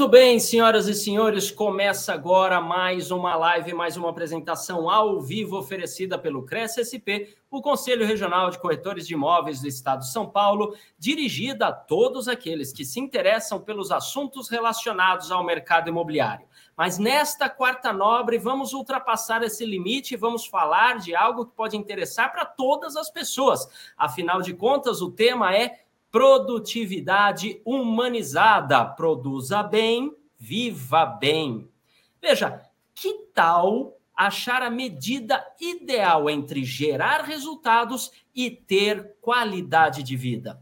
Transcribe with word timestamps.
Muito 0.00 0.12
bem, 0.12 0.40
senhoras 0.40 0.88
e 0.88 0.94
senhores, 0.94 1.50
começa 1.50 2.14
agora 2.14 2.58
mais 2.58 3.10
uma 3.10 3.36
live, 3.36 3.74
mais 3.74 3.98
uma 3.98 4.08
apresentação 4.08 4.88
ao 4.88 5.20
vivo 5.20 5.58
oferecida 5.58 6.18
pelo 6.18 6.46
Cresce 6.46 6.80
SP, 6.80 7.36
o 7.50 7.60
Conselho 7.60 8.06
Regional 8.06 8.48
de 8.48 8.58
Corretores 8.58 9.06
de 9.06 9.12
Imóveis 9.12 9.60
do 9.60 9.68
Estado 9.68 10.00
de 10.00 10.10
São 10.10 10.26
Paulo, 10.26 10.74
dirigida 10.98 11.66
a 11.66 11.72
todos 11.72 12.28
aqueles 12.28 12.72
que 12.72 12.82
se 12.82 12.98
interessam 12.98 13.60
pelos 13.60 13.90
assuntos 13.90 14.48
relacionados 14.48 15.30
ao 15.30 15.44
mercado 15.44 15.90
imobiliário. 15.90 16.46
Mas 16.74 16.96
nesta 16.96 17.50
quarta 17.50 17.92
nobre, 17.92 18.38
vamos 18.38 18.72
ultrapassar 18.72 19.42
esse 19.42 19.66
limite 19.66 20.14
e 20.14 20.16
vamos 20.16 20.46
falar 20.46 20.96
de 20.96 21.14
algo 21.14 21.44
que 21.44 21.54
pode 21.54 21.76
interessar 21.76 22.32
para 22.32 22.46
todas 22.46 22.96
as 22.96 23.10
pessoas. 23.10 23.68
Afinal 23.98 24.40
de 24.40 24.54
contas, 24.54 25.02
o 25.02 25.10
tema 25.10 25.54
é 25.54 25.80
produtividade 26.10 27.60
humanizada. 27.64 28.84
Produza 28.84 29.62
bem, 29.62 30.14
viva 30.38 31.06
bem. 31.06 31.68
Veja, 32.20 32.62
que 32.94 33.26
tal 33.34 33.96
achar 34.14 34.62
a 34.62 34.70
medida 34.70 35.42
ideal 35.60 36.28
entre 36.28 36.64
gerar 36.64 37.22
resultados 37.22 38.10
e 38.34 38.50
ter 38.50 39.14
qualidade 39.20 40.02
de 40.02 40.16
vida? 40.16 40.60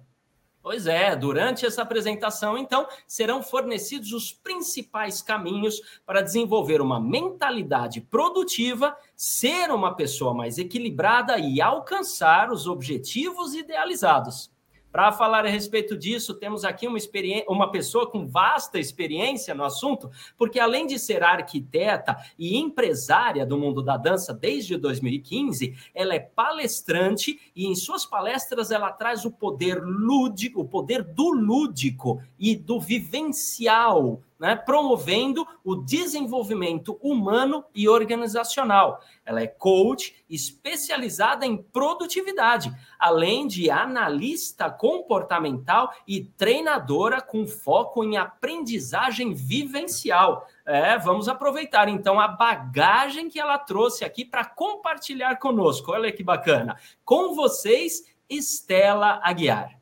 Pois 0.60 0.86
é, 0.86 1.16
durante 1.16 1.64
essa 1.64 1.80
apresentação, 1.80 2.58
então, 2.58 2.86
serão 3.06 3.42
fornecidos 3.42 4.12
os 4.12 4.32
principais 4.32 5.22
caminhos 5.22 5.80
para 6.04 6.20
desenvolver 6.20 6.82
uma 6.82 7.00
mentalidade 7.00 8.02
produtiva, 8.02 8.94
ser 9.16 9.70
uma 9.70 9.94
pessoa 9.94 10.34
mais 10.34 10.58
equilibrada 10.58 11.38
e 11.38 11.60
alcançar 11.60 12.52
os 12.52 12.66
objetivos 12.66 13.54
idealizados. 13.54 14.50
Para 14.98 15.12
falar 15.12 15.46
a 15.46 15.48
respeito 15.48 15.96
disso, 15.96 16.34
temos 16.34 16.64
aqui 16.64 16.88
uma, 16.88 16.98
uma 17.46 17.70
pessoa 17.70 18.10
com 18.10 18.26
vasta 18.26 18.80
experiência 18.80 19.54
no 19.54 19.62
assunto, 19.62 20.10
porque 20.36 20.58
além 20.58 20.88
de 20.88 20.98
ser 20.98 21.22
arquiteta 21.22 22.16
e 22.36 22.58
empresária 22.58 23.46
do 23.46 23.56
mundo 23.56 23.80
da 23.80 23.96
dança 23.96 24.34
desde 24.34 24.76
2015, 24.76 25.72
ela 25.94 26.16
é 26.16 26.18
palestrante 26.18 27.38
e 27.54 27.66
em 27.66 27.76
suas 27.76 28.04
palestras 28.04 28.72
ela 28.72 28.90
traz 28.90 29.24
o 29.24 29.30
poder 29.30 29.80
lúdico, 29.80 30.62
o 30.62 30.68
poder 30.68 31.04
do 31.04 31.30
lúdico 31.30 32.20
e 32.36 32.56
do 32.56 32.80
vivencial 32.80 34.20
né, 34.38 34.54
promovendo 34.54 35.46
o 35.64 35.74
desenvolvimento 35.74 36.98
humano 37.02 37.64
e 37.74 37.88
organizacional. 37.88 39.00
Ela 39.24 39.42
é 39.42 39.46
coach 39.46 40.24
especializada 40.30 41.44
em 41.44 41.56
produtividade, 41.56 42.72
além 42.98 43.46
de 43.46 43.70
analista 43.70 44.70
comportamental 44.70 45.92
e 46.06 46.24
treinadora 46.24 47.20
com 47.20 47.46
foco 47.46 48.04
em 48.04 48.16
aprendizagem 48.16 49.34
vivencial. 49.34 50.46
É, 50.64 50.98
vamos 50.98 51.28
aproveitar 51.28 51.88
então 51.88 52.20
a 52.20 52.28
bagagem 52.28 53.28
que 53.28 53.40
ela 53.40 53.58
trouxe 53.58 54.04
aqui 54.04 54.24
para 54.24 54.44
compartilhar 54.44 55.36
conosco. 55.36 55.92
Olha 55.92 56.12
que 56.12 56.22
bacana. 56.22 56.76
Com 57.04 57.34
vocês, 57.34 58.04
Estela 58.28 59.20
Aguiar. 59.22 59.77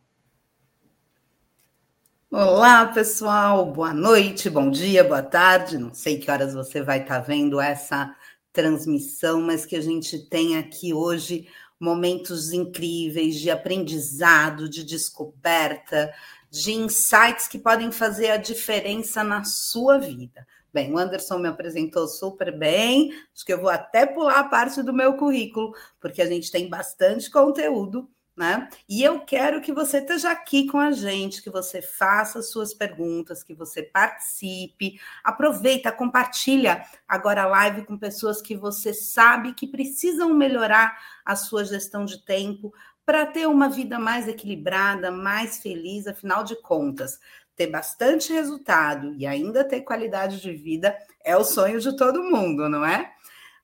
Olá, 2.38 2.84
pessoal. 2.88 3.64
Boa 3.64 3.94
noite, 3.94 4.50
bom 4.50 4.70
dia, 4.70 5.02
boa 5.02 5.22
tarde. 5.22 5.78
Não 5.78 5.94
sei 5.94 6.18
que 6.18 6.30
horas 6.30 6.52
você 6.52 6.82
vai 6.82 7.00
estar 7.00 7.20
tá 7.20 7.26
vendo 7.26 7.58
essa 7.58 8.14
transmissão, 8.52 9.40
mas 9.40 9.64
que 9.64 9.74
a 9.74 9.80
gente 9.80 10.18
tem 10.28 10.58
aqui 10.58 10.92
hoje 10.92 11.48
momentos 11.80 12.52
incríveis 12.52 13.36
de 13.36 13.50
aprendizado, 13.50 14.68
de 14.68 14.84
descoberta, 14.84 16.12
de 16.50 16.74
insights 16.74 17.48
que 17.48 17.58
podem 17.58 17.90
fazer 17.90 18.30
a 18.32 18.36
diferença 18.36 19.24
na 19.24 19.42
sua 19.42 19.96
vida. 19.96 20.46
Bem, 20.74 20.92
o 20.92 20.98
Anderson 20.98 21.38
me 21.38 21.48
apresentou 21.48 22.06
super 22.06 22.54
bem, 22.54 23.12
acho 23.34 23.46
que 23.46 23.52
eu 23.54 23.62
vou 23.62 23.70
até 23.70 24.04
pular 24.04 24.40
a 24.40 24.44
parte 24.44 24.82
do 24.82 24.92
meu 24.92 25.14
currículo, 25.14 25.74
porque 25.98 26.20
a 26.20 26.26
gente 26.26 26.50
tem 26.50 26.68
bastante 26.68 27.30
conteúdo 27.30 28.06
né? 28.36 28.68
E 28.86 29.02
eu 29.02 29.20
quero 29.20 29.62
que 29.62 29.72
você 29.72 29.98
esteja 29.98 30.30
aqui 30.30 30.66
com 30.66 30.78
a 30.78 30.90
gente, 30.90 31.42
que 31.42 31.48
você 31.48 31.80
faça 31.80 32.42
suas 32.42 32.74
perguntas, 32.74 33.42
que 33.42 33.54
você 33.54 33.82
participe, 33.82 35.00
aproveita, 35.24 35.90
compartilha 35.90 36.84
agora 37.08 37.44
a 37.44 37.46
live 37.46 37.86
com 37.86 37.96
pessoas 37.96 38.42
que 38.42 38.54
você 38.54 38.92
sabe 38.92 39.54
que 39.54 39.66
precisam 39.66 40.34
melhorar 40.34 40.98
a 41.24 41.34
sua 41.34 41.64
gestão 41.64 42.04
de 42.04 42.22
tempo 42.24 42.74
para 43.06 43.24
ter 43.24 43.46
uma 43.46 43.70
vida 43.70 43.98
mais 43.98 44.28
equilibrada, 44.28 45.10
mais 45.10 45.58
feliz, 45.58 46.06
afinal 46.06 46.44
de 46.44 46.60
contas, 46.60 47.18
ter 47.54 47.68
bastante 47.68 48.32
resultado 48.32 49.14
e 49.14 49.26
ainda 49.26 49.64
ter 49.64 49.80
qualidade 49.80 50.42
de 50.42 50.52
vida 50.52 50.94
é 51.24 51.36
o 51.36 51.44
sonho 51.44 51.80
de 51.80 51.96
todo 51.96 52.22
mundo, 52.22 52.68
não 52.68 52.84
é? 52.84 53.15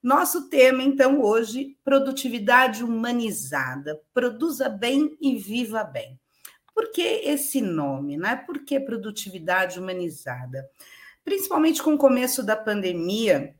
Nosso 0.03 0.49
tema, 0.49 0.83
então, 0.83 1.23
hoje, 1.23 1.79
produtividade 1.85 2.83
humanizada. 2.83 4.01
Produza 4.13 4.69
bem 4.69 5.17
e 5.21 5.37
viva 5.37 5.85
bem. 5.85 6.19
Por 6.75 6.91
que 6.91 7.03
esse 7.03 7.61
nome, 7.61 8.17
né? 8.17 8.35
Por 8.35 8.65
que 8.65 8.81
produtividade 8.81 9.79
humanizada? 9.79 10.69
Principalmente 11.25 11.81
com 11.81 11.95
o 11.95 11.99
começo 11.99 12.43
da 12.43 12.57
pandemia, 12.57 13.55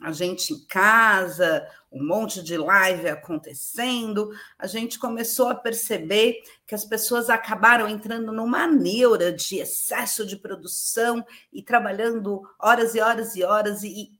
a 0.00 0.12
gente 0.12 0.52
em 0.52 0.64
casa, 0.66 1.66
um 1.90 2.06
monte 2.06 2.42
de 2.42 2.56
live 2.56 3.08
acontecendo, 3.08 4.30
a 4.58 4.66
gente 4.66 4.98
começou 4.98 5.48
a 5.48 5.54
perceber 5.54 6.42
que 6.66 6.74
as 6.74 6.84
pessoas 6.84 7.30
acabaram 7.30 7.88
entrando 7.88 8.30
numa 8.30 8.66
neura 8.66 9.32
de 9.32 9.56
excesso 9.56 10.26
de 10.26 10.36
produção 10.36 11.24
e 11.52 11.62
trabalhando 11.62 12.42
horas 12.58 12.94
e 12.94 13.00
horas 13.00 13.34
e 13.34 13.42
horas 13.42 13.82
e, 13.82 14.10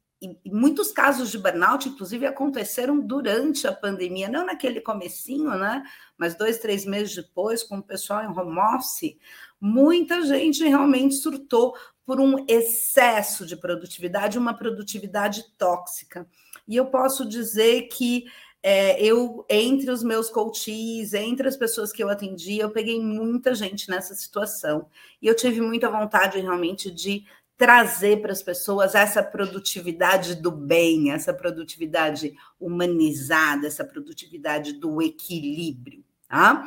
e, 0.44 0.50
muitos 0.50 0.92
casos 0.92 1.30
de 1.30 1.38
burnout, 1.38 1.88
inclusive, 1.88 2.26
aconteceram 2.26 2.98
durante 3.00 3.66
a 3.66 3.72
pandemia, 3.72 4.28
não 4.28 4.46
naquele 4.46 4.80
comecinho, 4.80 5.50
né? 5.50 5.82
Mas 6.16 6.34
dois, 6.34 6.58
três 6.58 6.84
meses 6.84 7.14
depois, 7.14 7.62
com 7.62 7.78
o 7.78 7.82
pessoal 7.82 8.22
em 8.22 8.28
home 8.28 8.58
office, 8.58 9.16
muita 9.60 10.22
gente 10.22 10.64
realmente 10.64 11.14
surtou 11.16 11.74
por 12.04 12.20
um 12.20 12.44
excesso 12.48 13.44
de 13.44 13.56
produtividade, 13.56 14.38
uma 14.38 14.54
produtividade 14.54 15.44
tóxica. 15.58 16.28
E 16.66 16.76
eu 16.76 16.86
posso 16.86 17.28
dizer 17.28 17.88
que 17.88 18.24
é, 18.62 19.00
eu, 19.00 19.44
entre 19.48 19.90
os 19.90 20.02
meus 20.02 20.28
coaches, 20.28 21.14
entre 21.14 21.46
as 21.46 21.56
pessoas 21.56 21.92
que 21.92 22.02
eu 22.02 22.08
atendi, 22.08 22.58
eu 22.58 22.70
peguei 22.70 23.00
muita 23.00 23.54
gente 23.54 23.88
nessa 23.88 24.14
situação. 24.14 24.88
E 25.22 25.26
eu 25.26 25.36
tive 25.36 25.60
muita 25.60 25.90
vontade 25.90 26.40
realmente 26.40 26.90
de 26.90 27.24
trazer 27.56 28.20
para 28.20 28.32
as 28.32 28.42
pessoas 28.42 28.94
essa 28.94 29.22
produtividade 29.22 30.34
do 30.34 30.50
bem, 30.50 31.12
essa 31.12 31.32
produtividade 31.32 32.34
humanizada, 32.60 33.66
essa 33.66 33.84
produtividade 33.84 34.74
do 34.74 35.00
equilíbrio, 35.00 36.04
tá? 36.28 36.66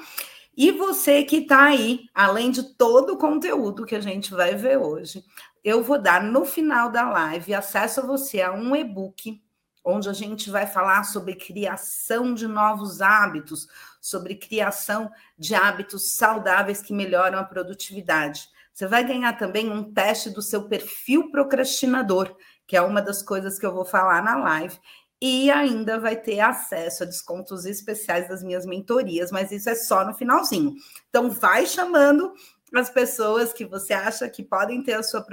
E 0.58 0.72
você 0.72 1.24
que 1.24 1.38
está 1.38 1.66
aí, 1.66 2.10
além 2.14 2.52
de 2.52 2.64
todo 2.76 3.14
o 3.14 3.18
conteúdo 3.18 3.86
que 3.86 3.96
a 3.96 4.02
gente 4.02 4.32
vai 4.32 4.56
ver 4.56 4.78
hoje, 4.78 5.24
eu 5.64 5.84
vou 5.84 6.02
dar 6.02 6.24
no 6.24 6.44
final 6.44 6.92
da 6.92 7.10
live 7.10 7.54
acesso 7.54 8.02
a 8.02 8.06
você 8.06 8.42
a 8.42 8.52
um 8.52 8.76
e-book 8.76 9.42
onde 9.84 10.10
a 10.10 10.14
gente 10.14 10.50
vai 10.50 10.68
falar 10.68 11.04
sobre 11.04 11.36
criação 11.36 12.34
de 12.34 12.48
novos 12.48 13.02
hábitos, 13.02 13.68
sobre 14.02 14.36
criação 14.36 15.10
de 15.38 15.56
hábitos 15.56 16.16
saudáveis 16.16 16.82
que 16.82 16.94
melhoram 16.94 17.40
a 17.40 17.44
produtividade. 17.44 18.50
Você 18.80 18.88
vai 18.88 19.04
ganhar 19.04 19.34
também 19.34 19.70
um 19.70 19.92
teste 19.92 20.30
do 20.30 20.42
seu 20.42 20.70
perfil 20.70 21.30
procrastinador, 21.32 22.34
que 22.66 22.78
é 22.78 22.82
uma 22.82 23.02
das 23.02 23.22
coisas 23.22 23.60
que 23.60 23.66
eu 23.66 23.74
vou 23.74 23.84
falar 23.84 24.24
na 24.24 24.38
live. 24.38 24.80
E 25.22 25.52
ainda 25.52 26.00
vai 26.00 26.16
ter 26.16 26.40
acesso 26.40 27.04
a 27.04 27.06
descontos 27.06 27.66
especiais 27.66 28.30
das 28.30 28.42
minhas 28.42 28.66
mentorias, 28.66 29.34
mas 29.34 29.52
isso 29.52 29.70
é 29.70 29.76
só 29.76 30.06
no 30.06 30.14
finalzinho. 30.14 30.76
Então, 31.10 31.30
vai 31.30 31.66
chamando 31.66 32.32
as 32.74 32.90
pessoas 32.90 33.52
que 33.52 33.66
você 33.66 33.92
acha 33.92 34.30
que 34.30 34.44
podem 34.44 34.82
ter 34.82 34.94
a 34.94 35.04
sua 35.04 35.28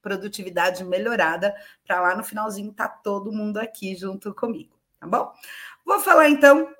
produtividade 0.00 0.84
melhorada, 0.84 1.52
para 1.84 2.00
lá 2.00 2.14
no 2.14 2.22
finalzinho 2.22 2.72
tá 2.72 2.86
todo 2.86 3.32
mundo 3.32 3.56
aqui 3.56 3.96
junto 3.96 4.32
comigo, 4.32 4.78
tá 5.00 5.08
bom? 5.08 5.32
Vou 5.84 5.98
falar 5.98 6.28
então 6.28 6.72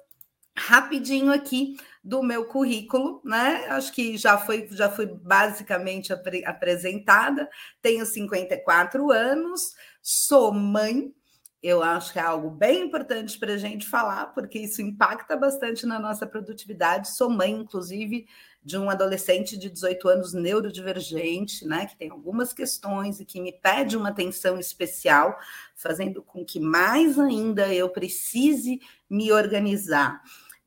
rapidinho 0.56 1.32
aqui 1.32 1.76
do 2.02 2.22
meu 2.22 2.46
currículo, 2.46 3.20
né? 3.24 3.66
Acho 3.68 3.92
que 3.92 4.16
já 4.16 4.36
foi, 4.36 4.68
já 4.72 4.90
fui 4.90 5.06
basicamente 5.06 6.12
apre 6.12 6.44
apresentada. 6.44 7.48
Tenho 7.80 8.04
54 8.04 9.12
anos, 9.12 9.74
sou 10.02 10.52
mãe, 10.52 11.14
eu 11.62 11.80
acho 11.80 12.12
que 12.12 12.18
é 12.18 12.22
algo 12.22 12.50
bem 12.50 12.86
importante 12.86 13.38
para 13.38 13.54
a 13.54 13.56
gente 13.56 13.86
falar, 13.86 14.26
porque 14.34 14.58
isso 14.58 14.82
impacta 14.82 15.36
bastante 15.36 15.86
na 15.86 16.00
nossa 16.00 16.26
produtividade. 16.26 17.14
Sou 17.14 17.30
mãe, 17.30 17.52
inclusive, 17.52 18.26
de 18.64 18.76
um 18.76 18.90
adolescente 18.90 19.56
de 19.56 19.70
18 19.70 20.08
anos 20.08 20.32
neurodivergente, 20.32 21.64
né, 21.64 21.86
que 21.86 21.96
tem 21.96 22.10
algumas 22.10 22.52
questões 22.52 23.20
e 23.20 23.24
que 23.24 23.40
me 23.40 23.52
pede 23.52 23.96
uma 23.96 24.08
atenção 24.08 24.58
especial, 24.58 25.38
fazendo 25.76 26.20
com 26.20 26.44
que 26.44 26.58
mais 26.58 27.16
ainda 27.16 27.72
eu 27.72 27.88
precise 27.88 28.80
me 29.08 29.30
organizar. 29.30 30.20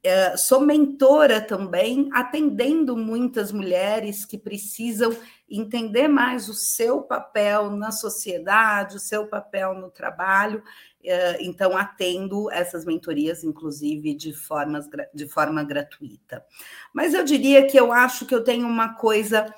É, 0.06 0.38
sou 0.38 0.62
mentora 0.62 1.42
também, 1.42 2.12
atendendo 2.13 2.96
muitas 2.96 3.52
mulheres 3.52 4.24
que 4.24 4.38
precisam 4.38 5.18
entender 5.50 6.07
mais 6.07 6.48
o 6.48 6.54
seu 6.54 7.02
papel 7.02 7.72
na 7.72 7.92
sociedade, 7.92 8.98
o 8.98 9.00
seu 9.00 9.25
papel 9.25 9.74
no 9.74 9.90
trabalho. 9.90 10.62
É, 11.04 11.44
então, 11.44 11.75
atendo 11.75 12.52
essas 12.52 12.86
mentorias, 12.86 13.44
inclusive, 13.44 14.13
de, 14.13 14.31
formas, 14.31 14.88
de 15.12 15.28
forma 15.28 15.63
gratuita. 15.63 16.46
Mas 16.94 17.16
eu 17.16 17.24
diria 17.24 17.66
que 17.66 17.80
eu 17.80 17.92
acho 17.92 18.28
que 18.28 18.36
eu 18.36 18.44
tenho 18.44 18.68
uma 18.68 18.94
coisa 18.94 19.51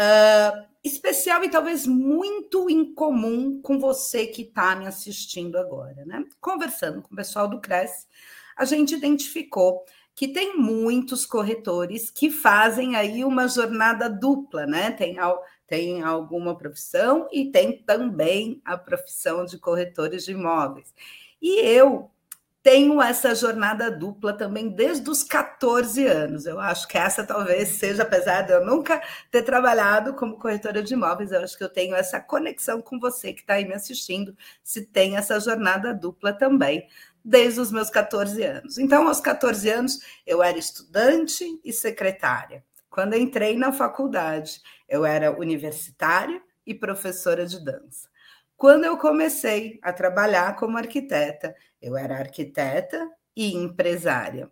uh, 0.00 0.66
especial 0.82 1.44
e 1.44 1.50
talvez 1.50 1.86
muito 1.86 2.70
incomum 2.70 3.60
com 3.60 3.78
você 3.78 4.26
que 4.26 4.42
está 4.42 4.74
me 4.74 4.86
assistindo 4.86 5.58
agora. 5.58 6.06
Né? 6.06 6.24
Conversando 6.40 7.02
com 7.02 7.12
o 7.12 7.16
pessoal 7.16 7.46
do 7.46 7.60
Cresce, 7.60 8.06
a 8.60 8.66
gente 8.66 8.94
identificou 8.94 9.86
que 10.14 10.28
tem 10.28 10.54
muitos 10.54 11.24
corretores 11.24 12.10
que 12.10 12.30
fazem 12.30 12.94
aí 12.94 13.24
uma 13.24 13.48
jornada 13.48 14.06
dupla, 14.06 14.66
né? 14.66 14.90
Tem, 14.90 15.16
tem 15.66 16.02
alguma 16.02 16.54
profissão 16.54 17.26
e 17.32 17.50
tem 17.50 17.82
também 17.82 18.60
a 18.62 18.76
profissão 18.76 19.46
de 19.46 19.56
corretores 19.56 20.26
de 20.26 20.32
imóveis. 20.32 20.92
E 21.40 21.58
eu 21.60 22.10
tenho 22.62 23.00
essa 23.00 23.34
jornada 23.34 23.90
dupla 23.90 24.34
também 24.34 24.68
desde 24.68 25.08
os 25.08 25.22
14 25.22 26.06
anos. 26.06 26.44
Eu 26.44 26.60
acho 26.60 26.86
que 26.86 26.98
essa 26.98 27.24
talvez 27.24 27.68
seja, 27.68 28.02
apesar 28.02 28.42
de 28.42 28.52
eu 28.52 28.64
nunca 28.64 29.02
ter 29.30 29.42
trabalhado 29.42 30.12
como 30.12 30.38
corretora 30.38 30.82
de 30.82 30.92
imóveis, 30.92 31.32
eu 31.32 31.40
acho 31.40 31.56
que 31.56 31.64
eu 31.64 31.70
tenho 31.70 31.94
essa 31.94 32.20
conexão 32.20 32.82
com 32.82 33.00
você 33.00 33.32
que 33.32 33.40
está 33.40 33.54
aí 33.54 33.64
me 33.64 33.72
assistindo, 33.72 34.36
se 34.62 34.84
tem 34.84 35.16
essa 35.16 35.40
jornada 35.40 35.94
dupla 35.94 36.34
também 36.34 36.86
desde 37.24 37.60
os 37.60 37.70
meus 37.70 37.90
14 37.90 38.42
anos. 38.42 38.78
Então, 38.78 39.08
aos 39.08 39.20
14 39.20 39.68
anos, 39.68 39.98
eu 40.26 40.42
era 40.42 40.58
estudante 40.58 41.44
e 41.64 41.72
secretária. 41.72 42.64
Quando 42.88 43.14
entrei 43.14 43.56
na 43.56 43.72
faculdade, 43.72 44.60
eu 44.88 45.04
era 45.04 45.38
universitária 45.38 46.42
e 46.66 46.74
professora 46.74 47.46
de 47.46 47.64
dança. 47.64 48.08
Quando 48.56 48.84
eu 48.84 48.98
comecei 48.98 49.78
a 49.82 49.92
trabalhar 49.92 50.56
como 50.56 50.76
arquiteta, 50.76 51.54
eu 51.80 51.96
era 51.96 52.18
arquiteta 52.18 53.08
e 53.34 53.54
empresária. 53.54 54.50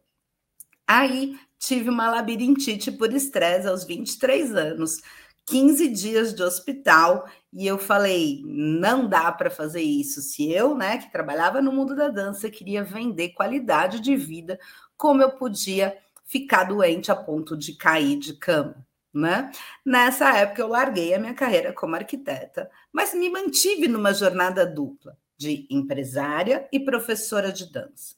Aí 0.86 1.38
tive 1.58 1.90
uma 1.90 2.08
labirintite 2.08 2.90
por 2.90 3.12
estresse 3.12 3.68
aos 3.68 3.84
23 3.84 4.54
anos, 4.54 5.02
15 5.48 5.88
dias 5.88 6.34
de 6.34 6.42
hospital 6.42 7.26
e 7.52 7.66
eu 7.66 7.78
falei, 7.78 8.42
não 8.44 9.08
dá 9.08 9.32
para 9.32 9.50
fazer 9.50 9.80
isso. 9.80 10.20
Se 10.20 10.52
eu, 10.52 10.74
né, 10.74 10.98
que 10.98 11.10
trabalhava 11.10 11.62
no 11.62 11.72
mundo 11.72 11.96
da 11.96 12.08
dança, 12.08 12.50
queria 12.50 12.84
vender 12.84 13.30
qualidade 13.30 14.00
de 14.00 14.14
vida, 14.14 14.60
como 14.96 15.22
eu 15.22 15.30
podia 15.30 15.96
ficar 16.24 16.64
doente 16.64 17.10
a 17.10 17.16
ponto 17.16 17.56
de 17.56 17.74
cair 17.74 18.18
de 18.18 18.34
cama, 18.34 18.86
né? 19.12 19.50
Nessa 19.84 20.36
época 20.36 20.60
eu 20.60 20.68
larguei 20.68 21.14
a 21.14 21.18
minha 21.18 21.32
carreira 21.32 21.72
como 21.72 21.96
arquiteta, 21.96 22.70
mas 22.92 23.14
me 23.14 23.30
mantive 23.30 23.88
numa 23.88 24.12
jornada 24.12 24.66
dupla 24.66 25.16
de 25.38 25.66
empresária 25.70 26.68
e 26.70 26.78
professora 26.78 27.50
de 27.50 27.72
dança. 27.72 28.16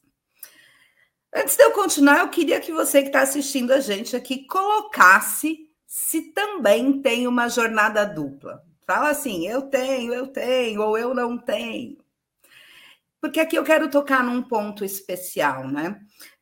Antes 1.33 1.55
de 1.55 1.63
eu 1.63 1.71
continuar, 1.71 2.19
eu 2.19 2.29
queria 2.29 2.59
que 2.59 2.73
você 2.73 3.01
que 3.01 3.07
está 3.07 3.21
assistindo 3.21 3.71
a 3.71 3.79
gente 3.79 4.17
aqui 4.17 4.45
colocasse 4.45 5.70
se 5.91 6.31
também 6.31 7.01
tem 7.01 7.27
uma 7.27 7.49
jornada 7.49 8.05
dupla. 8.05 8.63
Fala 8.87 9.09
assim, 9.09 9.45
eu 9.45 9.63
tenho, 9.63 10.13
eu 10.13 10.25
tenho, 10.25 10.81
ou 10.81 10.97
eu 10.97 11.13
não 11.13 11.37
tenho. 11.37 11.97
Porque 13.19 13.41
aqui 13.41 13.57
eu 13.57 13.63
quero 13.65 13.91
tocar 13.91 14.23
num 14.23 14.41
ponto 14.41 14.85
especial, 14.85 15.67
né? 15.67 15.99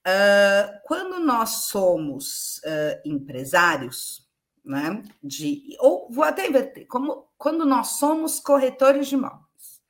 Uh, 0.07 0.79
quando 0.83 1.19
nós 1.19 1.65
somos 1.65 2.59
uh, 2.59 3.01
empresários, 3.03 4.29
né? 4.63 5.01
De, 5.23 5.75
ou 5.79 6.07
vou 6.11 6.23
até 6.23 6.47
inverter, 6.47 6.85
como 6.85 7.27
quando 7.35 7.65
nós 7.65 7.97
somos 7.97 8.39
corretores 8.39 9.07
de 9.07 9.15
imóveis, 9.15 9.81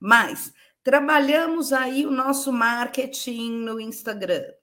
mas 0.00 0.54
trabalhamos 0.82 1.70
aí 1.70 2.06
o 2.06 2.10
nosso 2.10 2.50
marketing 2.50 3.58
no 3.58 3.78
Instagram, 3.78 4.54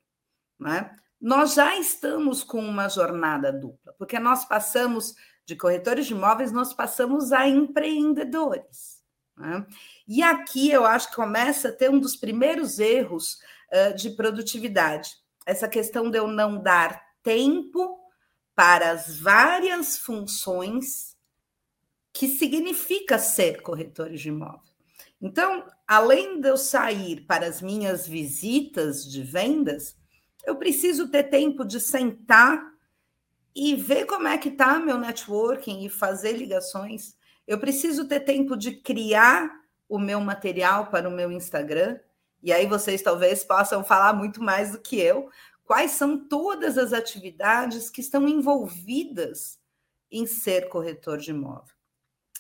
né? 0.60 0.96
nós 1.20 1.56
já 1.56 1.78
estamos 1.78 2.44
com 2.44 2.60
uma 2.60 2.88
jornada 2.88 3.52
dupla, 3.52 3.89
porque 4.00 4.18
nós 4.18 4.46
passamos 4.46 5.14
de 5.46 5.58
corretores 5.58 6.08
de 6.08 6.14
imóveis, 6.14 6.54
nós 6.54 6.74
passamos 6.74 7.34
a 7.34 7.48
empreendedores. 7.48 9.04
Né? 9.38 9.66
E 10.08 10.24
aqui 10.24 10.72
eu 10.72 10.86
acho 10.86 11.10
que 11.10 11.16
começa 11.16 11.68
a 11.68 11.72
ter 11.72 11.92
um 11.92 12.00
dos 12.00 12.16
primeiros 12.16 12.80
erros 12.80 13.40
uh, 13.72 13.94
de 13.96 14.12
produtividade, 14.12 15.18
essa 15.46 15.68
questão 15.68 16.10
de 16.10 16.18
eu 16.18 16.28
não 16.28 16.62
dar 16.62 17.04
tempo 17.22 18.00
para 18.56 18.92
as 18.92 19.20
várias 19.20 19.98
funções 19.98 21.18
que 22.14 22.28
significa 22.28 23.20
ser 23.20 23.62
corretor 23.62 24.12
de 24.12 24.30
imóvel. 24.30 24.70
Então, 25.22 25.66
além 25.88 26.40
de 26.40 26.48
eu 26.48 26.58
sair 26.58 27.22
para 27.26 27.46
as 27.46 27.62
minhas 27.62 28.08
visitas 28.08 29.06
de 29.06 29.24
vendas, 29.24 29.98
eu 30.46 30.56
preciso 30.56 31.10
ter 31.10 31.24
tempo 31.24 31.66
de 31.66 31.80
sentar 31.80 32.70
e 33.56 33.76
ver 33.76 34.06
como 34.06 34.28
é 34.28 34.38
que 34.38 34.50
está 34.50 34.80
meu 34.80 34.98
networking 34.98 35.86
e 35.86 35.90
fazer 35.90 36.34
ligações. 36.34 37.16
Eu 37.48 37.60
preciso 37.60 38.08
ter 38.08 38.22
tempo 38.22 38.56
de 38.56 38.74
criar 38.74 39.50
o 39.88 39.98
meu 39.98 40.22
material 40.22 40.88
para 40.88 41.10
o 41.10 41.12
meu 41.12 41.32
Instagram. 41.32 42.00
E 42.44 42.54
aí 42.54 42.68
vocês 42.68 43.02
talvez 43.02 43.44
possam 43.44 43.84
falar 43.84 44.14
muito 44.14 44.42
mais 44.42 44.72
do 44.72 44.80
que 44.80 45.00
eu. 45.00 45.30
Quais 45.64 45.92
são 45.92 46.18
todas 46.28 46.78
as 46.78 46.94
atividades 46.94 47.90
que 47.90 48.02
estão 48.02 48.28
envolvidas 48.28 49.60
em 50.12 50.26
ser 50.26 50.70
corretor 50.70 51.18
de 51.18 51.32
imóvel? 51.32 51.76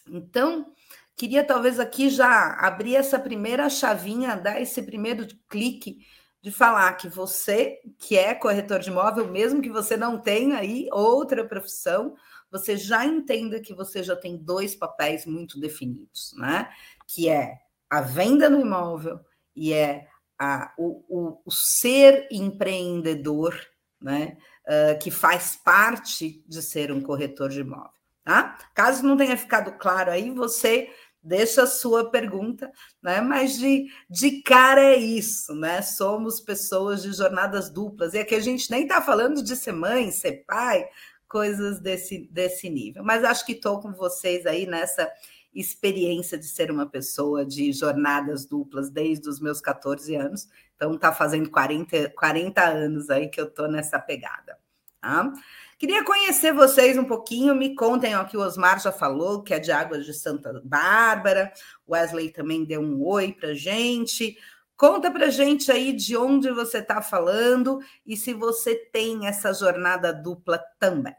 Então, 0.07 0.73
queria 1.15 1.43
talvez 1.43 1.79
aqui 1.79 2.09
já 2.09 2.53
abrir 2.53 2.95
essa 2.95 3.19
primeira 3.19 3.69
chavinha, 3.69 4.35
dar 4.35 4.61
esse 4.61 4.81
primeiro 4.81 5.27
clique 5.47 6.05
de 6.41 6.51
falar 6.51 6.93
que 6.93 7.09
você, 7.09 7.79
que 7.97 8.17
é 8.17 8.33
corretor 8.33 8.79
de 8.79 8.89
imóvel, 8.89 9.27
mesmo 9.27 9.61
que 9.61 9.69
você 9.69 9.97
não 9.97 10.19
tenha 10.19 10.57
aí 10.57 10.87
outra 10.91 11.45
profissão, 11.45 12.15
você 12.49 12.77
já 12.77 13.05
entenda 13.05 13.59
que 13.59 13.73
você 13.73 14.01
já 14.01 14.15
tem 14.15 14.37
dois 14.37 14.75
papéis 14.75 15.25
muito 15.25 15.59
definidos, 15.59 16.33
né? 16.37 16.69
Que 17.07 17.29
é 17.29 17.57
a 17.89 18.01
venda 18.01 18.49
no 18.49 18.61
imóvel 18.61 19.19
e 19.55 19.73
é 19.73 20.07
a, 20.37 20.73
o, 20.77 21.03
o, 21.09 21.41
o 21.45 21.51
ser 21.51 22.27
empreendedor, 22.31 23.59
né? 24.01 24.37
Uh, 24.65 24.99
que 24.99 25.11
faz 25.11 25.55
parte 25.55 26.43
de 26.47 26.61
ser 26.61 26.91
um 26.91 27.01
corretor 27.01 27.49
de 27.49 27.61
imóvel, 27.61 27.91
tá? 28.23 28.57
Caso 28.73 29.03
não 29.03 29.17
tenha 29.17 29.35
ficado 29.35 29.73
claro 29.73 30.11
aí, 30.11 30.29
você 30.31 30.89
deixa 31.21 31.63
a 31.63 31.67
sua 31.67 32.09
pergunta, 32.09 32.71
né? 33.01 33.21
Mas 33.21 33.57
de, 33.57 33.87
de 34.09 34.41
cara 34.41 34.81
é 34.81 34.97
isso, 34.97 35.53
né? 35.53 35.81
Somos 35.81 36.39
pessoas 36.39 37.01
de 37.01 37.11
jornadas 37.11 37.69
duplas, 37.69 38.13
e 38.13 38.19
aqui 38.19 38.35
a 38.35 38.39
gente 38.39 38.69
nem 38.71 38.83
está 38.83 39.01
falando 39.01 39.43
de 39.43 39.55
ser 39.55 39.73
mãe, 39.73 40.11
ser 40.11 40.43
pai, 40.45 40.87
coisas 41.27 41.79
desse, 41.79 42.27
desse 42.31 42.69
nível. 42.69 43.03
Mas 43.03 43.23
acho 43.23 43.45
que 43.45 43.53
estou 43.53 43.79
com 43.79 43.93
vocês 43.93 44.45
aí 44.45 44.65
nessa 44.65 45.09
experiência 45.53 46.37
de 46.37 46.45
ser 46.45 46.71
uma 46.71 46.87
pessoa 46.87 47.45
de 47.45 47.71
jornadas 47.71 48.45
duplas 48.45 48.89
desde 48.89 49.27
os 49.27 49.39
meus 49.39 49.59
14 49.59 50.15
anos. 50.15 50.47
Então, 50.75 50.93
está 50.93 51.11
fazendo 51.11 51.49
40, 51.49 52.09
40 52.11 52.63
anos 52.63 53.09
aí 53.09 53.27
que 53.27 53.41
eu 53.41 53.45
estou 53.45 53.67
nessa 53.67 53.99
pegada. 53.99 54.57
Tá? 55.01 55.31
Queria 55.79 56.03
conhecer 56.03 56.51
vocês 56.51 56.97
um 56.97 57.05
pouquinho, 57.05 57.55
me 57.55 57.73
contem 57.73 58.13
ó, 58.13 58.25
que 58.25 58.35
o 58.35 58.41
Osmar 58.41 58.81
já 58.81 58.91
falou, 58.91 59.41
que 59.41 59.53
é 59.53 59.59
de 59.59 59.71
Águas 59.71 60.05
de 60.05 60.13
Santa 60.13 60.61
Bárbara, 60.61 61.53
Wesley 61.87 62.31
também 62.31 62.65
deu 62.65 62.81
um 62.81 63.01
oi 63.01 63.31
para 63.31 63.53
gente. 63.53 64.37
Conta 64.75 65.09
para 65.09 65.29
gente 65.29 65.71
aí 65.71 65.93
de 65.93 66.17
onde 66.17 66.51
você 66.51 66.79
está 66.79 67.01
falando 67.01 67.79
e 68.05 68.17
se 68.17 68.33
você 68.33 68.75
tem 68.75 69.25
essa 69.25 69.53
jornada 69.53 70.11
dupla 70.11 70.61
também. 70.77 71.15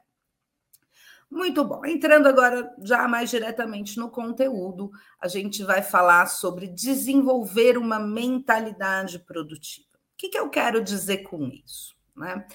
Muito 1.30 1.64
bom. 1.64 1.86
Entrando 1.86 2.26
agora 2.26 2.70
já 2.82 3.08
mais 3.08 3.30
diretamente 3.30 3.98
no 3.98 4.10
conteúdo, 4.10 4.90
a 5.18 5.26
gente 5.26 5.64
vai 5.64 5.80
falar 5.80 6.26
sobre 6.26 6.66
desenvolver 6.66 7.78
uma 7.78 7.98
mentalidade 7.98 9.20
produtiva. 9.20 9.88
O 9.94 10.18
que, 10.18 10.28
que 10.28 10.38
eu 10.38 10.50
quero 10.50 10.84
dizer 10.84 11.22
com 11.22 11.48
isso? 11.48 11.96
Né? 12.14 12.46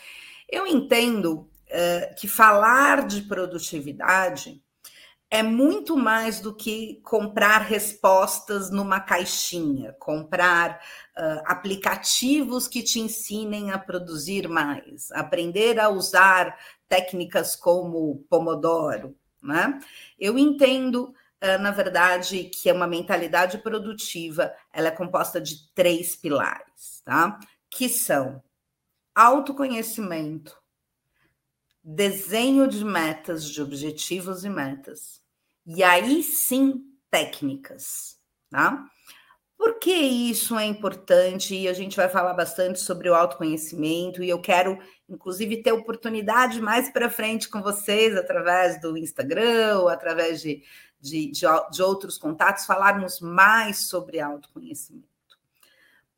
Eu 0.47 0.67
entendo 0.67 1.49
que 2.17 2.27
falar 2.27 3.05
de 3.07 3.23
produtividade 3.23 4.61
é 5.29 5.41
muito 5.41 5.97
mais 5.97 6.39
do 6.39 6.55
que 6.55 7.01
comprar 7.03 7.59
respostas 7.59 8.69
numa 8.69 8.99
caixinha, 8.99 9.93
comprar 9.99 10.79
uh, 11.17 11.41
aplicativos 11.45 12.67
que 12.67 12.83
te 12.83 12.99
ensinem 12.99 13.71
a 13.71 13.77
produzir 13.77 14.47
mais, 14.47 15.11
aprender 15.11 15.79
a 15.79 15.89
usar 15.89 16.57
técnicas 16.87 17.55
como 17.55 18.23
Pomodoro. 18.29 19.15
Né? 19.41 19.79
Eu 20.19 20.37
entendo, 20.37 21.13
uh, 21.43 21.61
na 21.61 21.71
verdade, 21.71 22.45
que 22.45 22.69
é 22.69 22.73
uma 22.73 22.87
mentalidade 22.87 23.57
produtiva, 23.57 24.53
ela 24.71 24.89
é 24.89 24.91
composta 24.91 25.41
de 25.41 25.69
três 25.73 26.15
pilares, 26.15 27.01
tá? 27.03 27.39
que 27.69 27.89
são 27.89 28.41
autoconhecimento, 29.13 30.55
desenho 31.87 32.67
de 32.67 32.83
metas, 32.83 33.47
de 33.47 33.61
objetivos 33.61 34.43
e 34.43 34.49
metas. 34.49 35.21
E 35.67 35.83
aí 35.83 36.23
sim, 36.23 36.83
técnicas, 37.11 38.17
tá? 38.49 38.83
Por 39.55 39.77
que 39.77 39.93
isso 39.93 40.57
é 40.57 40.65
importante? 40.65 41.55
E 41.55 41.67
a 41.67 41.73
gente 41.73 41.95
vai 41.95 42.09
falar 42.09 42.33
bastante 42.33 42.79
sobre 42.79 43.07
o 43.07 43.13
autoconhecimento, 43.13 44.23
e 44.23 44.29
eu 44.29 44.41
quero, 44.41 44.79
inclusive, 45.07 45.61
ter 45.61 45.71
oportunidade 45.71 46.59
mais 46.59 46.89
para 46.89 47.09
frente 47.09 47.47
com 47.47 47.61
vocês, 47.61 48.17
através 48.17 48.81
do 48.81 48.97
Instagram, 48.97 49.79
ou 49.79 49.87
através 49.87 50.41
de, 50.41 50.63
de, 50.99 51.31
de, 51.31 51.45
de 51.71 51.83
outros 51.83 52.17
contatos, 52.17 52.65
falarmos 52.65 53.21
mais 53.21 53.87
sobre 53.87 54.19
autoconhecimento. 54.19 55.07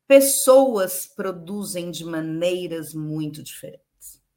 Pessoas 0.06 1.06
produzem 1.06 1.90
de 1.90 2.04
maneiras 2.04 2.94
muito 2.94 3.42
diferentes. 3.42 3.87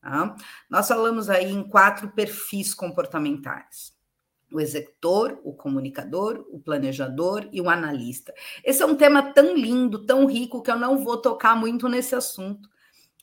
Tá? 0.02 0.36
Nós 0.70 0.88
falamos 0.88 1.30
aí 1.30 1.52
em 1.52 1.64
quatro 1.64 2.10
perfis 2.10 2.74
comportamentais: 2.74 3.94
o 4.52 4.60
executor, 4.60 5.40
o 5.44 5.54
comunicador, 5.54 6.46
o 6.50 6.60
planejador 6.60 7.48
e 7.52 7.62
o 7.62 7.70
analista. 7.70 8.34
Esse 8.64 8.82
é 8.82 8.86
um 8.86 8.96
tema 8.96 9.32
tão 9.32 9.56
lindo, 9.56 10.06
tão 10.06 10.26
rico, 10.26 10.62
que 10.62 10.72
eu 10.72 10.80
não 10.80 10.98
vou 11.04 11.18
tocar 11.18 11.56
muito 11.56 11.88
nesse 11.88 12.16
assunto. 12.16 12.70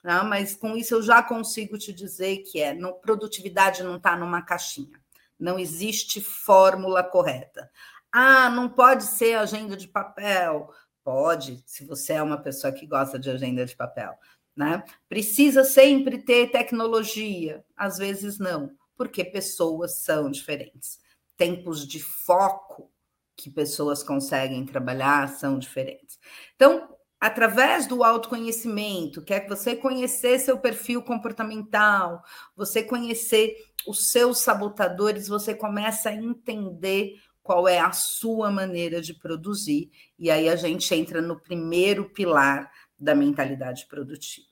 Tá? 0.03 0.23
Mas 0.23 0.55
com 0.55 0.77
isso 0.77 0.95
eu 0.95 1.03
já 1.03 1.23
consigo 1.23 1.77
te 1.77 1.93
dizer 1.93 2.39
que 2.39 2.61
é 2.61 2.73
no, 2.73 2.95
produtividade 2.95 3.83
não 3.83 3.97
está 3.97 4.17
numa 4.17 4.43
caixinha. 4.43 4.99
Não 5.39 5.59
existe 5.59 6.21
fórmula 6.21 7.03
correta. 7.03 7.71
Ah, 8.11 8.49
não 8.49 8.69
pode 8.69 9.05
ser 9.05 9.35
agenda 9.35 9.77
de 9.77 9.89
papel. 9.89 10.73
Pode, 11.05 11.63
se 11.67 11.85
você 11.85 12.15
é 12.15 12.23
uma 12.23 12.39
pessoa 12.39 12.73
que 12.73 12.87
gosta 12.87 13.19
de 13.19 13.31
agenda 13.31 13.65
de 13.65 13.75
papel. 13.77 14.19
Né? 14.59 14.83
Precisa 15.09 15.63
sempre 15.63 16.19
ter 16.19 16.51
tecnologia? 16.51 17.65
Às 17.77 17.97
vezes 17.97 18.41
não, 18.41 18.73
porque 18.97 19.25
pessoas 19.25 20.01
são 20.01 20.29
diferentes. 20.29 20.99
Tempos 21.37 21.87
de 21.87 22.03
foco 22.03 22.91
que 23.37 23.53
pessoas 23.53 24.03
conseguem 24.03 24.67
trabalhar 24.67 25.29
são 25.29 25.61
diferentes. 25.61 26.19
Então, 26.57 26.89
através 27.21 27.87
do 27.87 28.03
autoconhecimento, 28.03 29.23
quer 29.23 29.43
que 29.43 29.49
você 29.49 29.77
conhecer 29.77 30.41
seu 30.41 30.59
perfil 30.59 31.05
comportamental, 31.05 32.21
você 32.57 32.83
conhecer 32.83 33.55
os 33.87 34.11
seus 34.11 34.39
sabotadores, 34.39 35.29
você 35.29 35.55
começa 35.55 36.09
a 36.09 36.15
entender 36.15 37.13
qual 37.45 37.69
é 37.69 37.79
a 37.79 37.93
sua 37.93 38.51
maneira 38.51 39.01
de 39.01 39.15
produzir, 39.15 39.89
e 40.19 40.33
aí 40.33 40.49
a 40.49 40.57
gente 40.57 40.93
entra 40.95 41.23
no 41.23 41.41
primeiro 41.41 42.13
pilar 42.13 42.71
da 42.99 43.15
mentalidade 43.15 43.87
produtiva. 43.87 44.47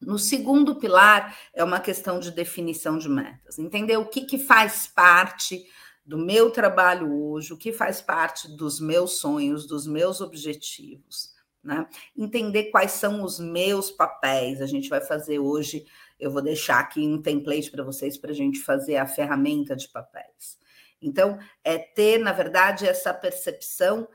No 0.00 0.18
segundo 0.18 0.76
pilar, 0.76 1.38
é 1.54 1.62
uma 1.62 1.78
questão 1.78 2.18
de 2.18 2.32
definição 2.32 2.98
de 2.98 3.08
metas. 3.08 3.58
Entender 3.58 3.96
o 3.96 4.08
que, 4.08 4.22
que 4.22 4.38
faz 4.38 4.86
parte 4.86 5.64
do 6.04 6.18
meu 6.18 6.50
trabalho 6.50 7.12
hoje, 7.12 7.52
o 7.52 7.56
que 7.56 7.72
faz 7.72 8.00
parte 8.00 8.48
dos 8.56 8.80
meus 8.80 9.18
sonhos, 9.18 9.66
dos 9.66 9.86
meus 9.86 10.20
objetivos. 10.20 11.32
Né? 11.62 11.86
Entender 12.16 12.64
quais 12.64 12.92
são 12.92 13.22
os 13.22 13.38
meus 13.38 13.92
papéis. 13.92 14.60
A 14.60 14.66
gente 14.66 14.88
vai 14.88 15.00
fazer 15.00 15.38
hoje, 15.38 15.86
eu 16.18 16.32
vou 16.32 16.42
deixar 16.42 16.80
aqui 16.80 17.00
um 17.06 17.22
template 17.22 17.70
para 17.70 17.84
vocês 17.84 18.18
para 18.18 18.32
a 18.32 18.34
gente 18.34 18.58
fazer 18.58 18.96
a 18.96 19.06
ferramenta 19.06 19.76
de 19.76 19.88
papéis. 19.88 20.58
Então, 21.00 21.38
é 21.62 21.78
ter, 21.78 22.18
na 22.18 22.32
verdade, 22.32 22.86
essa 22.86 23.14
percepção 23.14 24.08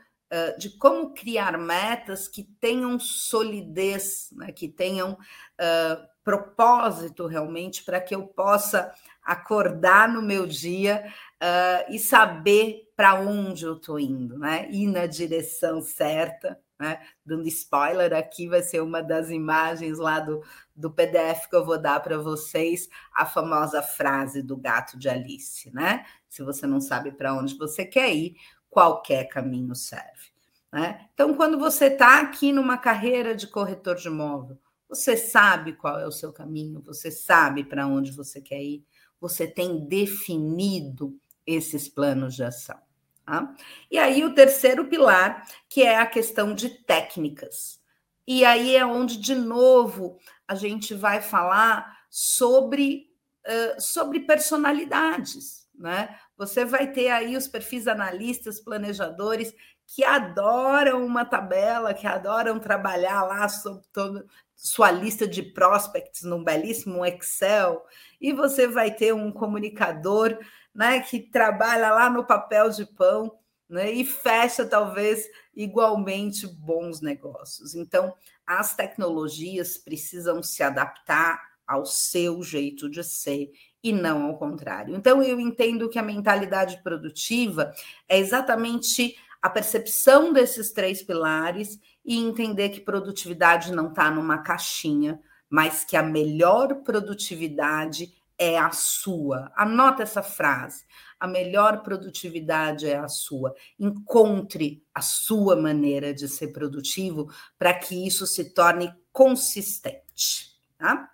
de 0.58 0.70
como 0.76 1.14
criar 1.14 1.56
metas 1.56 2.28
que 2.28 2.44
tenham 2.60 2.98
solidez, 2.98 4.28
né, 4.32 4.52
que 4.52 4.68
tenham 4.68 5.12
uh, 5.12 6.08
propósito 6.22 7.26
realmente, 7.26 7.82
para 7.82 8.00
que 8.00 8.14
eu 8.14 8.26
possa 8.26 8.92
acordar 9.22 10.08
no 10.08 10.22
meu 10.22 10.46
dia 10.46 11.06
uh, 11.36 11.92
e 11.92 11.98
saber 11.98 12.90
para 12.96 13.14
onde 13.14 13.64
eu 13.64 13.76
estou 13.76 13.98
indo, 13.98 14.38
né? 14.38 14.68
Ir 14.70 14.88
na 14.88 15.06
direção 15.06 15.80
certa. 15.80 16.58
Né? 16.78 17.00
Dando 17.24 17.46
spoiler 17.48 18.14
aqui, 18.14 18.48
vai 18.48 18.62
ser 18.62 18.80
uma 18.80 19.02
das 19.02 19.30
imagens 19.30 19.98
lá 19.98 20.20
do, 20.20 20.42
do 20.74 20.90
PDF 20.90 21.48
que 21.48 21.56
eu 21.56 21.64
vou 21.64 21.76
dar 21.76 22.00
para 22.00 22.18
vocês, 22.18 22.88
a 23.12 23.26
famosa 23.26 23.82
frase 23.82 24.42
do 24.42 24.56
gato 24.56 24.96
de 24.96 25.08
Alice, 25.08 25.70
né? 25.74 26.04
Se 26.28 26.42
você 26.42 26.66
não 26.66 26.80
sabe 26.80 27.10
para 27.10 27.34
onde 27.34 27.58
você 27.58 27.84
quer 27.84 28.14
ir, 28.14 28.36
qualquer 28.70 29.28
caminho 29.28 29.74
serve. 29.74 30.28
Né? 30.72 31.08
Então, 31.14 31.34
quando 31.34 31.58
você 31.58 31.86
está 31.86 32.20
aqui 32.20 32.52
numa 32.52 32.76
carreira 32.76 33.34
de 33.34 33.46
corretor 33.46 33.96
de 33.96 34.08
imóvel, 34.08 34.58
você 34.88 35.16
sabe 35.16 35.74
qual 35.74 35.98
é 35.98 36.06
o 36.06 36.12
seu 36.12 36.32
caminho, 36.32 36.80
você 36.80 37.10
sabe 37.10 37.64
para 37.64 37.86
onde 37.86 38.10
você 38.10 38.40
quer 38.40 38.62
ir, 38.62 38.84
você 39.20 39.46
tem 39.46 39.86
definido 39.86 41.18
esses 41.46 41.88
planos 41.88 42.34
de 42.34 42.44
ação. 42.44 42.78
Tá? 43.24 43.54
E 43.90 43.98
aí, 43.98 44.24
o 44.24 44.34
terceiro 44.34 44.86
pilar, 44.88 45.46
que 45.68 45.82
é 45.82 45.98
a 45.98 46.06
questão 46.06 46.54
de 46.54 46.70
técnicas. 46.70 47.80
E 48.26 48.44
aí 48.44 48.76
é 48.76 48.84
onde, 48.84 49.16
de 49.18 49.34
novo, 49.34 50.18
a 50.46 50.54
gente 50.54 50.94
vai 50.94 51.20
falar 51.20 51.98
sobre, 52.10 53.10
uh, 53.46 53.80
sobre 53.80 54.20
personalidades. 54.20 55.66
Né? 55.74 56.14
Você 56.38 56.64
vai 56.64 56.90
ter 56.92 57.08
aí 57.08 57.36
os 57.36 57.48
perfis 57.48 57.88
analistas, 57.88 58.60
planejadores, 58.60 59.52
que 59.88 60.04
adoram 60.04 61.04
uma 61.04 61.24
tabela, 61.24 61.92
que 61.92 62.06
adoram 62.06 62.60
trabalhar 62.60 63.24
lá 63.24 63.48
sobre 63.48 63.84
toda 63.92 64.24
sua 64.54 64.90
lista 64.90 65.26
de 65.26 65.42
prospects 65.42 66.22
num 66.22 66.44
belíssimo 66.44 67.04
Excel, 67.04 67.84
e 68.20 68.32
você 68.32 68.68
vai 68.68 68.94
ter 68.94 69.12
um 69.12 69.32
comunicador 69.32 70.38
né, 70.74 71.00
que 71.00 71.18
trabalha 71.18 71.90
lá 71.90 72.08
no 72.08 72.24
papel 72.24 72.70
de 72.70 72.86
pão 72.86 73.36
né, 73.68 73.90
e 73.90 74.04
fecha 74.04 74.64
talvez 74.64 75.28
igualmente 75.54 76.46
bons 76.46 77.00
negócios. 77.00 77.74
Então, 77.74 78.14
as 78.46 78.76
tecnologias 78.76 79.76
precisam 79.76 80.42
se 80.42 80.62
adaptar 80.62 81.42
ao 81.66 81.84
seu 81.84 82.42
jeito 82.42 82.88
de 82.88 83.04
ser 83.04 83.50
e 83.82 83.92
não 83.92 84.24
ao 84.24 84.38
contrário. 84.38 84.94
Então, 84.94 85.22
eu 85.22 85.38
entendo 85.38 85.88
que 85.88 85.98
a 85.98 86.02
mentalidade 86.02 86.82
produtiva 86.82 87.72
é 88.08 88.18
exatamente 88.18 89.16
a 89.40 89.48
percepção 89.48 90.32
desses 90.32 90.72
três 90.72 91.02
pilares 91.02 91.78
e 92.04 92.16
entender 92.18 92.70
que 92.70 92.80
produtividade 92.80 93.72
não 93.72 93.88
está 93.88 94.10
numa 94.10 94.38
caixinha, 94.38 95.20
mas 95.48 95.84
que 95.84 95.96
a 95.96 96.02
melhor 96.02 96.82
produtividade 96.82 98.12
é 98.36 98.58
a 98.58 98.70
sua. 98.70 99.50
Anota 99.56 100.02
essa 100.02 100.22
frase. 100.22 100.84
A 101.18 101.26
melhor 101.26 101.82
produtividade 101.82 102.86
é 102.86 102.96
a 102.96 103.08
sua. 103.08 103.54
Encontre 103.78 104.84
a 104.94 105.00
sua 105.00 105.56
maneira 105.56 106.14
de 106.14 106.28
ser 106.28 106.48
produtivo 106.48 107.28
para 107.58 107.74
que 107.74 108.06
isso 108.06 108.26
se 108.26 108.54
torne 108.54 108.92
consistente. 109.12 110.56
Tá? 110.78 111.10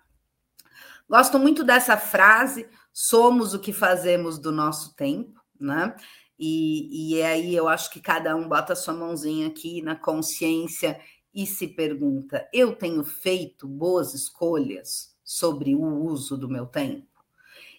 Gosto 1.09 1.37
muito 1.39 1.63
dessa 1.63 1.97
frase: 1.97 2.67
somos 2.91 3.53
o 3.53 3.59
que 3.59 3.73
fazemos 3.73 4.39
do 4.39 4.51
nosso 4.51 4.95
tempo, 4.95 5.39
né? 5.59 5.95
E, 6.37 7.13
e 7.15 7.21
aí 7.21 7.55
eu 7.55 7.67
acho 7.67 7.89
que 7.91 8.01
cada 8.01 8.35
um 8.35 8.47
bota 8.47 8.75
sua 8.75 8.93
mãozinha 8.93 9.47
aqui 9.47 9.81
na 9.81 9.95
consciência 9.95 10.99
e 11.33 11.45
se 11.45 11.67
pergunta: 11.67 12.47
eu 12.53 12.75
tenho 12.75 13.03
feito 13.03 13.67
boas 13.67 14.13
escolhas 14.13 15.15
sobre 15.23 15.75
o 15.75 15.83
uso 15.83 16.37
do 16.37 16.49
meu 16.49 16.65
tempo? 16.65 17.07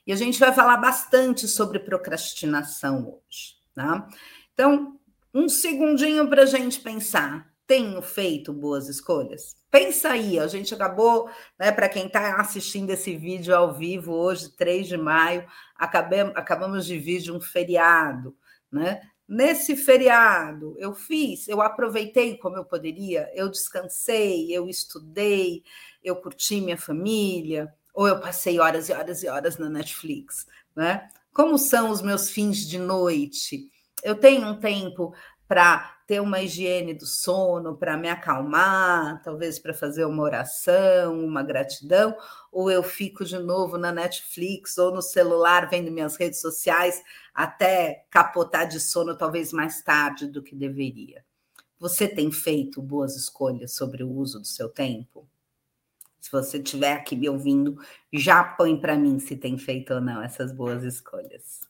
E 0.06 0.12
a 0.12 0.16
gente 0.16 0.38
vai 0.38 0.52
falar 0.52 0.76
bastante 0.76 1.48
sobre 1.48 1.80
procrastinação 1.80 3.08
hoje, 3.08 3.56
tá? 3.74 4.06
Então, 4.54 5.00
um 5.34 5.48
segundinho 5.48 6.28
para 6.28 6.42
a 6.42 6.46
gente 6.46 6.80
pensar. 6.80 7.52
Tenho 7.66 8.00
feito 8.00 8.52
boas 8.52 8.88
escolhas? 8.88 9.56
Pensa 9.70 10.10
aí, 10.10 10.38
a 10.38 10.46
gente 10.46 10.72
acabou, 10.72 11.28
né, 11.58 11.72
para 11.72 11.88
quem 11.88 12.06
está 12.06 12.40
assistindo 12.40 12.90
esse 12.90 13.16
vídeo 13.16 13.54
ao 13.54 13.74
vivo 13.74 14.12
hoje, 14.12 14.56
3 14.56 14.86
de 14.86 14.96
maio, 14.96 15.44
acabamos, 15.74 16.32
acabamos 16.36 16.86
de 16.86 16.98
vir 16.98 17.20
de 17.20 17.32
um 17.32 17.40
feriado 17.40 18.36
né? 18.70 19.00
Nesse 19.28 19.76
feriado, 19.76 20.76
eu 20.78 20.94
fiz, 20.94 21.48
eu 21.48 21.60
aproveitei 21.60 22.36
como 22.38 22.56
eu 22.56 22.64
poderia, 22.64 23.28
eu 23.34 23.48
descansei, 23.48 24.52
eu 24.52 24.68
estudei, 24.68 25.64
eu 26.02 26.14
curti 26.16 26.60
minha 26.60 26.78
família, 26.78 27.72
ou 27.92 28.06
eu 28.06 28.20
passei 28.20 28.60
horas 28.60 28.88
e 28.88 28.92
horas 28.92 29.22
e 29.24 29.28
horas 29.28 29.58
na 29.58 29.68
Netflix, 29.68 30.46
né? 30.76 31.08
Como 31.32 31.58
são 31.58 31.90
os 31.90 32.00
meus 32.02 32.30
fins 32.30 32.58
de 32.58 32.78
noite? 32.78 33.68
Eu 34.02 34.14
tenho 34.14 34.46
um 34.46 34.60
tempo 34.60 35.12
para 35.48 35.95
ter 36.06 36.20
uma 36.20 36.40
higiene 36.40 36.94
do 36.94 37.04
sono, 37.04 37.76
para 37.76 37.96
me 37.96 38.08
acalmar, 38.08 39.20
talvez 39.22 39.58
para 39.58 39.74
fazer 39.74 40.04
uma 40.04 40.22
oração, 40.22 41.24
uma 41.24 41.42
gratidão, 41.42 42.16
ou 42.52 42.70
eu 42.70 42.82
fico 42.82 43.24
de 43.24 43.38
novo 43.38 43.76
na 43.76 43.90
Netflix 43.90 44.78
ou 44.78 44.94
no 44.94 45.02
celular 45.02 45.68
vendo 45.68 45.90
minhas 45.90 46.16
redes 46.16 46.40
sociais 46.40 47.02
até 47.34 48.06
capotar 48.08 48.68
de 48.68 48.78
sono, 48.78 49.16
talvez 49.16 49.52
mais 49.52 49.82
tarde 49.82 50.28
do 50.28 50.42
que 50.42 50.54
deveria. 50.54 51.24
Você 51.78 52.08
tem 52.08 52.30
feito 52.30 52.80
boas 52.80 53.16
escolhas 53.16 53.74
sobre 53.74 54.02
o 54.04 54.10
uso 54.10 54.38
do 54.38 54.46
seu 54.46 54.68
tempo? 54.68 55.28
Se 56.20 56.30
você 56.30 56.58
estiver 56.58 56.92
aqui 56.92 57.14
me 57.14 57.28
ouvindo, 57.28 57.78
já 58.12 58.42
põe 58.42 58.80
para 58.80 58.96
mim 58.96 59.18
se 59.18 59.36
tem 59.36 59.58
feito 59.58 59.94
ou 59.94 60.00
não 60.00 60.22
essas 60.22 60.52
boas 60.52 60.82
escolhas. 60.82 61.60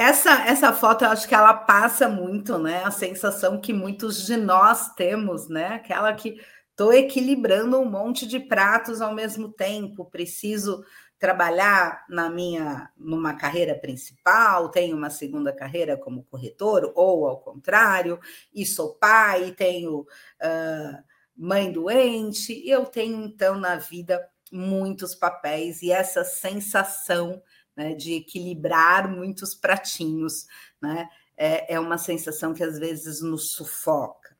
Essa, 0.00 0.46
essa 0.46 0.72
foto, 0.72 1.04
eu 1.04 1.10
acho 1.10 1.26
que 1.26 1.34
ela 1.34 1.52
passa 1.52 2.08
muito, 2.08 2.56
né? 2.56 2.84
A 2.84 2.90
sensação 2.92 3.60
que 3.60 3.72
muitos 3.72 4.24
de 4.24 4.36
nós 4.36 4.94
temos, 4.94 5.48
né? 5.48 5.74
Aquela 5.74 6.14
que 6.14 6.40
estou 6.70 6.92
equilibrando 6.92 7.80
um 7.80 7.84
monte 7.84 8.24
de 8.24 8.38
pratos 8.38 9.00
ao 9.00 9.12
mesmo 9.12 9.48
tempo, 9.52 10.04
preciso 10.04 10.84
trabalhar 11.18 12.04
na 12.08 12.30
minha 12.30 12.88
numa 12.96 13.34
carreira 13.34 13.74
principal, 13.74 14.68
tenho 14.68 14.96
uma 14.96 15.10
segunda 15.10 15.52
carreira 15.52 15.96
como 15.96 16.22
corretor, 16.30 16.92
ou 16.94 17.26
ao 17.26 17.40
contrário, 17.40 18.20
e 18.54 18.64
sou 18.64 18.94
pai, 18.94 19.50
tenho 19.50 20.02
uh, 20.02 21.02
mãe 21.36 21.72
doente, 21.72 22.62
eu 22.70 22.86
tenho 22.86 23.20
então 23.24 23.58
na 23.58 23.74
vida 23.74 24.24
muitos 24.52 25.16
papéis 25.16 25.82
e 25.82 25.90
essa 25.90 26.22
sensação 26.22 27.42
né, 27.78 27.94
de 27.94 28.14
equilibrar 28.14 29.08
muitos 29.08 29.54
pratinhos, 29.54 30.46
né? 30.82 31.08
É, 31.36 31.74
é 31.74 31.80
uma 31.80 31.96
sensação 31.96 32.52
que 32.52 32.64
às 32.64 32.76
vezes 32.76 33.22
nos 33.22 33.52
sufoca. 33.52 34.36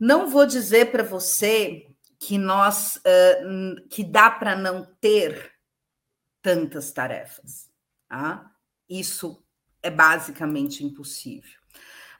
Não 0.00 0.30
vou 0.30 0.46
dizer 0.46 0.90
para 0.90 1.02
você 1.02 1.86
que 2.18 2.38
nós 2.38 2.96
uh, 2.96 3.88
que 3.90 4.02
dá 4.02 4.30
para 4.30 4.56
não 4.56 4.86
ter 4.98 5.52
tantas 6.40 6.90
tarefas. 6.90 7.70
Tá? 8.08 8.50
Isso 8.88 9.44
é 9.82 9.90
basicamente 9.90 10.82
impossível. 10.82 11.60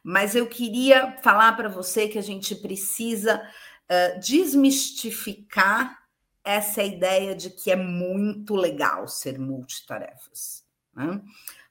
Mas 0.02 0.34
eu 0.34 0.46
queria 0.46 1.16
falar 1.22 1.56
para 1.56 1.70
você 1.70 2.08
que 2.08 2.18
a 2.18 2.22
gente 2.22 2.54
precisa 2.56 3.40
uh, 3.40 4.20
desmistificar 4.20 6.01
essa 6.44 6.82
ideia 6.82 7.34
de 7.34 7.50
que 7.50 7.70
é 7.70 7.76
muito 7.76 8.54
legal 8.54 9.06
ser 9.06 9.38
multitarefas. 9.38 10.64
Né? 10.94 11.20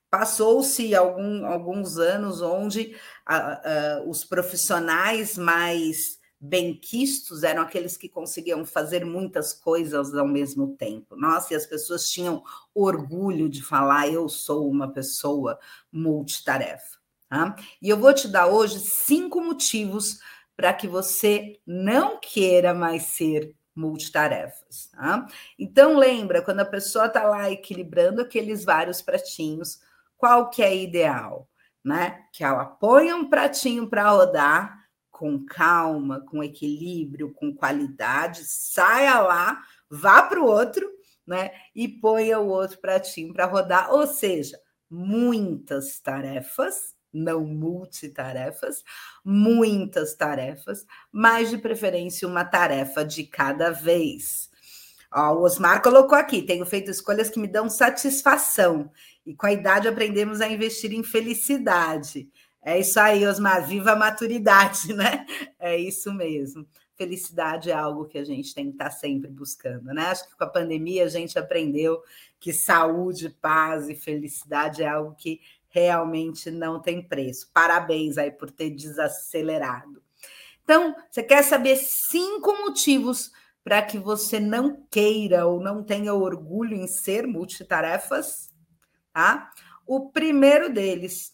Passou-se 0.10 0.94
algum, 0.94 1.46
alguns 1.46 1.98
anos 1.98 2.42
onde 2.42 2.96
uh, 3.30 4.04
uh, 4.04 4.10
os 4.10 4.25
profissionais 4.25 5.38
mais 5.38 6.20
benquistos 6.40 7.44
eram 7.44 7.62
aqueles 7.62 7.96
que 7.96 8.10
conseguiam 8.10 8.66
fazer 8.66 9.06
muitas 9.06 9.54
coisas 9.54 10.13
ao 10.16 10.28
mesmo 10.28 10.75
tempo. 10.75 11.16
Nossa, 11.16 11.54
e 11.54 11.56
as 11.56 11.68
pessoas 11.68 12.10
tinham 12.10 12.44
orgulho 12.74 13.48
de 13.48 13.63
falar: 13.63 14.10
eu 14.10 14.28
sou 14.28 14.70
uma 14.70 14.92
pessoa 14.92 15.60
multitarefa. 15.92 17.00
Tá? 17.30 17.56
E 17.82 17.88
eu 17.88 17.98
vou 17.98 18.13
te 18.13 18.28
dar 18.28 18.48
hoje 18.48 18.80
cinco 18.80 19.40
motivos 19.40 20.20
para 20.58 20.74
que 20.74 20.88
você 20.88 21.60
não 21.66 22.20
queira 22.20 22.74
mais 22.74 23.04
ser 23.04 23.56
multitarefas. 23.75 24.90
Tá? 24.92 25.25
Então 25.58 25.98
lembra 25.98 26.42
quando 26.42 26.60
a 26.60 26.66
pessoa 26.66 27.06
está 27.06 27.24
lá 27.24 27.50
equilibrando 27.50 28.22
aqueles 28.22 28.63
vários 28.63 29.01
pratinhos, 29.01 29.80
qual 30.18 30.50
que 30.50 30.62
é 30.62 30.75
ideal, 30.75 31.50
né? 31.84 32.25
Que 32.32 32.44
ela 32.44 32.66
ponha 32.66 33.16
um 33.16 33.30
pratinho 33.30 33.90
para 33.90 34.10
rodar 34.10 34.82
com 35.10 35.44
calma, 35.46 36.22
com 36.22 36.44
equilíbrio, 36.44 37.34
com 37.34 37.54
qualidade, 37.54 38.44
saia 38.44 39.20
lá, 39.20 39.62
vá 39.90 40.24
para 40.24 40.42
o 40.42 40.46
outro, 40.46 40.90
né? 41.25 41.51
E 41.75 41.88
ponha 41.88 42.40
o 42.40 42.48
outro 42.48 42.80
pratinho 42.80 43.34
para 43.34 43.46
rodar, 43.46 43.92
ou 43.92 44.06
seja, 44.08 44.60
muitas 44.90 46.00
tarefas 46.00 46.96
não 47.13 47.46
multitarefas, 47.46 48.84
muitas 49.24 50.16
tarefas, 50.16 50.86
mas 51.12 51.50
de 51.50 51.57
preferência 51.57 52.27
uma 52.27 52.46
tarefa 52.46 53.03
de 53.03 53.24
cada 53.24 53.72
vez. 53.72 54.50
Ó, 55.14 55.33
o 55.33 55.42
Osmar 55.42 55.81
colocou 55.81 56.18
aqui: 56.18 56.42
tenho 56.42 56.66
feito 56.66 56.90
escolhas 56.90 57.29
que 57.29 57.40
me 57.40 57.48
dão 57.48 57.70
satisfação, 57.70 58.90
e 59.25 59.36
com 59.36 59.46
a 59.46 59.51
idade 59.53 59.88
aprendemos 59.88 60.42
a 60.42 60.48
investir 60.48 60.94
em 60.94 61.03
felicidade. 61.03 62.29
É 62.64 62.79
isso 62.79 63.00
aí, 63.00 63.25
Osmar, 63.25 63.68
viva 63.68 63.92
a 63.92 63.96
maturidade, 63.96 64.94
né? 64.94 65.25
É 65.59 65.77
isso 65.77 66.14
mesmo. 66.14 66.66
Felicidade 66.96 67.72
é 67.72 67.74
algo 67.74 68.05
que 68.05 68.20
a 68.20 68.24
gente 68.24 68.53
tem 68.53 68.66
que 68.66 68.74
estar 68.74 68.92
sempre 68.92 69.31
buscando, 69.31 69.86
né? 69.86 70.03
Acho 70.03 70.29
que 70.29 70.38
com 70.38 70.44
a 70.44 70.50
pandemia 70.50 71.03
a 71.03 71.09
gente 71.09 71.38
aprendeu 71.40 72.01
que 72.40 72.53
saúde, 72.53 73.29
paz 73.29 73.90
e 73.90 73.96
felicidade 73.96 74.83
é 74.83 74.88
algo 74.88 75.16
que 75.16 75.42
realmente 75.72 76.51
não 76.51 76.79
tem 76.79 77.01
preço. 77.01 77.50
Parabéns 77.53 78.18
aí 78.18 78.29
por 78.29 78.51
ter 78.51 78.70
desacelerado. 78.70 80.03
Então, 80.64 80.96
você 81.10 81.24
quer 81.24 81.44
saber 81.44 81.75
cinco 81.77 82.55
motivos 82.57 83.31
para 83.64 83.81
que 83.81 83.98
você 83.98 84.40
não 84.40 84.86
queira 84.90 85.46
ou 85.46 85.60
não 85.60 85.84
tenha 85.84 86.14
orgulho 86.14 86.75
em 86.75 86.88
ser 86.88 87.25
multitarefas? 87.25 88.53
Tá? 89.14 89.51
O 89.86 90.12
primeiro 90.12 90.72
deles, 90.72 91.34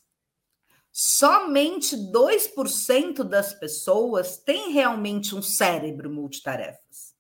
somente 0.92 1.96
2% 1.96 3.24
das 3.24 3.54
pessoas 3.54 4.38
têm 4.38 4.72
realmente 4.72 5.36
um 5.36 5.42
cérebro 5.42 6.10
multitarefas. 6.10 7.16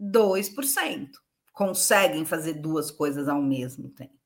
2% 0.00 1.08
conseguem 1.52 2.24
fazer 2.24 2.54
duas 2.54 2.90
coisas 2.90 3.28
ao 3.28 3.40
mesmo 3.40 3.88
tempo. 3.90 4.21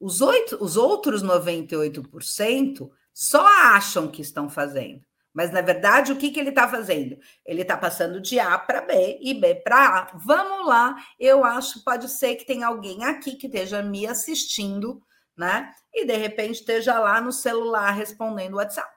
Os, 0.00 0.20
oito, 0.20 0.62
os 0.62 0.76
outros 0.76 1.22
98% 1.22 2.90
só 3.12 3.46
acham 3.46 4.08
que 4.08 4.22
estão 4.22 4.48
fazendo. 4.48 5.04
Mas, 5.34 5.50
na 5.50 5.60
verdade, 5.60 6.12
o 6.12 6.16
que, 6.16 6.30
que 6.30 6.38
ele 6.38 6.50
está 6.50 6.68
fazendo? 6.68 7.18
Ele 7.44 7.62
está 7.62 7.76
passando 7.76 8.20
de 8.20 8.38
A 8.38 8.56
para 8.56 8.82
B 8.82 9.18
e 9.20 9.34
B 9.34 9.56
para 9.56 9.98
A. 9.98 10.16
Vamos 10.16 10.68
lá, 10.68 10.96
eu 11.18 11.44
acho, 11.44 11.82
pode 11.82 12.08
ser 12.08 12.36
que 12.36 12.46
tenha 12.46 12.68
alguém 12.68 13.04
aqui 13.04 13.34
que 13.34 13.46
esteja 13.46 13.82
me 13.82 14.06
assistindo, 14.06 15.02
né? 15.36 15.72
E 15.92 16.06
de 16.06 16.16
repente 16.16 16.60
esteja 16.60 17.00
lá 17.00 17.20
no 17.20 17.32
celular 17.32 17.90
respondendo 17.90 18.54
o 18.54 18.58
WhatsApp. 18.58 18.94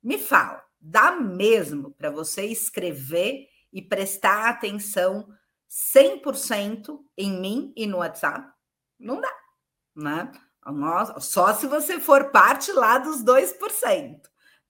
Me 0.00 0.16
fala, 0.16 0.64
dá 0.80 1.10
mesmo 1.10 1.90
para 1.90 2.10
você 2.10 2.44
escrever 2.46 3.48
e 3.72 3.82
prestar 3.82 4.48
atenção 4.48 5.28
100% 5.68 7.00
em 7.16 7.32
mim 7.40 7.72
e 7.76 7.84
no 7.84 7.98
WhatsApp? 7.98 8.48
Não 8.96 9.20
dá 9.20 9.30
né? 9.98 10.30
Nós, 10.64 11.24
só 11.24 11.52
se 11.52 11.66
você 11.66 11.98
for 11.98 12.30
parte 12.30 12.72
lá 12.72 12.98
dos 12.98 13.22
2%, 13.24 14.20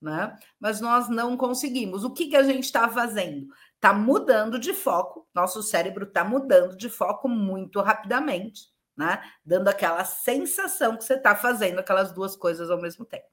né? 0.00 0.36
Mas 0.58 0.80
nós 0.80 1.08
não 1.08 1.36
conseguimos. 1.36 2.04
O 2.04 2.10
que, 2.10 2.28
que 2.28 2.36
a 2.36 2.42
gente 2.42 2.64
está 2.64 2.88
fazendo? 2.88 3.48
Está 3.74 3.92
mudando 3.92 4.58
de 4.58 4.72
foco, 4.72 5.28
nosso 5.34 5.62
cérebro 5.62 6.04
está 6.04 6.24
mudando 6.24 6.76
de 6.76 6.88
foco 6.88 7.28
muito 7.28 7.80
rapidamente, 7.80 8.68
né? 8.96 9.22
Dando 9.44 9.68
aquela 9.68 10.04
sensação 10.04 10.96
que 10.96 11.04
você 11.04 11.14
está 11.14 11.36
fazendo 11.36 11.78
aquelas 11.78 12.12
duas 12.12 12.34
coisas 12.34 12.70
ao 12.70 12.80
mesmo 12.80 13.04
tempo. 13.04 13.26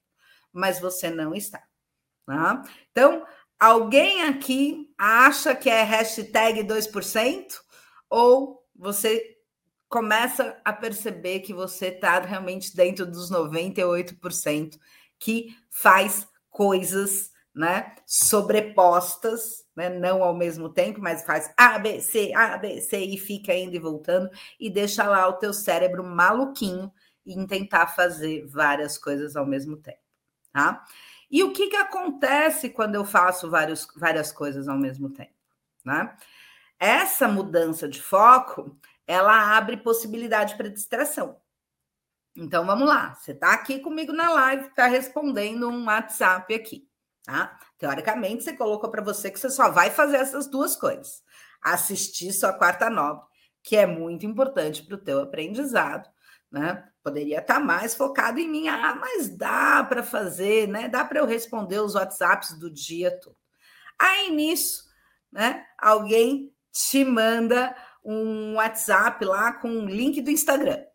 Mas 0.51 0.79
você 0.79 1.10
não 1.10 1.34
está. 1.34 1.63
Né? 2.27 2.63
Então, 2.91 3.25
alguém 3.60 4.23
aqui 4.23 4.91
acha 4.97 5.55
que 5.55 5.69
é 5.69 5.84
hashtag 5.84 6.63
2%? 6.63 7.45
Ou 8.10 8.63
você 8.75 9.35
começa 9.88 10.60
a 10.63 10.74
perceber 10.74 11.41
que 11.41 11.54
você 11.54 11.88
está 11.88 12.19
realmente 12.19 12.76
dentro 12.76 13.06
dos 13.06 13.32
98% 13.32 14.80
que 15.19 15.56
faz 15.69 16.28
coisas 16.50 17.32
né, 17.56 17.95
sobrepostas, 18.06 19.65
né, 19.74 19.89
não 19.89 20.21
ao 20.21 20.36
mesmo 20.36 20.69
tempo, 20.69 21.00
mas 21.00 21.24
faz 21.24 21.54
A, 21.56 21.80
B, 21.80 22.02
C, 22.02 22.34
A, 22.36 22.58
B, 22.58 22.82
C 22.82 23.00
e 23.00 23.17
fica 23.17 23.54
indo 23.54 23.76
e 23.76 23.80
voltando 23.80 24.30
e 24.60 24.69
deixa 24.69 25.08
lá 25.08 25.26
o 25.28 25.34
teu 25.34 25.54
cérebro 25.54 26.04
maluquinho 26.04 26.91
em 27.26 27.48
tentar 27.48 27.88
fazer 27.88 28.45
várias 28.45 28.98
coisas 28.98 29.38
ao 29.38 29.45
mesmo 29.45 29.78
tempo, 29.78 30.02
tá? 30.52 30.84
E 31.32 31.43
o 31.43 31.54
que, 31.54 31.67
que 31.67 31.76
acontece 31.78 32.69
quando 32.69 32.95
eu 32.95 33.06
faço 33.06 33.50
vários, 33.50 33.88
várias 33.95 34.32
coisas 34.32 34.67
ao 34.67 34.78
mesmo 34.78 35.10
tempo, 35.10 35.34
né? 35.84 36.15
Essa 36.78 37.28
mudança 37.28 37.88
de 37.88 38.02
foco 38.02 38.78
ela 39.08 39.56
abre 39.56 39.78
possibilidade 39.78 40.56
para 40.56 40.70
distração. 40.70 41.39
Então 42.36 42.65
vamos 42.65 42.88
lá, 42.88 43.15
você 43.15 43.32
está 43.32 43.54
aqui 43.54 43.80
comigo 43.80 44.12
na 44.12 44.30
live, 44.30 44.68
está 44.68 44.88
respondendo 44.88 45.70
um 45.70 45.86
WhatsApp 45.86 46.54
aqui, 46.54 46.86
tá? 47.24 47.58
Teoricamente, 47.78 48.44
você 48.44 48.54
colocou 48.54 48.91
para 48.91 49.02
você 49.02 49.32
que 49.32 49.39
você 49.39 49.50
só 49.50 49.70
vai 49.70 49.89
fazer 49.89 50.18
essas 50.18 50.48
duas 50.48 50.76
coisas: 50.76 51.24
assistir 51.62 52.34
sua 52.34 52.52
quarta 52.52 52.89
nobre, 52.89 53.24
que 53.63 53.78
é 53.78 53.86
muito 53.86 54.26
importante 54.26 54.84
para 54.84 54.96
o 54.96 55.02
teu 55.02 55.22
aprendizado, 55.22 56.10
né? 56.52 56.88
Poderia 57.02 57.39
estar 57.39 57.60
mais 57.60 57.96
focado 57.96 58.39
em 58.39 58.50
mim, 58.50 58.68
ah, 58.68 58.96
mas 58.96 59.30
dá 59.30 59.84
para 59.84 60.04
fazer, 60.04 60.68
né? 60.68 60.89
Dá 60.89 61.06
para 61.06 61.20
eu 61.20 61.26
responder 61.26 61.80
os 61.80 61.96
WhatsApps 61.96 62.58
do 62.60 62.70
dia 62.70 63.18
todo. 63.20 63.38
Aí 63.98 64.30
nisso, 64.30 64.84
né? 65.32 65.65
Alguém 65.78 66.54
te 66.72 67.06
manda 67.06 67.74
um 68.06 68.56
WhatsApp 68.56 69.26
lá 69.26 69.54
com 69.54 69.68
um 69.68 69.88
link 69.88 70.22
do 70.22 70.30
Instagram, 70.30 70.86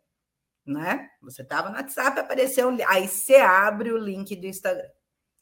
né? 0.64 1.10
Você 1.22 1.42
estava 1.42 1.68
no 1.68 1.76
WhatsApp, 1.76 2.20
apareceu, 2.20 2.74
aí 2.86 3.08
você 3.08 3.36
abre 3.36 3.92
o 3.92 3.98
link 3.98 4.36
do 4.36 4.46
Instagram. 4.46 4.88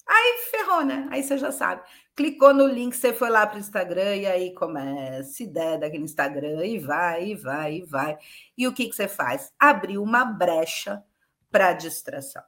Aí 0.07 0.38
ferrou, 0.50 0.83
né? 0.87 1.07
Aí 1.11 1.22
você 1.22 1.37
já 1.37 1.52
sabe. 1.52 1.83
Clicou 2.16 2.54
no 2.54 2.66
link, 2.66 2.96
você 2.96 3.12
foi 3.12 3.28
lá 3.28 3.46
para 3.46 3.57
o 3.57 3.61
Instagram 3.61 4.16
e 4.16 4.26
aí 4.26 4.54
começa 4.54 5.42
ideia 5.42 5.78
daquele 5.78 6.04
Instagram 6.04 6.64
e 6.64 6.78
vai, 6.78 7.26
e 7.28 7.35
vai, 7.35 7.74
e 7.74 7.83
vai. 7.85 8.18
E 8.57 8.66
o 8.66 8.72
que, 8.72 8.88
que 8.88 8.96
você 8.96 9.07
faz? 9.07 9.52
Abriu 9.59 10.02
uma 10.02 10.24
brecha 10.24 11.04
para 11.50 11.74
distração. 11.74 12.42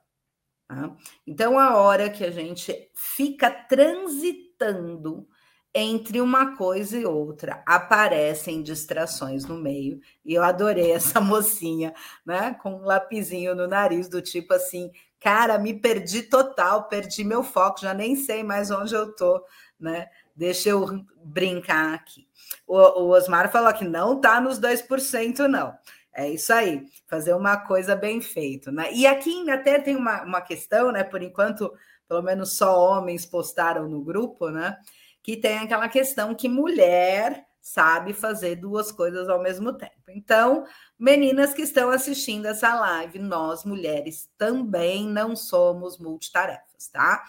Tá? 0.66 0.96
Então, 1.26 1.58
a 1.58 1.76
hora 1.76 2.08
que 2.08 2.24
a 2.24 2.30
gente 2.30 2.90
fica 2.94 3.50
transitando 3.50 5.28
entre 5.74 6.20
uma 6.20 6.56
coisa 6.56 6.98
e 6.98 7.06
outra 7.06 7.62
aparecem 7.64 8.62
distrações 8.62 9.44
no 9.44 9.56
meio. 9.56 10.00
E 10.24 10.34
eu 10.34 10.42
adorei 10.42 10.90
essa 10.92 11.20
mocinha, 11.20 11.94
né, 12.24 12.54
com 12.54 12.74
um 12.74 12.84
lapizinho 12.84 13.54
no 13.54 13.66
nariz 13.66 14.08
do 14.08 14.20
tipo 14.20 14.54
assim, 14.54 14.90
cara, 15.20 15.58
me 15.58 15.74
perdi 15.74 16.22
total, 16.22 16.88
perdi 16.88 17.22
meu 17.22 17.42
foco, 17.42 17.80
já 17.80 17.94
nem 17.94 18.16
sei 18.16 18.42
mais 18.42 18.70
onde 18.70 18.94
eu 18.94 19.14
tô, 19.14 19.44
né? 19.78 20.08
Deixa 20.34 20.70
eu 20.70 21.04
brincar 21.22 21.94
aqui. 21.94 22.26
O, 22.66 22.76
o 22.76 23.08
Osmar 23.10 23.50
falou 23.52 23.72
que 23.72 23.84
não 23.84 24.20
tá 24.20 24.40
nos 24.40 24.58
2%, 24.58 25.46
não. 25.46 25.74
É 26.12 26.28
isso 26.28 26.52
aí, 26.52 26.86
fazer 27.06 27.34
uma 27.34 27.56
coisa 27.56 27.94
bem 27.94 28.20
feita, 28.20 28.72
né? 28.72 28.92
E 28.92 29.06
aqui 29.06 29.48
até 29.48 29.78
tem 29.78 29.94
uma, 29.94 30.22
uma 30.22 30.40
questão, 30.40 30.90
né? 30.90 31.04
Por 31.04 31.22
enquanto, 31.22 31.72
pelo 32.08 32.22
menos 32.22 32.56
só 32.56 32.76
homens 32.78 33.24
postaram 33.24 33.88
no 33.88 34.02
grupo, 34.02 34.50
né? 34.50 34.76
Que 35.22 35.36
tem 35.36 35.58
aquela 35.58 35.88
questão 35.88 36.34
que 36.34 36.48
mulher 36.48 37.46
sabe 37.60 38.12
fazer 38.12 38.56
duas 38.56 38.90
coisas 38.90 39.28
ao 39.28 39.42
mesmo 39.42 39.72
tempo. 39.72 39.92
Então, 40.08 40.64
meninas 40.98 41.52
que 41.52 41.62
estão 41.62 41.90
assistindo 41.90 42.46
essa 42.46 42.74
live, 42.74 43.18
nós 43.18 43.64
mulheres 43.64 44.30
também 44.38 45.06
não 45.06 45.36
somos 45.36 45.98
multitarefas, 45.98 46.88
tá? 46.88 47.24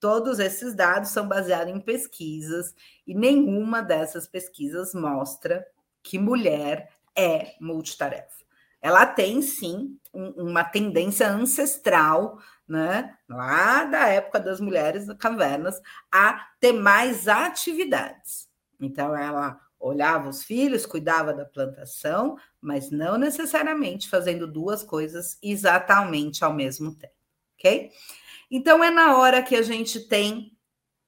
Todos 0.00 0.38
esses 0.38 0.74
dados 0.74 1.10
são 1.10 1.26
baseados 1.26 1.72
em 1.72 1.80
pesquisas 1.80 2.74
e 3.06 3.14
nenhuma 3.14 3.80
dessas 3.80 4.26
pesquisas 4.26 4.92
mostra 4.92 5.66
que 6.02 6.18
mulher 6.18 6.90
é 7.16 7.54
multitarefa. 7.60 8.44
Ela 8.80 9.06
tem 9.06 9.40
sim 9.40 9.98
um, 10.12 10.48
uma 10.48 10.62
tendência 10.62 11.28
ancestral, 11.28 12.38
né, 12.68 13.16
lá 13.28 13.84
da 13.84 14.08
época 14.08 14.40
das 14.40 14.60
mulheres 14.60 15.06
cavernas, 15.18 15.80
a 16.10 16.48
ter 16.60 16.72
mais 16.72 17.28
atividades. 17.28 18.48
Então, 18.80 19.16
ela 19.16 19.60
olhava 19.78 20.28
os 20.28 20.42
filhos, 20.42 20.86
cuidava 20.86 21.32
da 21.32 21.44
plantação, 21.44 22.36
mas 22.60 22.90
não 22.90 23.16
necessariamente 23.16 24.08
fazendo 24.08 24.46
duas 24.46 24.82
coisas 24.82 25.38
exatamente 25.42 26.44
ao 26.44 26.52
mesmo 26.52 26.94
tempo, 26.94 27.14
ok? 27.58 27.90
Então 28.50 28.82
é 28.82 28.90
na 28.90 29.16
hora 29.16 29.42
que 29.42 29.54
a 29.56 29.62
gente 29.62 30.00
tem 30.00 30.56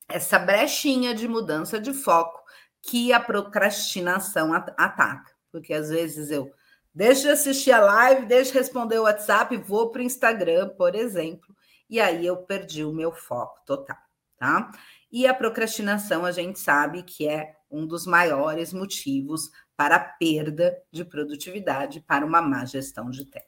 essa 0.08 0.38
brechinha 0.38 1.14
de 1.14 1.28
mudança 1.28 1.80
de 1.80 1.92
foco 1.92 2.42
que 2.82 3.12
a 3.12 3.20
procrastinação 3.20 4.52
ataca, 4.52 5.32
porque 5.50 5.72
às 5.74 5.90
vezes 5.90 6.30
eu 6.30 6.50
deixo 6.94 7.22
de 7.22 7.30
assistir 7.30 7.72
a 7.72 7.80
live, 7.80 8.26
deixo 8.26 8.52
de 8.52 8.58
responder 8.58 8.98
o 8.98 9.02
WhatsApp, 9.02 9.56
vou 9.56 9.90
para 9.90 10.00
o 10.00 10.04
Instagram, 10.04 10.70
por 10.70 10.94
exemplo, 10.94 11.54
e 11.88 12.00
aí 12.00 12.26
eu 12.26 12.36
perdi 12.36 12.84
o 12.84 12.92
meu 12.92 13.12
foco 13.12 13.60
total, 13.64 13.96
tá? 14.38 14.70
E 15.10 15.26
a 15.26 15.32
procrastinação 15.32 16.24
a 16.24 16.32
gente 16.32 16.58
sabe 16.58 17.02
que 17.02 17.26
é 17.26 17.54
um 17.70 17.86
dos 17.86 18.06
maiores 18.06 18.72
motivos 18.72 19.50
para 19.76 19.96
a 19.96 20.00
perda 20.00 20.76
de 20.90 21.04
produtividade, 21.04 22.00
para 22.00 22.26
uma 22.26 22.42
má 22.42 22.64
gestão 22.64 23.10
de 23.10 23.24
tempo, 23.24 23.46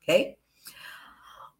ok? 0.00 0.38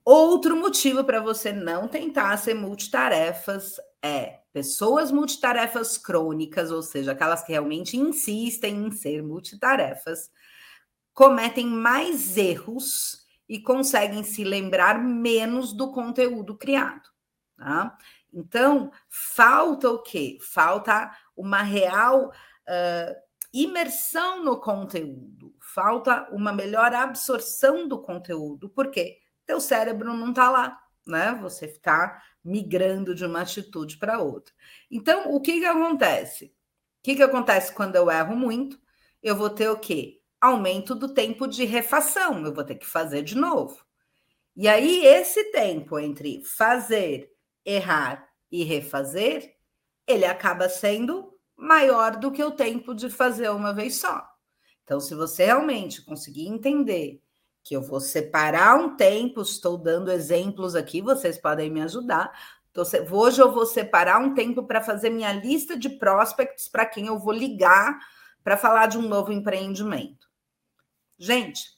Outro 0.04 0.56
motivo 0.56 1.02
para 1.04 1.20
você 1.20 1.52
não 1.52 1.88
tentar 1.88 2.36
ser 2.36 2.54
multitarefas 2.54 3.76
é 4.00 4.38
pessoas 4.52 5.10
multitarefas 5.10 5.98
crônicas, 5.98 6.70
ou 6.70 6.80
seja, 6.80 7.12
aquelas 7.12 7.42
que 7.42 7.52
realmente 7.52 7.96
insistem 7.96 8.86
em 8.86 8.90
ser 8.90 9.22
multitarefas, 9.22 10.30
cometem 11.16 11.66
mais 11.66 12.36
erros 12.36 13.26
e 13.48 13.58
conseguem 13.58 14.22
se 14.22 14.44
lembrar 14.44 15.02
menos 15.02 15.72
do 15.72 15.90
conteúdo 15.90 16.54
criado. 16.54 17.08
Tá? 17.56 17.96
Então, 18.30 18.92
falta 19.08 19.88
o 19.88 20.02
quê? 20.02 20.36
Falta 20.42 21.10
uma 21.34 21.62
real 21.62 22.28
uh, 22.28 23.16
imersão 23.50 24.44
no 24.44 24.60
conteúdo, 24.60 25.54
falta 25.58 26.28
uma 26.32 26.52
melhor 26.52 26.92
absorção 26.92 27.88
do 27.88 27.98
conteúdo, 28.02 28.68
porque 28.68 29.18
teu 29.46 29.58
cérebro 29.58 30.12
não 30.12 30.28
está 30.28 30.50
lá, 30.50 30.78
né? 31.06 31.32
Você 31.40 31.64
está 31.64 32.22
migrando 32.44 33.14
de 33.14 33.24
uma 33.24 33.40
atitude 33.40 33.96
para 33.96 34.18
outra. 34.18 34.52
Então, 34.90 35.34
o 35.34 35.40
que, 35.40 35.60
que 35.60 35.64
acontece? 35.64 36.44
O 36.44 37.02
que, 37.02 37.16
que 37.16 37.22
acontece 37.22 37.72
quando 37.72 37.96
eu 37.96 38.10
erro 38.10 38.36
muito? 38.36 38.78
Eu 39.22 39.34
vou 39.34 39.48
ter 39.48 39.70
o 39.70 39.78
quê? 39.78 40.20
Aumento 40.46 40.94
do 40.94 41.12
tempo 41.12 41.48
de 41.48 41.64
refação, 41.64 42.44
eu 42.46 42.54
vou 42.54 42.62
ter 42.62 42.76
que 42.76 42.86
fazer 42.86 43.22
de 43.22 43.34
novo. 43.34 43.84
E 44.54 44.68
aí, 44.68 45.04
esse 45.04 45.50
tempo 45.50 45.98
entre 45.98 46.40
fazer 46.44 47.32
errar 47.64 48.28
e 48.48 48.62
refazer, 48.62 49.56
ele 50.06 50.24
acaba 50.24 50.68
sendo 50.68 51.36
maior 51.56 52.16
do 52.16 52.30
que 52.30 52.44
o 52.44 52.52
tempo 52.52 52.94
de 52.94 53.10
fazer 53.10 53.50
uma 53.50 53.74
vez 53.74 53.96
só. 53.96 54.24
Então, 54.84 55.00
se 55.00 55.16
você 55.16 55.46
realmente 55.46 56.04
conseguir 56.04 56.46
entender 56.46 57.20
que 57.64 57.74
eu 57.74 57.82
vou 57.82 57.98
separar 57.98 58.78
um 58.78 58.94
tempo, 58.94 59.42
estou 59.42 59.76
dando 59.76 60.12
exemplos 60.12 60.76
aqui, 60.76 61.02
vocês 61.02 61.36
podem 61.36 61.68
me 61.68 61.82
ajudar. 61.82 62.32
Hoje 63.10 63.42
eu 63.42 63.50
vou 63.50 63.66
separar 63.66 64.20
um 64.20 64.32
tempo 64.32 64.62
para 64.62 64.80
fazer 64.80 65.10
minha 65.10 65.32
lista 65.32 65.76
de 65.76 65.88
prospects 65.88 66.68
para 66.68 66.86
quem 66.86 67.08
eu 67.08 67.18
vou 67.18 67.32
ligar 67.32 67.98
para 68.44 68.56
falar 68.56 68.86
de 68.86 68.96
um 68.96 69.02
novo 69.02 69.32
empreendimento. 69.32 70.25
Gente, 71.18 71.70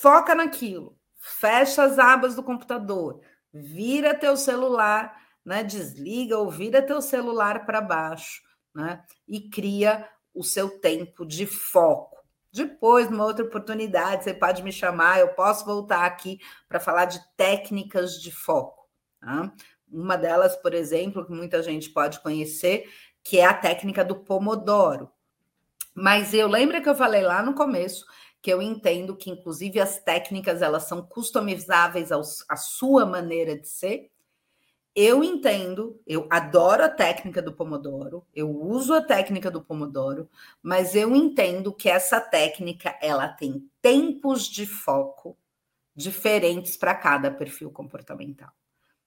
foca 0.00 0.34
naquilo, 0.34 0.98
fecha 1.18 1.84
as 1.84 1.98
abas 1.98 2.34
do 2.34 2.42
computador, 2.42 3.20
vira 3.52 4.14
teu 4.14 4.36
celular, 4.36 5.16
né? 5.44 5.62
Desliga 5.62 6.38
ou 6.38 6.50
vira 6.50 6.82
teu 6.82 7.00
celular 7.00 7.64
para 7.64 7.80
baixo, 7.80 8.42
né? 8.74 9.04
E 9.28 9.48
cria 9.48 10.08
o 10.34 10.42
seu 10.42 10.80
tempo 10.80 11.24
de 11.24 11.46
foco. 11.46 12.14
Depois, 12.52 13.10
numa 13.10 13.24
outra 13.24 13.44
oportunidade, 13.44 14.24
você 14.24 14.34
pode 14.34 14.62
me 14.62 14.72
chamar, 14.72 15.18
eu 15.18 15.28
posso 15.34 15.64
voltar 15.64 16.04
aqui 16.04 16.38
para 16.68 16.78
falar 16.78 17.04
de 17.06 17.20
técnicas 17.36 18.20
de 18.20 18.30
foco. 18.30 18.88
Tá? 19.20 19.52
Uma 19.90 20.16
delas, 20.16 20.56
por 20.56 20.72
exemplo, 20.72 21.24
que 21.24 21.32
muita 21.32 21.62
gente 21.62 21.90
pode 21.90 22.20
conhecer, 22.20 22.88
que 23.22 23.38
é 23.38 23.44
a 23.44 23.54
técnica 23.54 24.04
do 24.04 24.16
Pomodoro. 24.16 25.10
Mas 25.94 26.34
eu 26.34 26.48
lembro 26.48 26.80
que 26.82 26.88
eu 26.88 26.94
falei 26.94 27.22
lá 27.22 27.42
no 27.42 27.54
começo 27.54 28.04
que 28.44 28.50
eu 28.50 28.60
entendo 28.60 29.16
que, 29.16 29.30
inclusive, 29.30 29.80
as 29.80 29.98
técnicas 29.98 30.60
elas 30.60 30.82
são 30.82 31.00
customizáveis 31.00 32.12
à 32.12 32.56
sua 32.56 33.06
maneira 33.06 33.58
de 33.58 33.66
ser. 33.66 34.10
Eu 34.94 35.24
entendo, 35.24 35.98
eu 36.06 36.28
adoro 36.28 36.84
a 36.84 36.90
técnica 36.90 37.40
do 37.40 37.54
Pomodoro, 37.54 38.22
eu 38.34 38.50
uso 38.50 38.92
a 38.92 39.00
técnica 39.00 39.50
do 39.50 39.62
Pomodoro, 39.62 40.28
mas 40.62 40.94
eu 40.94 41.16
entendo 41.16 41.72
que 41.72 41.88
essa 41.88 42.20
técnica 42.20 42.94
ela 43.00 43.28
tem 43.28 43.66
tempos 43.80 44.44
de 44.44 44.66
foco 44.66 45.38
diferentes 45.96 46.76
para 46.76 46.94
cada 46.94 47.30
perfil 47.30 47.70
comportamental. 47.70 48.52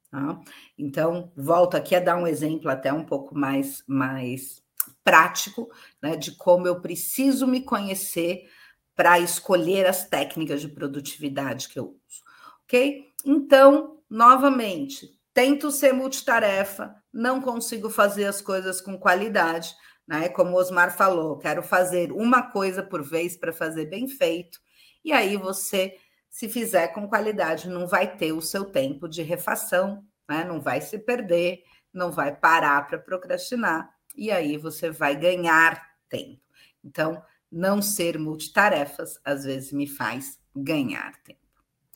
Tá? 0.09 0.41
Então, 0.75 1.31
volto 1.37 1.77
aqui 1.77 1.95
a 1.95 1.99
dar 1.99 2.17
um 2.17 2.25
exemplo 2.25 2.71
até 2.71 2.91
um 2.91 3.05
pouco 3.05 3.37
mais, 3.37 3.83
mais 3.85 4.63
prático 5.03 5.69
né, 6.01 6.15
de 6.15 6.31
como 6.31 6.67
eu 6.67 6.81
preciso 6.81 7.45
me 7.45 7.61
conhecer 7.61 8.49
para 8.97 9.19
escolher 9.19 9.85
as 9.85 10.09
técnicas 10.09 10.59
de 10.59 10.67
produtividade 10.67 11.69
que 11.69 11.77
eu 11.77 11.85
uso. 11.85 12.23
Ok? 12.63 13.05
Então, 13.23 14.01
novamente, 14.09 15.07
tento 15.35 15.69
ser 15.69 15.93
multitarefa, 15.93 16.95
não 17.13 17.39
consigo 17.39 17.91
fazer 17.91 18.25
as 18.25 18.41
coisas 18.41 18.81
com 18.81 18.97
qualidade, 18.97 19.73
né? 20.07 20.27
Como 20.29 20.51
o 20.51 20.55
Osmar 20.55 20.97
falou, 20.97 21.37
quero 21.37 21.61
fazer 21.61 22.11
uma 22.11 22.49
coisa 22.49 22.81
por 22.81 23.03
vez 23.03 23.37
para 23.37 23.53
fazer 23.53 23.85
bem 23.85 24.07
feito. 24.07 24.59
E 25.05 25.13
aí 25.13 25.37
você, 25.37 25.95
se 26.27 26.49
fizer 26.49 26.87
com 26.87 27.07
qualidade, 27.07 27.69
não 27.69 27.85
vai 27.85 28.17
ter 28.17 28.31
o 28.33 28.41
seu 28.41 28.65
tempo 28.65 29.07
de 29.07 29.21
refação, 29.21 30.03
né? 30.27 30.43
Não 30.43 30.59
vai 30.59 30.81
se 30.81 30.97
perder, 30.97 31.61
não 31.93 32.11
vai 32.11 32.35
parar 32.35 32.87
para 32.87 32.97
procrastinar. 32.97 33.93
E 34.15 34.31
aí 34.31 34.57
você 34.57 34.89
vai 34.89 35.15
ganhar 35.15 35.85
tempo. 36.09 36.41
Então, 36.83 37.21
não 37.51 37.81
ser 37.81 38.17
multitarefas 38.19 39.19
às 39.23 39.43
vezes 39.43 39.71
me 39.71 39.87
faz 39.87 40.39
ganhar 40.55 41.15
tempo. 41.23 41.39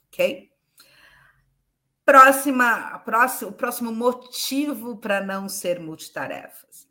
ok? 0.07 0.51
Próxima, 2.05 2.99
próximo, 2.99 3.51
o 3.51 3.53
próximo 3.53 3.91
motivo 3.91 4.97
para 4.97 5.21
não 5.21 5.47
ser 5.47 5.79
multitarefas. 5.79 6.87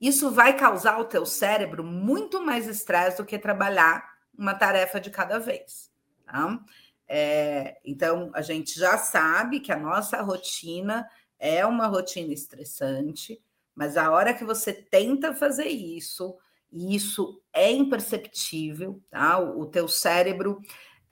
Isso 0.00 0.30
vai 0.30 0.56
causar 0.56 0.94
ao 0.94 1.04
teu 1.04 1.26
cérebro 1.26 1.82
muito 1.84 2.40
mais 2.42 2.66
estresse 2.66 3.18
do 3.18 3.24
que 3.24 3.38
trabalhar 3.38 4.04
uma 4.36 4.54
tarefa 4.54 5.00
de 5.00 5.10
cada 5.10 5.38
vez. 5.38 5.90
Tá? 6.24 6.60
É, 7.06 7.78
então, 7.84 8.30
a 8.34 8.42
gente 8.42 8.78
já 8.78 8.96
sabe 8.96 9.60
que 9.60 9.72
a 9.72 9.78
nossa 9.78 10.20
rotina 10.22 11.08
é 11.38 11.64
uma 11.66 11.86
rotina 11.86 12.32
estressante, 12.32 13.42
mas 13.74 13.96
a 13.96 14.10
hora 14.10 14.34
que 14.34 14.44
você 14.44 14.72
tenta 14.72 15.34
fazer 15.34 15.68
isso, 15.68 16.36
e 16.74 16.96
isso 16.96 17.40
é 17.52 17.70
imperceptível, 17.70 19.00
tá? 19.08 19.38
O, 19.38 19.60
o 19.60 19.66
teu 19.66 19.86
cérebro 19.86 20.60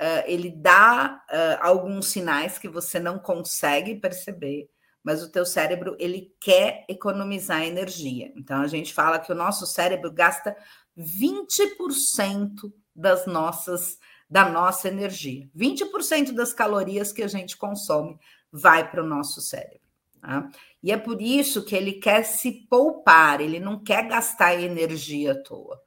uh, 0.02 0.24
ele 0.26 0.50
dá 0.50 1.22
uh, 1.30 1.64
alguns 1.64 2.08
sinais 2.08 2.58
que 2.58 2.68
você 2.68 2.98
não 2.98 3.16
consegue 3.16 3.94
perceber, 3.94 4.68
mas 5.04 5.22
o 5.22 5.30
teu 5.30 5.46
cérebro 5.46 5.96
ele 6.00 6.34
quer 6.40 6.84
economizar 6.88 7.62
energia. 7.62 8.32
Então 8.34 8.60
a 8.60 8.66
gente 8.66 8.92
fala 8.92 9.20
que 9.20 9.30
o 9.30 9.36
nosso 9.36 9.64
cérebro 9.64 10.10
gasta 10.10 10.56
20% 10.98 12.72
das 12.94 13.24
nossas 13.26 13.98
da 14.28 14.48
nossa 14.48 14.88
energia. 14.88 15.48
20% 15.54 16.32
das 16.32 16.54
calorias 16.54 17.12
que 17.12 17.22
a 17.22 17.28
gente 17.28 17.54
consome 17.54 18.18
vai 18.50 18.90
para 18.90 19.04
o 19.04 19.06
nosso 19.06 19.42
cérebro. 19.42 19.82
Tá? 20.22 20.48
E 20.82 20.90
é 20.90 20.96
por 20.96 21.22
isso 21.22 21.64
que 21.64 21.76
ele 21.76 21.92
quer 21.92 22.24
se 22.24 22.66
poupar, 22.68 23.40
ele 23.40 23.60
não 23.60 23.82
quer 23.82 24.08
gastar 24.08 24.60
energia 24.60 25.32
à 25.32 25.42
toa. 25.42 25.80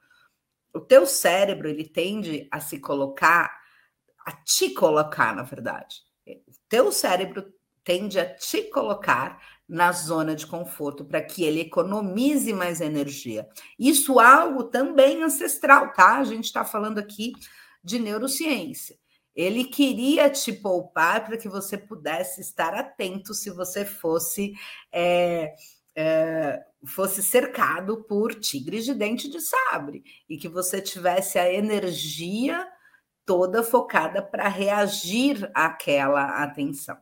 O 0.74 0.80
teu 0.80 1.06
cérebro 1.06 1.68
ele 1.68 1.88
tende 1.88 2.48
a 2.52 2.60
se 2.60 2.80
colocar, 2.80 3.52
a 4.26 4.32
te 4.32 4.72
colocar, 4.74 5.36
na 5.36 5.44
verdade. 5.44 5.98
O 6.28 6.54
teu 6.70 6.92
cérebro 6.92 7.46
tende 7.84 8.20
a 8.20 8.34
te 8.34 8.64
colocar 8.64 9.42
na 9.68 9.92
zona 9.92 10.36
de 10.36 10.46
conforto 10.46 11.04
para 11.06 11.22
que 11.22 11.44
ele 11.44 11.62
economize 11.62 12.54
mais 12.54 12.82
energia. 12.82 13.48
Isso 13.78 14.20
é 14.20 14.26
algo 14.26 14.66
também 14.66 15.24
ancestral, 15.24 15.92
tá? 15.94 16.18
A 16.18 16.24
gente 16.24 16.46
está 16.46 16.64
falando 16.64 17.00
aqui 17.00 17.34
de 17.84 18.00
neurociência. 18.00 18.98
Ele 19.36 19.66
queria 19.66 20.30
te 20.30 20.54
poupar 20.54 21.26
para 21.26 21.38
que 21.38 21.50
você 21.50 21.78
pudesse 21.78 22.42
estar 22.42 22.74
atento 22.74 23.34
se 23.34 23.50
você 23.50 23.84
fosse 23.84 24.54
é, 24.92 25.54
é, 25.96 26.64
fosse 26.86 27.24
cercado 27.24 28.04
por 28.04 28.36
tigres 28.36 28.86
de 28.86 28.94
dente 28.94 29.30
de 29.30 29.40
sabre 29.42 30.04
e 30.30 30.38
que 30.38 30.48
você 30.48 30.82
tivesse 30.82 31.40
a 31.40 31.52
energia 31.52 32.68
toda 33.26 33.64
focada 33.64 34.22
para 34.22 34.48
reagir 34.48 35.50
àquela 35.54 36.44
atenção. 36.44 36.98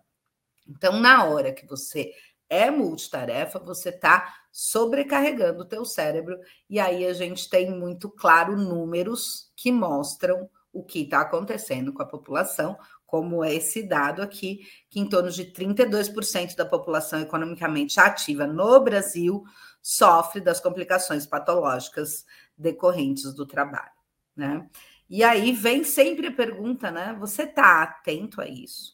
Então, 0.67 1.00
na 1.00 1.26
hora 1.26 1.52
que 1.52 1.65
você 1.65 2.13
é 2.50 2.72
multitarefa, 2.72 3.60
você 3.60 3.89
está 3.89 4.34
sobrecarregando 4.52 5.63
o 5.63 5.67
teu 5.67 5.84
cérebro 5.84 6.39
e 6.69 6.80
aí 6.80 7.06
a 7.06 7.13
gente 7.13 7.50
tem 7.50 7.72
muito 7.72 8.10
claro 8.10 8.56
números 8.56 9.52
que 9.56 9.72
mostram 9.72 10.50
o 10.73 10.83
que 10.83 11.03
está 11.03 11.21
acontecendo 11.21 11.93
com 11.93 12.01
a 12.01 12.05
população, 12.05 12.77
como 13.05 13.43
é 13.43 13.53
esse 13.53 13.83
dado 13.83 14.23
aqui, 14.23 14.67
que 14.89 14.99
em 14.99 15.07
torno 15.07 15.29
de 15.29 15.45
32% 15.45 16.55
da 16.55 16.65
população 16.65 17.21
economicamente 17.21 17.99
ativa 17.99 18.47
no 18.47 18.79
Brasil 18.79 19.43
sofre 19.81 20.41
das 20.41 20.59
complicações 20.59 21.25
patológicas 21.25 22.25
decorrentes 22.57 23.31
do 23.33 23.45
trabalho, 23.45 23.91
né? 24.36 24.67
E 25.07 25.23
aí 25.23 25.51
vem 25.51 25.83
sempre 25.83 26.27
a 26.27 26.31
pergunta, 26.31 26.89
né? 26.89 27.15
Você 27.19 27.43
está 27.43 27.83
atento 27.83 28.41
a 28.41 28.47
isso? 28.47 28.93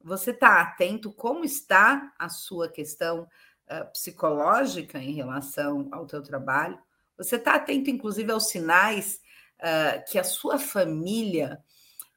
Você 0.00 0.30
está 0.30 0.60
atento 0.60 1.10
como 1.10 1.44
está 1.44 2.12
a 2.16 2.28
sua 2.28 2.68
questão 2.68 3.22
uh, 3.22 3.90
psicológica 3.90 4.98
em 4.98 5.12
relação 5.12 5.88
ao 5.90 6.06
teu 6.06 6.22
trabalho? 6.22 6.78
Você 7.16 7.36
está 7.36 7.54
atento, 7.54 7.90
inclusive, 7.90 8.30
aos 8.30 8.48
sinais 8.48 9.20
uh, 9.60 10.04
que 10.10 10.18
a 10.18 10.24
sua 10.24 10.58
família 10.58 11.62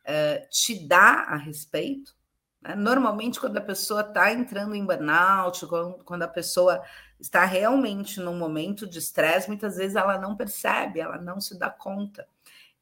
uh, 0.04 0.50
te 0.50 0.88
dá 0.88 1.26
a 1.28 1.36
respeito. 1.36 2.16
Né? 2.62 2.76
Normalmente, 2.76 3.40
quando 3.40 3.58
a 3.58 3.62
pessoa 3.62 4.02
está 4.02 4.32
entrando 4.32 4.76
em 4.76 4.86
burnout, 4.86 5.66
quando 6.06 6.24
a 6.24 6.28
pessoa 6.28 6.84
está 7.20 7.46
realmente 7.46 8.20
num 8.20 8.38
momento 8.38 8.88
de 8.88 9.00
estresse, 9.00 9.48
muitas 9.48 9.78
vezes 9.78 9.96
ela 9.96 10.18
não 10.18 10.36
percebe, 10.36 11.00
ela 11.00 11.18
não 11.18 11.42
se 11.42 11.58
dá 11.58 11.70
conta. 11.70 12.28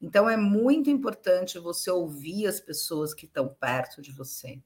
Então, 0.00 0.28
é 0.28 0.36
muito 0.36 0.90
importante 0.90 1.58
você 1.58 1.90
ouvir 1.90 2.46
as 2.46 2.60
pessoas 2.60 3.14
que 3.14 3.24
estão 3.24 3.48
perto 3.48 4.02
de 4.02 4.12
você 4.12 4.60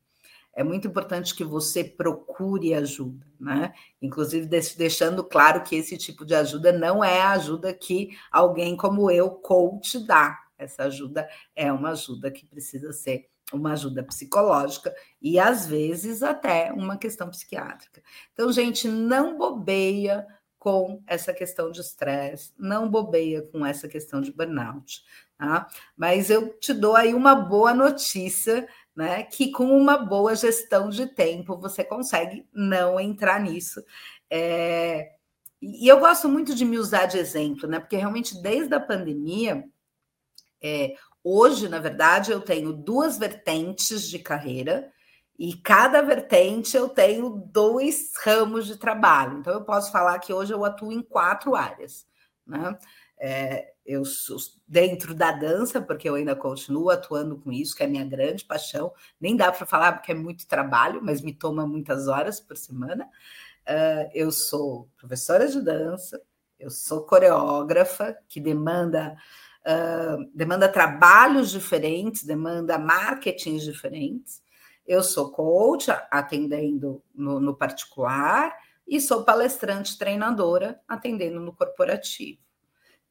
é 0.55 0.65
muito 0.65 0.89
importante 0.89 1.35
que 1.35 1.45
você 1.45 1.85
procure 1.85 2.75
ajuda, 2.75 3.27
né? 3.39 3.73
Inclusive 4.03 4.47
deixando 4.47 5.23
claro 5.25 5.63
que 5.63 5.77
esse 5.77 5.97
tipo 5.97 6.25
de 6.25 6.35
ajuda 6.35 6.73
não 6.73 7.03
é 7.05 7.21
a 7.21 7.33
ajuda 7.33 7.73
que 7.73 8.17
alguém 8.31 8.77
como 8.77 9.11
eu, 9.11 9.31
coach, 9.31 9.99
dá. 10.05 10.39
Essa 10.59 10.85
ajuda 10.85 11.29
é 11.55 11.73
uma 11.73 11.91
ajuda 11.91 12.31
que 12.31 12.45
precisa 12.45 12.93
ser 12.93 13.29
uma 13.53 13.73
ajuda 13.73 14.03
psicológica 14.03 14.95
e 15.21 15.39
às 15.39 15.67
vezes 15.67 16.23
até 16.23 16.73
uma 16.73 16.97
questão 16.97 17.29
psiquiátrica. 17.29 18.03
Então, 18.33 18.53
gente, 18.53 18.87
não 18.87 19.37
bobeia 19.37 20.27
com 20.59 21.03
essa 21.07 21.33
questão 21.33 21.71
de 21.71 21.81
estresse, 21.81 22.53
não 22.59 22.89
bobeia 22.89 23.43
com 23.43 23.65
essa 23.65 23.89
questão 23.89 24.21
de 24.21 24.31
burnout, 24.31 25.03
tá? 25.41 25.69
Mas 25.97 26.29
eu 26.29 26.59
te 26.59 26.75
dou 26.75 26.95
aí 26.95 27.15
uma 27.15 27.35
boa 27.35 27.73
notícia 27.73 28.69
né? 29.01 29.23
Que 29.23 29.51
com 29.51 29.65
uma 29.65 29.97
boa 29.97 30.35
gestão 30.35 30.91
de 30.91 31.07
tempo 31.07 31.57
você 31.57 31.83
consegue 31.83 32.47
não 32.53 32.99
entrar 33.01 33.41
nisso. 33.41 33.83
É... 34.29 35.13
E 35.63 35.89
eu 35.89 36.01
gosto 36.01 36.29
muito 36.29 36.55
de 36.55 36.65
me 36.65 36.79
usar 36.79 37.07
de 37.07 37.19
exemplo, 37.19 37.69
né? 37.69 37.79
Porque 37.81 37.97
realmente 37.97 38.41
desde 38.43 38.75
a 38.75 38.81
pandemia, 38.81 39.65
é... 40.63 40.95
hoje, 41.25 41.69
na 41.69 41.79
verdade, 41.79 42.31
eu 42.31 42.43
tenho 42.43 42.73
duas 42.73 43.17
vertentes 43.17 44.09
de 44.09 44.19
carreira 44.19 44.93
e 45.39 45.55
cada 45.57 46.03
vertente 46.03 46.77
eu 46.77 46.89
tenho 46.89 47.31
dois 47.31 48.13
ramos 48.23 48.67
de 48.67 48.77
trabalho. 48.77 49.39
Então, 49.39 49.55
eu 49.55 49.65
posso 49.65 49.91
falar 49.91 50.19
que 50.19 50.33
hoje 50.33 50.53
eu 50.53 50.63
atuo 50.63 50.93
em 50.93 51.03
quatro 51.03 51.57
áreas, 51.57 52.07
né? 52.47 52.79
É, 53.19 53.73
eu 53.91 54.03
dentro 54.69 55.13
da 55.13 55.33
dança, 55.33 55.83
porque 55.83 56.09
eu 56.09 56.15
ainda 56.15 56.37
continuo 56.37 56.91
atuando 56.91 57.37
com 57.37 57.51
isso, 57.51 57.75
que 57.75 57.83
é 57.83 57.87
a 57.87 57.89
minha 57.89 58.05
grande 58.05 58.45
paixão. 58.45 58.93
Nem 59.21 59.37
dá 59.37 59.51
para 59.51 59.67
falar 59.67 59.95
porque 59.95 60.13
é 60.13 60.15
muito 60.15 60.47
trabalho, 60.47 61.01
mas 61.03 61.21
me 61.21 61.33
toma 61.33 61.67
muitas 61.67 62.07
horas 62.07 62.39
por 62.39 62.57
semana. 62.57 63.05
Uh, 63.67 64.09
eu 64.15 64.31
sou 64.31 64.89
professora 64.97 65.49
de 65.49 65.61
dança, 65.61 66.23
eu 66.57 66.71
sou 66.71 67.03
coreógrafa, 67.05 68.17
que 68.29 68.39
demanda 68.39 69.17
uh, 69.67 70.31
demanda 70.33 70.69
trabalhos 70.69 71.51
diferentes, 71.51 72.23
demanda 72.23 72.79
marketings 72.79 73.65
diferentes. 73.65 74.41
Eu 74.87 75.03
sou 75.03 75.33
coach, 75.33 75.91
atendendo 76.13 77.03
no, 77.13 77.41
no 77.41 77.57
particular, 77.57 78.57
e 78.87 79.01
sou 79.01 79.25
palestrante 79.25 79.99
treinadora, 79.99 80.81
atendendo 80.87 81.41
no 81.41 81.53
corporativo. 81.53 82.50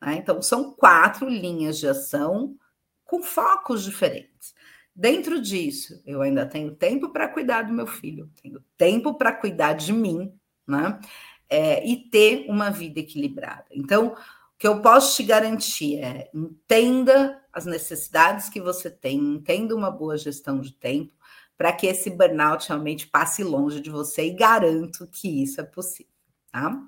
Né? 0.01 0.15
Então, 0.15 0.41
são 0.41 0.71
quatro 0.71 1.27
linhas 1.29 1.77
de 1.77 1.87
ação 1.87 2.55
com 3.03 3.23
focos 3.23 3.83
diferentes. 3.83 4.53
Dentro 4.95 5.41
disso, 5.41 6.01
eu 6.05 6.21
ainda 6.21 6.45
tenho 6.45 6.75
tempo 6.75 7.09
para 7.09 7.27
cuidar 7.27 7.63
do 7.63 7.73
meu 7.73 7.87
filho, 7.87 8.29
tenho 8.41 8.63
tempo 8.77 9.13
para 9.13 9.31
cuidar 9.31 9.73
de 9.73 9.93
mim, 9.93 10.33
né? 10.67 10.99
É, 11.49 11.87
e 11.87 11.97
ter 12.09 12.45
uma 12.47 12.69
vida 12.69 12.99
equilibrada. 12.99 13.65
Então, 13.71 14.09
o 14.09 14.15
que 14.57 14.67
eu 14.67 14.81
posso 14.81 15.15
te 15.15 15.23
garantir 15.23 15.97
é 15.97 16.29
entenda 16.33 17.41
as 17.51 17.65
necessidades 17.65 18.49
que 18.49 18.61
você 18.61 18.91
tem, 18.91 19.17
entenda 19.17 19.75
uma 19.75 19.89
boa 19.89 20.17
gestão 20.17 20.59
de 20.59 20.73
tempo, 20.73 21.13
para 21.57 21.73
que 21.73 21.87
esse 21.87 22.09
burnout 22.09 22.67
realmente 22.67 23.07
passe 23.07 23.43
longe 23.43 23.81
de 23.81 23.89
você 23.89 24.27
e 24.27 24.33
garanto 24.33 25.07
que 25.07 25.41
isso 25.43 25.59
é 25.59 25.63
possível, 25.63 26.13
tá? 26.51 26.87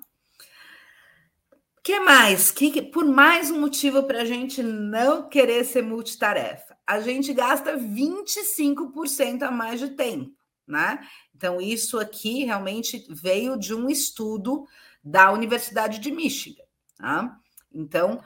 Que 1.82 1.98
mais? 1.98 2.50
Que, 2.50 2.80
por 2.80 3.04
mais 3.04 3.50
um 3.50 3.60
motivo 3.60 4.04
para 4.04 4.22
a 4.22 4.24
gente 4.24 4.62
não 4.62 5.28
querer 5.28 5.64
ser 5.64 5.82
multitarefa. 5.82 6.76
A 6.86 7.00
gente 7.00 7.32
gasta 7.32 7.76
25% 7.76 9.42
a 9.42 9.50
mais 9.50 9.80
de 9.80 9.90
tempo, 9.90 10.32
né? 10.66 11.00
Então, 11.34 11.60
isso 11.60 11.98
aqui 11.98 12.44
realmente 12.44 13.04
veio 13.10 13.58
de 13.58 13.74
um 13.74 13.88
estudo 13.88 14.66
da 15.02 15.32
Universidade 15.32 15.98
de 15.98 16.12
Michigan. 16.12 16.62
Tá? 16.96 17.36
Então, 17.72 18.22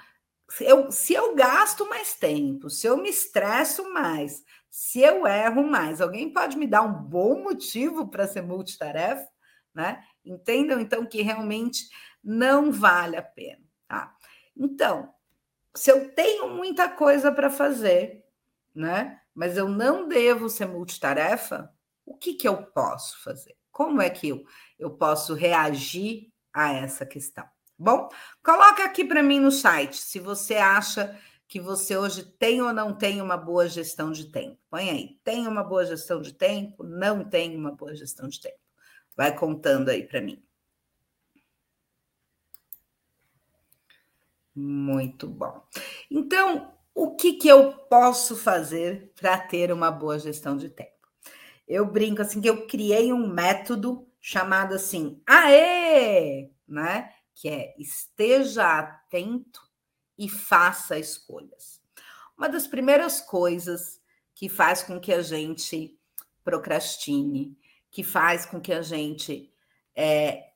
se 0.51 0.65
eu, 0.65 0.91
se 0.93 1.15
eu 1.15 1.35
gasto 1.35 1.89
mais 1.89 2.15
tempo, 2.15 2.69
se 2.69 2.87
eu 2.87 2.99
me 2.99 3.09
estresso 3.09 3.91
mais, 3.93 4.45
se 4.71 5.01
eu 5.01 5.27
erro 5.27 5.67
mais, 5.67 6.01
alguém 6.03 6.31
pode 6.31 6.59
me 6.59 6.67
dar 6.67 6.83
um 6.83 6.93
bom 6.93 7.43
motivo 7.43 8.09
para 8.09 8.27
ser 8.27 8.43
multitarefa? 8.43 9.27
Né? 9.75 10.03
Entendam, 10.25 10.79
então, 10.79 11.07
que 11.07 11.23
realmente 11.23 11.89
não 12.27 12.73
vale 12.73 13.17
a 13.17 13.23
pena. 13.23 13.63
Tá? 13.87 14.13
Então, 14.57 15.15
se 15.73 15.93
eu 15.93 16.13
tenho 16.13 16.49
muita 16.49 16.89
coisa 16.89 17.31
para 17.31 17.49
fazer, 17.49 18.25
né? 18.75 19.21
mas 19.33 19.57
eu 19.57 19.69
não 19.69 20.09
devo 20.09 20.49
ser 20.49 20.67
multitarefa, 20.67 21.71
o 22.05 22.17
que, 22.17 22.35
que 22.35 22.49
eu 22.49 22.57
posso 22.57 23.23
fazer? 23.23 23.55
Como 23.71 24.01
é 24.03 24.11
que 24.11 24.29
eu, 24.29 24.45
eu 24.79 24.91
posso 24.91 25.35
reagir 25.35 26.33
a 26.53 26.73
essa 26.73 27.05
questão? 27.07 27.47
Bom, 27.79 28.09
coloca 28.43 28.85
aqui 28.85 29.05
para 29.05 29.23
mim 29.23 29.39
no 29.39 29.53
site 29.53 29.99
se 29.99 30.19
você 30.19 30.55
acha 30.55 31.17
que 31.47 31.61
você 31.61 31.97
hoje 31.97 32.25
tem 32.25 32.63
ou 32.63 32.73
não 32.73 32.95
tem 32.95 33.21
uma 33.21 33.37
boa 33.37 33.69
gestão 33.69 34.11
de 34.11 34.33
tempo. 34.33 34.59
Põe 34.71 34.91
aí, 34.91 35.21
tem 35.23 35.47
uma 35.47 35.63
boa 35.63 35.85
gestão 35.85 36.21
de 36.21 36.33
tempo? 36.33 36.83
Não 36.83 37.23
tem 37.23 37.55
uma 37.55 37.71
boa 37.71 37.95
gestão 37.95 38.29
de 38.29 38.41
tempo. 38.41 38.59
Vai 39.15 39.37
contando 39.37 39.91
aí 39.91 40.03
para 40.03 40.21
mim. 40.21 40.43
Muito 44.57 45.29
bom. 45.29 45.63
Então, 46.11 46.73
o 46.95 47.15
que, 47.15 47.35
que 47.35 47.47
eu 47.47 47.75
posso 47.75 48.35
fazer 48.35 49.13
para 49.15 49.39
ter 49.39 49.71
uma 49.71 49.91
boa 49.91 50.19
gestão 50.19 50.57
de 50.57 50.71
tempo? 50.71 50.91
Eu 51.69 51.85
brinco 51.85 52.23
assim 52.23 52.41
que 52.41 52.49
eu 52.49 52.67
criei 52.67 53.13
um 53.13 53.29
método 53.29 54.09
chamado 54.19 54.75
assim, 54.75 55.21
AE, 55.27 56.51
né? 56.67 57.13
Que 57.35 57.49
é 57.51 57.75
esteja 57.79 58.79
atento 58.79 59.61
e 60.17 60.27
faça 60.27 60.99
escolhas. 60.99 61.83
Uma 62.37 62.49
das 62.49 62.67
primeiras 62.67 63.21
coisas 63.21 64.01
que 64.35 64.49
faz 64.49 64.83
com 64.83 64.99
que 64.99 65.13
a 65.13 65.21
gente 65.21 65.99
procrastine, 66.43 67.59
que 67.91 68.03
faz 68.03 68.47
com 68.47 68.59
que 68.59 68.73
a 68.73 68.81
gente 68.81 69.53
é, 69.95 70.51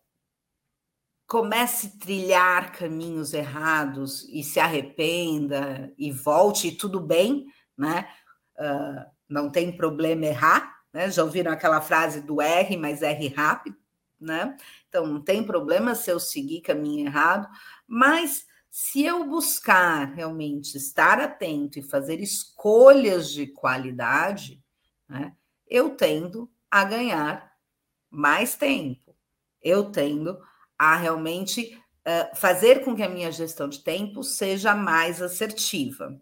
comece 1.30 1.86
a 1.86 2.00
trilhar 2.00 2.72
caminhos 2.72 3.32
errados 3.32 4.28
e 4.30 4.42
se 4.42 4.58
arrependa 4.58 5.94
e 5.96 6.10
volte, 6.10 6.66
e 6.66 6.76
tudo 6.76 6.98
bem, 6.98 7.46
né? 7.78 8.10
Uh, 8.58 9.08
não 9.28 9.48
tem 9.48 9.70
problema 9.70 10.26
errar, 10.26 10.80
né? 10.92 11.08
Já 11.08 11.22
ouviram 11.22 11.52
aquela 11.52 11.80
frase 11.80 12.20
do 12.20 12.42
R, 12.42 12.76
mas 12.76 13.00
R 13.00 13.28
rápido, 13.28 13.76
né? 14.20 14.56
Então 14.88 15.06
não 15.06 15.22
tem 15.22 15.46
problema 15.46 15.94
se 15.94 16.10
eu 16.10 16.18
seguir 16.18 16.62
caminho 16.62 17.06
errado, 17.06 17.48
mas 17.86 18.44
se 18.68 19.04
eu 19.04 19.24
buscar 19.24 20.12
realmente 20.12 20.76
estar 20.76 21.20
atento 21.20 21.78
e 21.78 21.82
fazer 21.82 22.18
escolhas 22.18 23.30
de 23.30 23.46
qualidade, 23.46 24.60
né? 25.08 25.32
Eu 25.68 25.90
tendo 25.90 26.50
a 26.68 26.82
ganhar 26.82 27.52
mais 28.10 28.56
tempo. 28.56 29.14
Eu 29.62 29.92
tendo 29.92 30.36
a 30.80 30.96
realmente 30.96 31.78
uh, 32.06 32.34
fazer 32.34 32.82
com 32.82 32.96
que 32.96 33.02
a 33.02 33.08
minha 33.08 33.30
gestão 33.30 33.68
de 33.68 33.80
tempo 33.80 34.24
seja 34.24 34.74
mais 34.74 35.20
assertiva. 35.20 36.18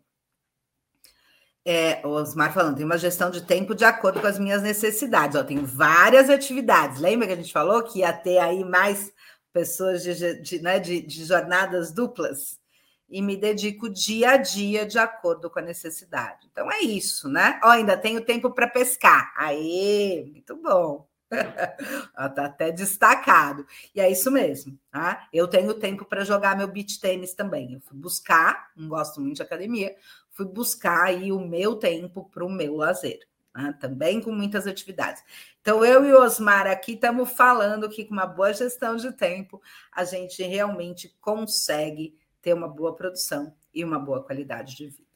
É, 1.65 2.05
o 2.05 2.09
Osmar 2.09 2.53
falando, 2.53 2.77
tem 2.77 2.85
uma 2.85 2.99
gestão 2.99 3.31
de 3.31 3.43
tempo 3.43 3.73
de 3.73 3.85
acordo 3.85 4.21
com 4.21 4.27
as 4.27 4.37
minhas 4.37 4.61
necessidades. 4.61 5.37
Ó, 5.37 5.45
tem 5.45 5.65
várias 5.65 6.29
atividades. 6.29 6.99
Lembra 6.99 7.29
que 7.29 7.35
a 7.35 7.37
gente 7.37 7.53
falou 7.53 7.85
que 7.85 8.01
ia 8.01 8.13
ter 8.13 8.39
aí 8.39 8.65
mais 8.65 9.13
pessoas 9.53 10.03
de, 10.03 10.43
de, 10.43 10.61
né, 10.61 10.81
de, 10.81 11.03
de 11.03 11.25
jornadas 11.25 11.93
duplas? 11.93 12.59
E 13.09 13.23
me 13.23 13.37
dedico 13.37 13.89
dia 13.89 14.33
a 14.33 14.37
dia 14.39 14.85
de 14.85 14.99
acordo 14.99 15.49
com 15.49 15.61
a 15.61 15.63
necessidade. 15.63 16.49
Então 16.51 16.71
é 16.73 16.81
isso, 16.81 17.29
né? 17.29 17.61
Ó, 17.63 17.69
ainda 17.69 17.97
tenho 17.97 18.25
tempo 18.25 18.51
para 18.51 18.67
pescar. 18.67 19.33
Aê, 19.37 20.25
muito 20.33 20.57
bom. 20.57 21.08
Está 21.31 22.47
até 22.47 22.73
destacado. 22.73 23.67
E 23.95 24.01
é 24.01 24.11
isso 24.11 24.31
mesmo. 24.31 24.79
Tá? 24.91 25.29
Eu 25.33 25.47
tenho 25.47 25.75
tempo 25.75 26.05
para 26.05 26.25
jogar 26.25 26.57
meu 26.57 26.69
beach 26.69 27.01
tênis 27.01 27.35
também. 27.35 27.75
Eu 27.75 27.81
fui 27.81 27.97
buscar, 27.97 28.71
não 28.77 28.89
gosto 28.89 29.21
muito 29.21 29.37
de 29.37 29.43
academia, 29.43 29.95
fui 30.31 30.47
buscar 30.47 31.05
aí 31.05 31.31
o 31.33 31.41
meu 31.41 31.77
tempo 31.77 32.29
para 32.33 32.45
o 32.45 32.51
meu 32.51 32.77
lazer. 32.77 33.21
Tá? 33.53 33.73
Também 33.75 34.21
com 34.21 34.33
muitas 34.33 34.67
atividades. 34.67 35.23
Então, 35.61 35.85
eu 35.85 36.05
e 36.07 36.13
o 36.13 36.23
Osmar 36.23 36.67
aqui 36.67 36.93
estamos 36.93 37.31
falando 37.31 37.89
que 37.89 38.05
com 38.05 38.15
uma 38.15 38.27
boa 38.27 38.53
gestão 38.53 38.97
de 38.97 39.13
tempo, 39.13 39.61
a 39.93 40.05
gente 40.05 40.43
realmente 40.43 41.15
consegue 41.21 42.17
ter 42.41 42.55
uma 42.55 42.69
boa 42.69 42.95
produção 42.95 43.55
e 43.75 43.85
uma 43.85 43.99
boa 43.99 44.23
qualidade 44.23 44.77
de 44.77 44.87
vida. 44.87 45.09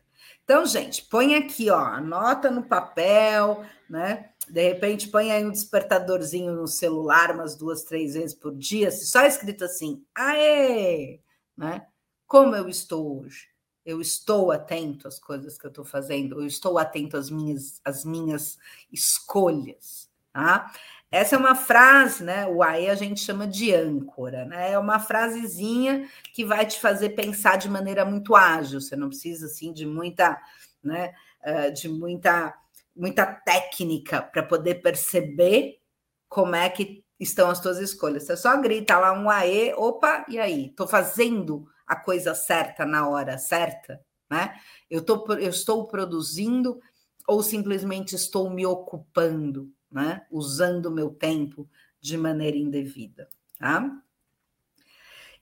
Então, 0.44 0.66
gente, 0.66 1.04
põe 1.04 1.34
aqui, 1.36 1.70
ó, 1.70 1.78
anota 1.78 2.50
no 2.50 2.64
papel, 2.64 3.64
né? 3.88 4.31
De 4.48 4.62
repente, 4.62 5.08
põe 5.08 5.30
aí 5.30 5.44
um 5.44 5.50
despertadorzinho 5.50 6.52
no 6.52 6.66
celular 6.66 7.34
umas 7.34 7.56
duas, 7.56 7.84
três 7.84 8.14
vezes 8.14 8.34
por 8.34 8.54
dia, 8.54 8.90
só 8.90 9.24
escrito 9.24 9.64
assim, 9.64 10.04
aê, 10.14 11.20
né? 11.56 11.86
Como 12.26 12.54
eu 12.56 12.68
estou 12.68 13.20
hoje? 13.20 13.48
Eu 13.84 14.00
estou 14.00 14.52
atento 14.52 15.08
às 15.08 15.18
coisas 15.18 15.58
que 15.58 15.66
eu 15.66 15.70
estou 15.70 15.84
fazendo, 15.84 16.40
eu 16.40 16.46
estou 16.46 16.78
atento 16.78 17.16
às 17.16 17.30
minhas, 17.30 17.80
às 17.84 18.04
minhas 18.04 18.58
escolhas, 18.92 20.08
tá? 20.32 20.72
Essa 21.12 21.36
é 21.36 21.38
uma 21.38 21.54
frase, 21.54 22.24
né? 22.24 22.46
O 22.46 22.62
AE 22.62 22.88
a 22.88 22.94
gente 22.94 23.20
chama 23.20 23.46
de 23.46 23.74
âncora, 23.74 24.46
né? 24.46 24.72
É 24.72 24.78
uma 24.78 24.98
frasezinha 24.98 26.08
que 26.32 26.42
vai 26.42 26.64
te 26.64 26.80
fazer 26.80 27.10
pensar 27.10 27.58
de 27.58 27.68
maneira 27.68 28.02
muito 28.02 28.34
ágil. 28.34 28.80
Você 28.80 28.96
não 28.96 29.08
precisa 29.08 29.44
assim 29.44 29.74
de 29.74 29.84
muita, 29.84 30.40
né? 30.82 31.12
Eh, 31.42 31.70
de 31.70 31.86
muita, 31.86 32.54
muita 32.94 33.26
técnica 33.26 34.22
para 34.22 34.42
poder 34.42 34.76
perceber 34.76 35.80
como 36.28 36.54
é 36.54 36.68
que 36.68 37.04
estão 37.18 37.50
as 37.50 37.60
tuas 37.60 37.78
escolhas. 37.78 38.24
Você 38.24 38.36
só 38.36 38.60
grita 38.60 38.98
lá 38.98 39.12
um 39.12 39.30
AE, 39.30 39.74
opa, 39.74 40.24
e 40.28 40.38
aí? 40.38 40.66
Estou 40.66 40.86
fazendo 40.86 41.66
a 41.86 41.96
coisa 41.96 42.34
certa 42.34 42.84
na 42.84 43.08
hora 43.08 43.38
certa, 43.38 44.00
né? 44.30 44.54
Eu, 44.90 45.02
tô, 45.02 45.24
eu 45.34 45.50
estou 45.50 45.86
produzindo 45.86 46.80
ou 47.26 47.42
simplesmente 47.42 48.14
estou 48.14 48.50
me 48.50 48.66
ocupando? 48.66 49.72
né? 49.92 50.26
usando 50.30 50.90
meu 50.90 51.10
tempo 51.10 51.68
de 52.00 52.16
maneira 52.16 52.56
indevida. 52.56 53.28
Tá? 53.58 54.02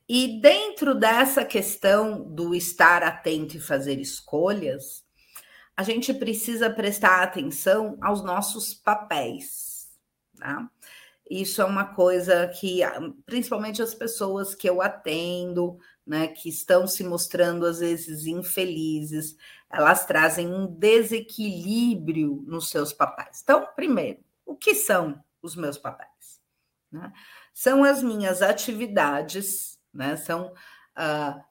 E 0.08 0.40
dentro 0.40 0.94
dessa 0.94 1.44
questão 1.44 2.22
do 2.22 2.54
estar 2.54 3.02
atento 3.04 3.56
e 3.56 3.60
fazer 3.60 4.00
escolhas, 4.00 5.04
a 5.80 5.82
gente 5.82 6.12
precisa 6.12 6.68
prestar 6.68 7.22
atenção 7.22 7.96
aos 8.02 8.22
nossos 8.22 8.74
papéis. 8.74 9.88
Tá? 10.38 10.70
Isso 11.30 11.62
é 11.62 11.64
uma 11.64 11.94
coisa 11.94 12.46
que, 12.48 12.80
principalmente 13.24 13.80
as 13.80 13.94
pessoas 13.94 14.54
que 14.54 14.68
eu 14.68 14.82
atendo, 14.82 15.78
né, 16.06 16.28
que 16.28 16.50
estão 16.50 16.86
se 16.86 17.02
mostrando 17.02 17.64
às 17.64 17.78
vezes 17.78 18.26
infelizes, 18.26 19.38
elas 19.70 20.04
trazem 20.04 20.52
um 20.52 20.66
desequilíbrio 20.66 22.44
nos 22.46 22.68
seus 22.68 22.92
papéis. 22.92 23.40
Então, 23.42 23.66
primeiro, 23.74 24.20
o 24.44 24.54
que 24.54 24.74
são 24.74 25.18
os 25.40 25.56
meus 25.56 25.78
papéis? 25.78 26.42
Né? 26.92 27.10
São 27.54 27.84
as 27.84 28.02
minhas 28.02 28.42
atividades, 28.42 29.78
né? 29.94 30.14
são 30.16 30.48
uh, 30.48 31.42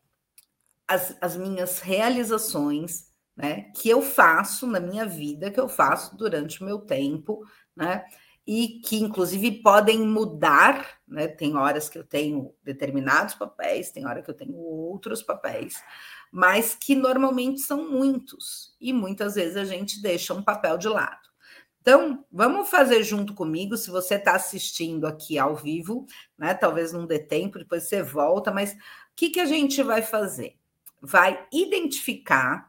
as, 0.87 1.17
as 1.19 1.35
minhas 1.35 1.79
realizações 1.79 3.08
né? 3.39 3.71
que 3.73 3.87
eu 3.87 4.01
faço 4.01 4.67
na 4.67 4.81
minha 4.81 5.05
vida, 5.05 5.49
que 5.49 5.59
eu 5.59 5.69
faço 5.69 6.17
durante 6.17 6.61
o 6.61 6.65
meu 6.65 6.79
tempo, 6.79 7.41
né? 7.73 8.03
e 8.45 8.81
que 8.83 8.97
inclusive 8.97 9.61
podem 9.61 9.99
mudar, 9.99 10.97
né? 11.07 11.27
Tem 11.27 11.55
horas 11.55 11.87
que 11.87 11.99
eu 11.99 12.03
tenho 12.03 12.53
determinados 12.63 13.35
papéis, 13.35 13.91
tem 13.91 14.07
hora 14.07 14.23
que 14.23 14.29
eu 14.29 14.33
tenho 14.33 14.55
outros 14.55 15.21
papéis, 15.21 15.83
mas 16.31 16.73
que 16.73 16.95
normalmente 16.95 17.61
são 17.61 17.89
muitos, 17.89 18.75
e 18.81 18.91
muitas 18.91 19.35
vezes 19.35 19.55
a 19.55 19.63
gente 19.63 20.01
deixa 20.01 20.33
um 20.33 20.41
papel 20.41 20.79
de 20.79 20.89
lado. 20.89 21.29
Então, 21.79 22.25
vamos 22.31 22.69
fazer 22.69 23.03
junto 23.03 23.35
comigo, 23.35 23.77
se 23.77 23.91
você 23.91 24.15
está 24.15 24.33
assistindo 24.33 25.05
aqui 25.05 25.37
ao 25.37 25.55
vivo, 25.55 26.07
né? 26.37 26.53
Talvez 26.55 26.91
não 26.91 27.05
dê 27.05 27.19
tempo, 27.19 27.59
depois 27.59 27.83
você 27.83 28.01
volta, 28.01 28.51
mas 28.51 28.73
o 28.73 28.77
que, 29.15 29.29
que 29.29 29.39
a 29.39 29.45
gente 29.45 29.81
vai 29.83 30.01
fazer? 30.01 30.55
Vai 30.99 31.47
identificar, 31.53 32.68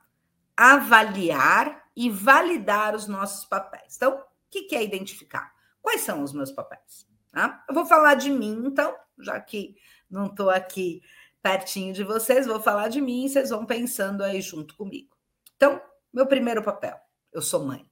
avaliar 0.60 1.86
e 1.96 2.10
validar 2.10 2.94
os 2.94 3.08
nossos 3.08 3.46
papéis. 3.46 3.96
Então, 3.96 4.12
o 4.12 4.22
que, 4.50 4.76
é 4.76 4.84
identificar? 4.84 5.50
Quais 5.80 6.02
são 6.02 6.22
os 6.22 6.34
meus 6.34 6.52
papéis? 6.52 7.08
Tá? 7.32 7.64
Eu 7.66 7.74
vou 7.74 7.86
falar 7.86 8.14
de 8.14 8.30
mim, 8.30 8.64
então, 8.66 8.94
já 9.18 9.40
que 9.40 9.74
não 10.10 10.26
estou 10.26 10.50
aqui 10.50 11.00
pertinho 11.42 11.94
de 11.94 12.04
vocês, 12.04 12.46
vou 12.46 12.60
falar 12.60 12.88
de 12.88 13.00
mim 13.00 13.24
e 13.24 13.30
vocês 13.30 13.48
vão 13.48 13.64
pensando 13.64 14.22
aí 14.22 14.42
junto 14.42 14.76
comigo. 14.76 15.16
Então, 15.56 15.80
meu 16.12 16.26
primeiro 16.26 16.62
papel, 16.62 17.00
eu 17.32 17.40
sou 17.40 17.64
mãe. 17.64 17.88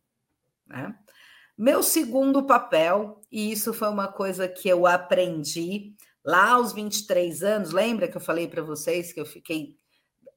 Né? 0.67 0.95
Meu 1.57 1.83
segundo 1.83 2.45
papel, 2.45 3.23
e 3.33 3.51
isso 3.51 3.73
foi 3.73 3.89
uma 3.89 4.09
coisa 4.09 4.47
que 4.47 4.69
eu 4.69 4.87
aprendi 4.87 5.95
lá 6.23 6.51
aos 6.51 6.75
23 6.75 7.43
anos, 7.43 7.73
lembra 7.73 8.09
que 8.09 8.17
eu 8.19 8.21
falei 8.21 8.47
para 8.47 8.61
vocês 8.61 9.11
que 9.11 9.21
eu 9.21 9.25
fiquei 9.25 9.79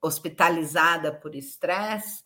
hospitalizada 0.02 1.14
por 1.14 1.36
estresse? 1.36 2.24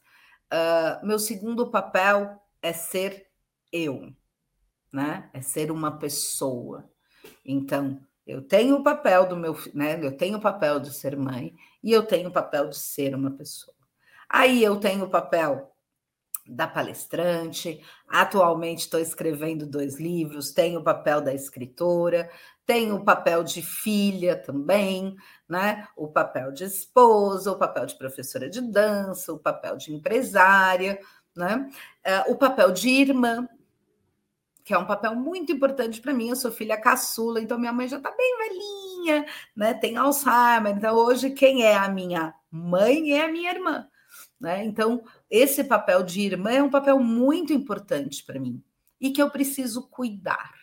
Uh, 0.55 1.05
meu 1.05 1.19
segundo 1.19 1.69
papel 1.69 2.41
é 2.61 2.71
ser 2.71 3.27
eu, 3.73 4.13
né? 4.89 5.29
É 5.33 5.41
ser 5.41 5.69
uma 5.69 5.99
pessoa. 5.99 6.89
Então, 7.43 7.99
eu 8.25 8.41
tenho 8.41 8.77
o 8.77 8.83
papel 8.83 9.27
do 9.27 9.35
meu, 9.35 9.53
né? 9.73 9.99
Eu 10.01 10.15
tenho 10.15 10.37
o 10.37 10.41
papel 10.41 10.79
de 10.79 10.93
ser 10.93 11.17
mãe 11.17 11.53
e 11.83 11.91
eu 11.91 12.03
tenho 12.03 12.29
o 12.29 12.31
papel 12.31 12.69
de 12.69 12.77
ser 12.77 13.13
uma 13.13 13.31
pessoa. 13.31 13.75
Aí 14.29 14.63
eu 14.63 14.79
tenho 14.79 15.03
o 15.03 15.09
papel 15.09 15.74
da 16.47 16.67
palestrante. 16.67 17.81
Atualmente 18.07 18.81
estou 18.81 18.99
escrevendo 18.99 19.65
dois 19.65 19.99
livros, 19.99 20.51
tenho 20.51 20.79
o 20.79 20.83
papel 20.83 21.21
da 21.21 21.33
escritora, 21.33 22.29
tenho 22.65 22.95
o 22.95 23.03
papel 23.03 23.43
de 23.43 23.61
filha 23.61 24.35
também, 24.35 25.15
né? 25.47 25.87
O 25.95 26.07
papel 26.07 26.51
de 26.51 26.63
esposa, 26.63 27.51
o 27.51 27.57
papel 27.57 27.85
de 27.85 27.97
professora 27.97 28.49
de 28.49 28.61
dança, 28.61 29.33
o 29.33 29.39
papel 29.39 29.77
de 29.77 29.93
empresária, 29.93 30.99
né? 31.35 31.69
Uh, 32.05 32.31
o 32.31 32.35
papel 32.35 32.71
de 32.71 32.89
irmã, 32.89 33.47
que 34.63 34.73
é 34.73 34.77
um 34.77 34.85
papel 34.85 35.15
muito 35.15 35.51
importante 35.51 36.01
para 36.01 36.13
mim. 36.13 36.29
Eu 36.29 36.35
sou 36.35 36.51
filha 36.51 36.75
caçula, 36.75 37.39
então 37.39 37.59
minha 37.59 37.73
mãe 37.73 37.87
já 37.87 37.97
está 37.97 38.11
bem 38.11 38.37
velhinha, 38.37 39.25
né? 39.55 39.73
Tem 39.73 39.95
Alzheimer. 39.95 40.75
Então 40.75 40.95
hoje 40.95 41.29
quem 41.29 41.63
é 41.63 41.75
a 41.75 41.87
minha 41.87 42.33
mãe 42.49 43.11
é 43.11 43.25
a 43.25 43.31
minha 43.31 43.51
irmã, 43.51 43.87
né? 44.39 44.63
Então 44.65 45.03
esse 45.29 45.63
papel 45.63 46.03
de 46.03 46.21
irmã 46.21 46.51
é 46.51 46.63
um 46.63 46.69
papel 46.69 46.99
muito 46.99 47.53
importante 47.53 48.23
para 48.23 48.39
mim 48.39 48.63
e 48.99 49.11
que 49.11 49.21
eu 49.21 49.29
preciso 49.29 49.87
cuidar. 49.89 50.53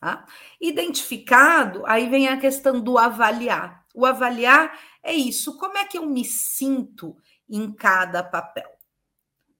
Tá? 0.00 0.26
Identificado, 0.60 1.82
aí 1.86 2.08
vem 2.08 2.28
a 2.28 2.36
questão 2.36 2.80
do 2.80 2.98
avaliar. 2.98 3.84
O 3.94 4.04
avaliar 4.04 4.78
é 5.02 5.14
isso, 5.14 5.56
como 5.56 5.78
é 5.78 5.84
que 5.84 5.96
eu 5.96 6.06
me 6.06 6.24
sinto 6.24 7.16
em 7.48 7.72
cada 7.72 8.22
papel? 8.22 8.70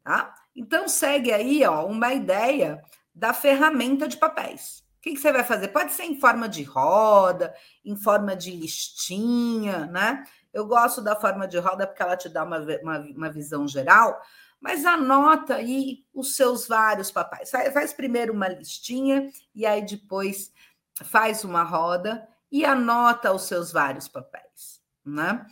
Tá? 0.02 0.34
Então 0.54 0.88
segue 0.88 1.32
aí 1.32 1.64
ó, 1.64 1.86
uma 1.86 2.12
ideia 2.12 2.82
da 3.14 3.32
ferramenta 3.32 4.08
de 4.08 4.16
papéis. 4.16 4.84
O 4.98 5.00
que, 5.04 5.12
que, 5.12 5.20
você 5.20 5.32
vai 5.32 5.44
fazer? 5.44 5.68
Pode 5.68 5.92
ser 5.92 6.04
em 6.04 6.18
forma 6.18 6.48
de 6.48 6.62
roda, 6.62 7.54
em 7.84 7.94
forma 7.94 8.34
de 8.34 8.50
listinha, 8.50 9.86
né? 9.86 10.24
Eu 10.54 10.66
gosto 10.66 11.02
da 11.02 11.16
forma 11.16 11.46
de 11.46 11.58
roda 11.58 11.86
porque 11.86 12.02
ela 12.02 12.16
te 12.16 12.28
dá 12.28 12.44
uma, 12.44 12.58
uma, 12.58 12.98
uma 13.00 13.30
visão 13.30 13.66
geral, 13.66 14.20
mas 14.60 14.86
anota 14.86 15.56
aí 15.56 16.04
os 16.14 16.36
seus 16.36 16.66
vários 16.66 17.10
papéis. 17.10 17.50
Faz, 17.50 17.72
faz 17.74 17.92
primeiro 17.92 18.32
uma 18.32 18.48
listinha 18.48 19.30
e 19.54 19.66
aí 19.66 19.84
depois 19.84 20.52
faz 21.02 21.44
uma 21.44 21.62
roda 21.62 22.26
e 22.50 22.64
anota 22.64 23.32
os 23.32 23.42
seus 23.42 23.72
vários 23.72 24.06
papéis, 24.06 24.80
né? 25.04 25.44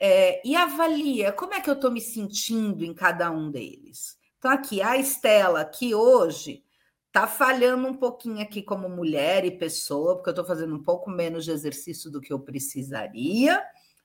É, 0.00 0.40
e 0.46 0.54
avalia 0.54 1.32
como 1.32 1.54
é 1.54 1.60
que 1.60 1.70
eu 1.70 1.74
estou 1.74 1.90
me 1.90 2.00
sentindo 2.00 2.84
em 2.84 2.92
cada 2.92 3.30
um 3.30 3.50
deles. 3.50 4.16
Então, 4.38 4.50
aqui, 4.50 4.80
a 4.80 4.96
Estela, 4.96 5.64
que 5.64 5.94
hoje 5.94 6.64
está 7.08 7.26
falhando 7.26 7.88
um 7.88 7.94
pouquinho 7.94 8.40
aqui 8.40 8.62
como 8.62 8.88
mulher 8.88 9.44
e 9.44 9.50
pessoa, 9.50 10.14
porque 10.14 10.28
eu 10.28 10.32
estou 10.32 10.44
fazendo 10.44 10.74
um 10.76 10.82
pouco 10.82 11.10
menos 11.10 11.44
de 11.44 11.50
exercício 11.50 12.10
do 12.10 12.20
que 12.20 12.32
eu 12.32 12.38
precisaria. 12.38 13.60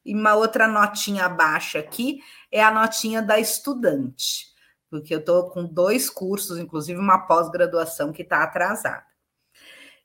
E 0.05 0.13
uma 0.13 0.35
outra 0.35 0.67
notinha 0.67 1.25
abaixo 1.25 1.77
aqui 1.77 2.19
é 2.51 2.63
a 2.63 2.71
notinha 2.71 3.21
da 3.21 3.39
estudante 3.39 4.53
porque 4.93 5.15
eu 5.15 5.17
estou 5.17 5.49
com 5.49 5.65
dois 5.65 6.07
cursos, 6.07 6.59
inclusive 6.59 6.99
uma 6.99 7.25
pós-graduação 7.25 8.13
que 8.13 8.21
está 8.21 8.43
atrasada. 8.43 9.03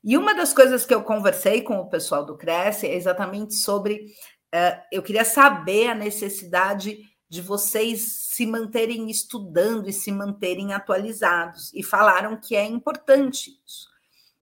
E 0.03 0.17
uma 0.17 0.33
das 0.33 0.51
coisas 0.51 0.83
que 0.83 0.91
eu 0.91 1.03
conversei 1.03 1.61
com 1.61 1.77
o 1.77 1.87
pessoal 1.87 2.25
do 2.25 2.35
Cresce 2.35 2.87
é 2.87 2.95
exatamente 2.95 3.53
sobre. 3.53 4.07
Uh, 4.51 4.81
eu 4.91 5.03
queria 5.03 5.23
saber 5.23 5.89
a 5.89 5.93
necessidade 5.93 6.97
de 7.29 7.39
vocês 7.39 8.29
se 8.31 8.47
manterem 8.47 9.11
estudando 9.11 9.87
e 9.87 9.93
se 9.93 10.11
manterem 10.11 10.73
atualizados, 10.73 11.71
e 11.75 11.83
falaram 11.83 12.35
que 12.35 12.55
é 12.55 12.65
importante 12.65 13.51
isso. 13.63 13.87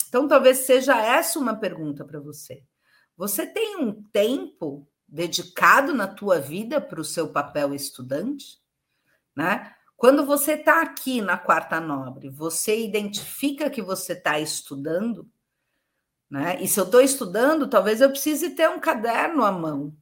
Então, 0.07 0.29
talvez 0.29 0.59
seja 0.59 0.97
essa 0.97 1.37
uma 1.37 1.57
pergunta 1.57 2.05
para 2.05 2.21
você. 2.21 2.63
Você 3.17 3.45
tem 3.45 3.75
um 3.75 4.01
tempo 4.13 4.87
dedicado 5.07 5.93
na 5.93 6.07
tua 6.07 6.39
vida 6.39 6.81
para 6.81 6.99
o 6.99 7.05
seu 7.05 7.29
papel 7.29 7.73
estudante? 7.73 8.59
Né? 9.35 9.73
Quando 9.95 10.25
você 10.25 10.53
está 10.53 10.81
aqui 10.81 11.21
na 11.21 11.37
quarta 11.37 11.79
nobre, 11.79 12.29
você 12.29 12.83
identifica 12.83 13.69
que 13.69 13.81
você 13.81 14.13
está 14.13 14.39
estudando, 14.39 15.27
né? 16.29 16.61
E 16.61 16.67
se 16.67 16.79
eu 16.79 16.83
estou 16.83 17.01
estudando, 17.01 17.67
talvez 17.67 18.01
eu 18.01 18.09
precise 18.09 18.51
ter 18.51 18.69
um 18.69 18.79
caderno 18.79 19.43
à 19.43 19.51
mão 19.51 19.95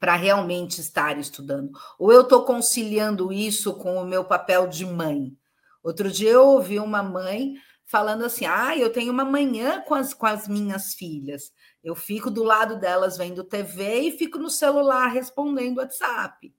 para 0.00 0.16
realmente 0.16 0.80
estar 0.80 1.16
estudando. 1.18 1.70
Ou 1.98 2.10
eu 2.10 2.22
estou 2.22 2.44
conciliando 2.44 3.32
isso 3.32 3.74
com 3.74 3.94
o 3.96 4.04
meu 4.04 4.24
papel 4.24 4.66
de 4.66 4.84
mãe. 4.84 5.36
Outro 5.82 6.10
dia 6.10 6.30
eu 6.30 6.44
ouvi 6.44 6.80
uma 6.80 7.02
mãe 7.02 7.54
falando 7.84 8.24
assim: 8.24 8.46
ah, 8.46 8.76
eu 8.76 8.90
tenho 8.90 9.12
uma 9.12 9.24
manhã 9.24 9.80
com 9.82 9.94
as, 9.94 10.12
com 10.12 10.26
as 10.26 10.48
minhas 10.48 10.94
filhas. 10.94 11.52
Eu 11.82 11.94
fico 11.94 12.30
do 12.30 12.44
lado 12.44 12.78
delas 12.78 13.16
vendo 13.16 13.42
TV 13.42 14.00
e 14.00 14.18
fico 14.18 14.38
no 14.38 14.48
celular 14.48 15.08
respondendo 15.08 15.78
WhatsApp. 15.78 16.54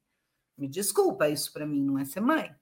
Me 0.57 0.67
desculpa, 0.67 1.30
isso 1.30 1.51
para 1.51 1.65
mim 1.65 1.84
não 1.84 1.97
é 1.97 2.05
ser 2.05 2.19
mãe, 2.19 2.53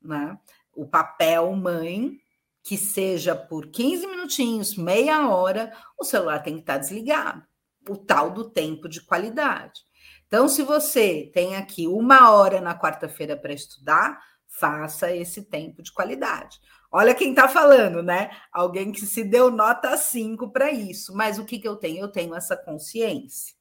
né? 0.00 0.38
O 0.74 0.86
papel 0.86 1.52
mãe, 1.54 2.18
que 2.62 2.76
seja 2.76 3.34
por 3.34 3.68
15 3.68 4.06
minutinhos, 4.06 4.76
meia 4.76 5.28
hora, 5.28 5.72
o 5.98 6.04
celular 6.04 6.40
tem 6.40 6.54
que 6.54 6.60
estar 6.60 6.78
desligado. 6.78 7.42
O 7.88 7.96
tal 7.96 8.30
do 8.30 8.48
tempo 8.48 8.88
de 8.88 9.00
qualidade. 9.00 9.80
Então, 10.26 10.48
se 10.48 10.62
você 10.62 11.30
tem 11.34 11.56
aqui 11.56 11.86
uma 11.86 12.30
hora 12.30 12.60
na 12.60 12.78
quarta-feira 12.78 13.36
para 13.36 13.52
estudar, 13.52 14.22
faça 14.46 15.10
esse 15.10 15.42
tempo 15.42 15.82
de 15.82 15.92
qualidade. 15.92 16.60
Olha 16.92 17.14
quem 17.14 17.30
está 17.30 17.48
falando, 17.48 18.02
né? 18.02 18.30
Alguém 18.52 18.92
que 18.92 19.00
se 19.06 19.24
deu 19.24 19.50
nota 19.50 19.96
5 19.96 20.50
para 20.50 20.70
isso. 20.70 21.14
Mas 21.16 21.38
o 21.38 21.44
que, 21.44 21.58
que 21.58 21.66
eu 21.66 21.76
tenho? 21.76 22.02
Eu 22.02 22.08
tenho 22.08 22.34
essa 22.34 22.54
consciência. 22.54 23.54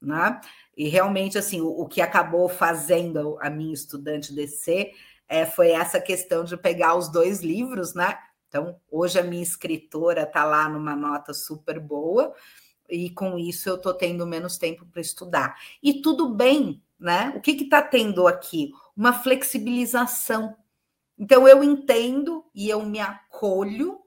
Né? 0.00 0.40
E 0.76 0.88
realmente, 0.88 1.36
assim, 1.36 1.60
o, 1.60 1.68
o 1.68 1.86
que 1.86 2.00
acabou 2.00 2.48
fazendo 2.48 3.36
a 3.40 3.50
minha 3.50 3.74
estudante 3.74 4.32
descer 4.32 4.92
é, 5.28 5.44
foi 5.44 5.70
essa 5.70 6.00
questão 6.00 6.44
de 6.44 6.56
pegar 6.56 6.94
os 6.94 7.08
dois 7.10 7.40
livros, 7.40 7.94
né? 7.94 8.16
Então, 8.48 8.80
hoje 8.90 9.18
a 9.18 9.22
minha 9.22 9.42
escritora 9.42 10.22
está 10.22 10.44
lá 10.44 10.68
numa 10.68 10.96
nota 10.96 11.34
super 11.34 11.78
boa, 11.78 12.32
e 12.88 13.10
com 13.10 13.38
isso 13.38 13.68
eu 13.68 13.74
estou 13.74 13.92
tendo 13.92 14.26
menos 14.26 14.56
tempo 14.56 14.86
para 14.86 15.02
estudar. 15.02 15.56
E 15.82 16.00
tudo 16.00 16.34
bem, 16.34 16.82
né? 16.98 17.32
O 17.36 17.40
que 17.40 17.50
está 17.50 17.82
tendo 17.82 18.26
aqui? 18.26 18.72
Uma 18.96 19.12
flexibilização. 19.12 20.56
Então, 21.18 21.48
eu 21.48 21.64
entendo 21.64 22.44
e 22.54 22.68
eu 22.68 22.84
me 22.84 23.00
acolho 23.00 23.98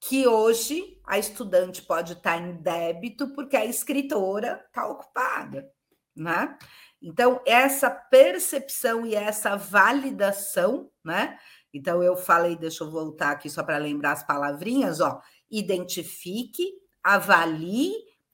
que 0.00 0.26
hoje 0.26 1.00
a 1.06 1.18
estudante 1.18 1.82
pode 1.82 2.14
estar 2.14 2.36
em 2.38 2.56
débito 2.56 3.32
porque 3.34 3.56
a 3.56 3.64
escritora 3.64 4.64
está 4.66 4.88
ocupada, 4.88 5.70
né? 6.16 6.56
Então, 7.00 7.40
essa 7.46 7.88
percepção 7.88 9.06
e 9.06 9.14
essa 9.14 9.56
validação, 9.56 10.90
né? 11.04 11.38
Então, 11.72 12.02
eu 12.02 12.16
falei, 12.16 12.56
deixa 12.56 12.82
eu 12.82 12.90
voltar 12.90 13.30
aqui 13.30 13.48
só 13.48 13.62
para 13.62 13.78
lembrar 13.78 14.12
as 14.12 14.24
palavrinhas, 14.24 15.00
ó. 15.00 15.20
Identifique, 15.48 16.72
avalie 17.02 17.92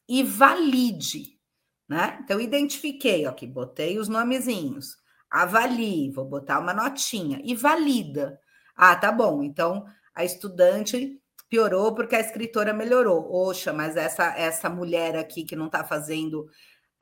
e 0.09 0.23
valide, 0.23 1.39
né? 1.87 2.19
Então, 2.23 2.41
identifiquei, 2.41 3.27
ó, 3.27 3.31
aqui 3.31 3.47
botei 3.47 3.99
os 3.99 4.09
nomezinhos. 4.09 4.97
Avalie, 5.35 6.13
vou 6.13 6.25
botar 6.25 6.61
uma 6.61 6.73
notinha 6.73 7.41
e 7.43 7.57
valida. 7.57 8.41
Ah, 8.77 8.95
tá 8.95 9.11
bom. 9.11 9.43
Então, 9.43 9.85
a 10.15 10.25
estudante 10.25 11.21
piorou 11.49 11.93
porque 11.93 12.15
a 12.15 12.21
escritora 12.21 12.73
melhorou. 12.73 13.35
Oxa, 13.35 13.73
mas 13.73 13.97
essa, 13.97 14.27
essa 14.39 14.71
mulher 14.71 15.17
aqui 15.17 15.43
que 15.43 15.57
não 15.57 15.67
está 15.67 15.83
fazendo 15.83 16.43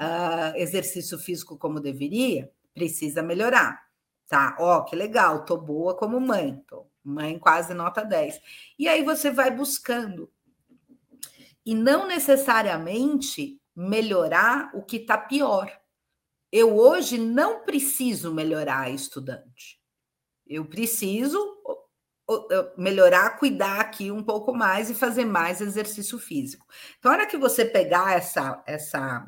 uh, 0.01 0.57
exercício 0.57 1.19
físico 1.19 1.59
como 1.59 1.79
deveria, 1.79 2.51
precisa 2.73 3.23
melhorar. 3.23 3.83
Tá, 4.27 4.57
ó, 4.59 4.81
que 4.81 4.97
legal, 4.97 5.45
tô 5.45 5.59
boa 5.59 5.95
como 5.95 6.19
mãe, 6.19 6.57
tô 6.67 6.87
mãe 7.05 7.39
quase 7.39 7.75
nota 7.75 8.03
10. 8.03 8.41
E 8.79 8.89
aí 8.89 9.05
você 9.05 9.31
vai 9.31 9.51
buscando. 9.51 10.33
E 11.67 11.75
não 11.75 12.07
necessariamente 12.09 13.61
melhorar 13.77 14.71
o 14.73 14.83
que 14.83 14.97
está 14.97 15.19
pior. 15.19 15.71
Eu 16.53 16.77
hoje 16.77 17.17
não 17.17 17.65
preciso 17.65 18.33
melhorar 18.33 18.81
a 18.81 18.91
estudante. 18.91 19.81
Eu 20.47 20.67
preciso 20.67 21.41
melhorar, 22.77 23.39
cuidar 23.39 23.81
aqui 23.81 24.11
um 24.11 24.23
pouco 24.23 24.55
mais 24.55 24.91
e 24.91 24.95
fazer 24.95 25.25
mais 25.25 25.61
exercício 25.61 26.19
físico. 26.19 26.67
Então, 26.99 27.11
a 27.11 27.15
hora 27.15 27.27
que 27.27 27.37
você 27.37 27.65
pegar 27.65 28.15
essa, 28.15 28.63
essa, 28.67 29.27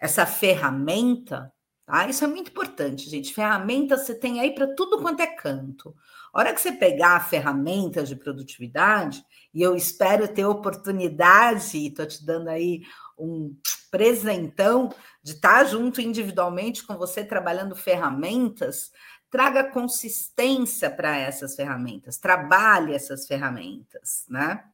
essa 0.00 0.26
ferramenta, 0.26 1.52
tá? 1.86 2.08
Isso 2.08 2.24
é 2.24 2.26
muito 2.26 2.50
importante, 2.50 3.08
gente. 3.08 3.34
Ferramenta 3.34 3.96
você 3.96 4.14
tem 4.14 4.40
aí 4.40 4.54
para 4.54 4.74
tudo 4.74 5.00
quanto 5.00 5.20
é 5.20 5.26
canto. 5.26 5.94
A 6.32 6.40
hora 6.40 6.54
que 6.54 6.60
você 6.60 6.72
pegar 6.72 7.16
a 7.16 7.20
ferramenta 7.20 8.02
de 8.02 8.16
produtividade, 8.16 9.22
e 9.54 9.62
eu 9.62 9.76
espero 9.76 10.26
ter 10.26 10.44
oportunidade, 10.44 11.86
estou 11.86 12.06
te 12.06 12.24
dando 12.24 12.48
aí 12.48 12.82
um 13.18 13.54
presentão 13.90 14.88
de 15.22 15.32
estar 15.32 15.64
junto 15.64 16.00
individualmente 16.00 16.84
com 16.84 16.96
você 16.96 17.24
trabalhando 17.24 17.76
ferramentas, 17.76 18.90
traga 19.30 19.64
consistência 19.64 20.90
para 20.90 21.16
essas 21.16 21.54
ferramentas, 21.54 22.18
trabalhe 22.18 22.92
essas 22.92 23.26
ferramentas, 23.26 24.24
né? 24.28 24.64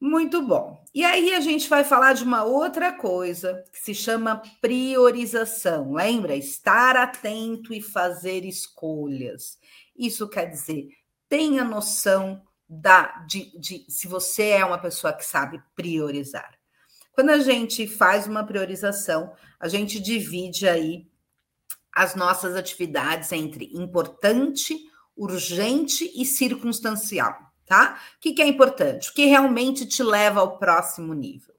Muito 0.00 0.40
bom. 0.42 0.80
E 0.94 1.04
aí 1.04 1.34
a 1.34 1.40
gente 1.40 1.68
vai 1.68 1.82
falar 1.82 2.12
de 2.12 2.22
uma 2.22 2.44
outra 2.44 2.92
coisa 2.92 3.64
que 3.72 3.80
se 3.80 3.92
chama 3.92 4.42
priorização. 4.60 5.92
Lembra? 5.92 6.36
Estar 6.36 6.96
atento 6.96 7.74
e 7.74 7.82
fazer 7.82 8.44
escolhas. 8.44 9.58
Isso 9.96 10.28
quer 10.28 10.46
dizer, 10.46 10.90
tenha 11.28 11.64
noção 11.64 12.40
da, 12.68 13.24
de, 13.26 13.58
de 13.58 13.86
se 13.88 14.06
você 14.06 14.50
é 14.50 14.64
uma 14.64 14.78
pessoa 14.78 15.12
que 15.12 15.24
sabe 15.24 15.60
priorizar. 15.74 16.57
Quando 17.18 17.30
a 17.30 17.40
gente 17.40 17.88
faz 17.88 18.28
uma 18.28 18.44
priorização, 18.44 19.32
a 19.58 19.66
gente 19.66 19.98
divide 19.98 20.68
aí 20.68 21.10
as 21.92 22.14
nossas 22.14 22.54
atividades 22.54 23.32
entre 23.32 23.72
importante, 23.74 24.88
urgente 25.16 26.08
e 26.14 26.24
circunstancial, 26.24 27.36
tá? 27.66 28.00
O 28.16 28.20
que, 28.20 28.34
que 28.34 28.40
é 28.40 28.46
importante? 28.46 29.10
O 29.10 29.14
que 29.14 29.24
realmente 29.24 29.84
te 29.84 30.00
leva 30.00 30.38
ao 30.38 30.60
próximo 30.60 31.12
nível, 31.12 31.56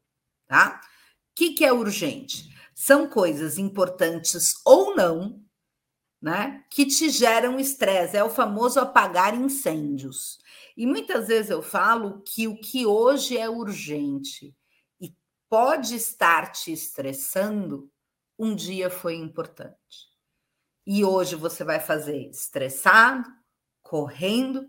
tá? 0.47 0.79
O 0.81 1.35
que, 1.35 1.51
que 1.51 1.65
é 1.65 1.73
urgente? 1.73 2.55
São 2.73 3.05
coisas 3.09 3.57
importantes 3.57 4.61
ou 4.63 4.95
não, 4.95 5.43
né? 6.21 6.63
Que 6.69 6.85
te 6.85 7.09
geram 7.09 7.59
estresse. 7.59 8.15
É 8.15 8.23
o 8.23 8.29
famoso 8.29 8.79
apagar 8.79 9.35
incêndios. 9.35 10.39
E 10.77 10.87
muitas 10.87 11.27
vezes 11.27 11.51
eu 11.51 11.61
falo 11.61 12.21
que 12.21 12.47
o 12.47 12.55
que 12.55 12.85
hoje 12.85 13.37
é 13.37 13.49
urgente 13.49 14.55
pode 15.49 15.95
estar 15.95 16.51
te 16.51 16.71
estressando, 16.71 17.91
um 18.37 18.55
dia 18.55 18.89
foi 18.89 19.15
importante. 19.15 20.07
E 20.85 21.03
hoje 21.03 21.35
você 21.35 21.63
vai 21.63 21.79
fazer 21.79 22.29
estressado, 22.29 23.29
correndo, 23.81 24.67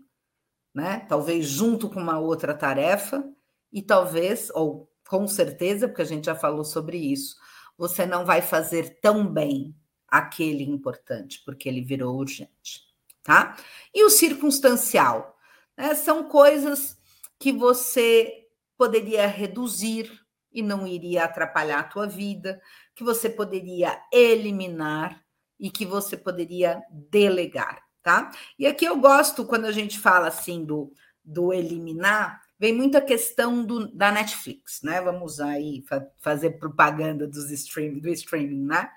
né? 0.73 1.05
Talvez 1.07 1.45
junto 1.45 1.89
com 1.89 1.99
uma 1.99 2.19
outra 2.19 2.53
tarefa, 2.53 3.23
e 3.71 3.81
talvez, 3.81 4.49
ou 4.49 4.91
com 5.07 5.27
certeza, 5.27 5.87
porque 5.87 6.01
a 6.01 6.05
gente 6.05 6.25
já 6.25 6.35
falou 6.35 6.65
sobre 6.65 6.97
isso, 6.97 7.35
você 7.77 8.05
não 8.05 8.25
vai 8.25 8.41
fazer 8.41 8.99
tão 8.99 9.25
bem 9.25 9.75
aquele 10.07 10.63
importante, 10.63 11.41
porque 11.45 11.69
ele 11.69 11.81
virou 11.81 12.17
urgente, 12.17 12.81
tá? 13.23 13.55
E 13.93 14.03
o 14.03 14.09
circunstancial, 14.09 15.37
né? 15.77 15.95
São 15.95 16.27
coisas 16.27 16.97
que 17.39 17.51
você 17.51 18.47
poderia 18.77 19.27
reduzir 19.27 20.20
e 20.51 20.61
não 20.61 20.85
iria 20.85 21.23
atrapalhar 21.23 21.79
a 21.79 21.83
tua 21.83 22.07
vida, 22.07 22.61
que 22.95 23.03
você 23.03 23.29
poderia 23.29 24.01
eliminar 24.11 25.23
e 25.59 25.69
que 25.69 25.85
você 25.85 26.17
poderia 26.17 26.81
delegar, 26.89 27.83
tá? 28.01 28.31
E 28.57 28.65
aqui 28.65 28.85
eu 28.85 28.97
gosto 28.99 29.45
quando 29.45 29.65
a 29.65 29.71
gente 29.71 29.99
fala 29.99 30.27
assim 30.27 30.65
do, 30.65 30.91
do 31.23 31.53
eliminar, 31.53 32.41
vem 32.59 32.73
muita 32.73 33.01
questão 33.01 33.65
do, 33.65 33.87
da 33.95 34.11
Netflix, 34.11 34.81
né? 34.83 35.01
Vamos 35.01 35.39
aí 35.39 35.83
fa 35.87 36.05
fazer 36.19 36.59
propaganda 36.59 37.27
dos 37.27 37.49
stream, 37.51 37.99
do 37.99 38.09
streaming, 38.09 38.65
né? 38.65 38.89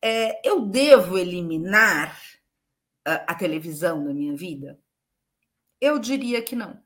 É, 0.00 0.48
eu 0.48 0.66
devo 0.66 1.16
eliminar 1.16 2.20
a, 3.04 3.14
a 3.14 3.34
televisão 3.34 4.04
da 4.04 4.12
minha 4.12 4.34
vida? 4.34 4.78
Eu 5.80 5.98
diria 5.98 6.42
que 6.42 6.56
não. 6.56 6.81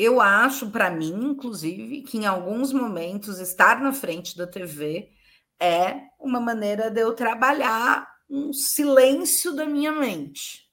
Eu 0.00 0.20
acho, 0.20 0.70
para 0.70 0.92
mim, 0.92 1.12
inclusive, 1.30 2.02
que 2.02 2.18
em 2.18 2.24
alguns 2.24 2.72
momentos 2.72 3.40
estar 3.40 3.80
na 3.80 3.92
frente 3.92 4.36
da 4.36 4.46
TV 4.46 5.10
é 5.58 6.02
uma 6.20 6.38
maneira 6.38 6.88
de 6.88 7.00
eu 7.00 7.16
trabalhar 7.16 8.08
um 8.30 8.52
silêncio 8.52 9.52
da 9.56 9.66
minha 9.66 9.90
mente. 9.90 10.70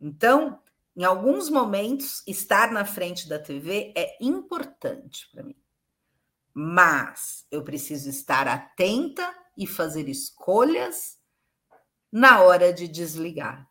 Então, 0.00 0.60
em 0.96 1.04
alguns 1.04 1.48
momentos, 1.48 2.24
estar 2.26 2.72
na 2.72 2.84
frente 2.84 3.28
da 3.28 3.38
TV 3.38 3.92
é 3.96 4.18
importante 4.20 5.30
para 5.30 5.44
mim. 5.44 5.56
Mas 6.52 7.46
eu 7.52 7.62
preciso 7.62 8.10
estar 8.10 8.48
atenta 8.48 9.32
e 9.56 9.68
fazer 9.68 10.08
escolhas 10.08 11.16
na 12.10 12.40
hora 12.40 12.72
de 12.72 12.88
desligar, 12.88 13.70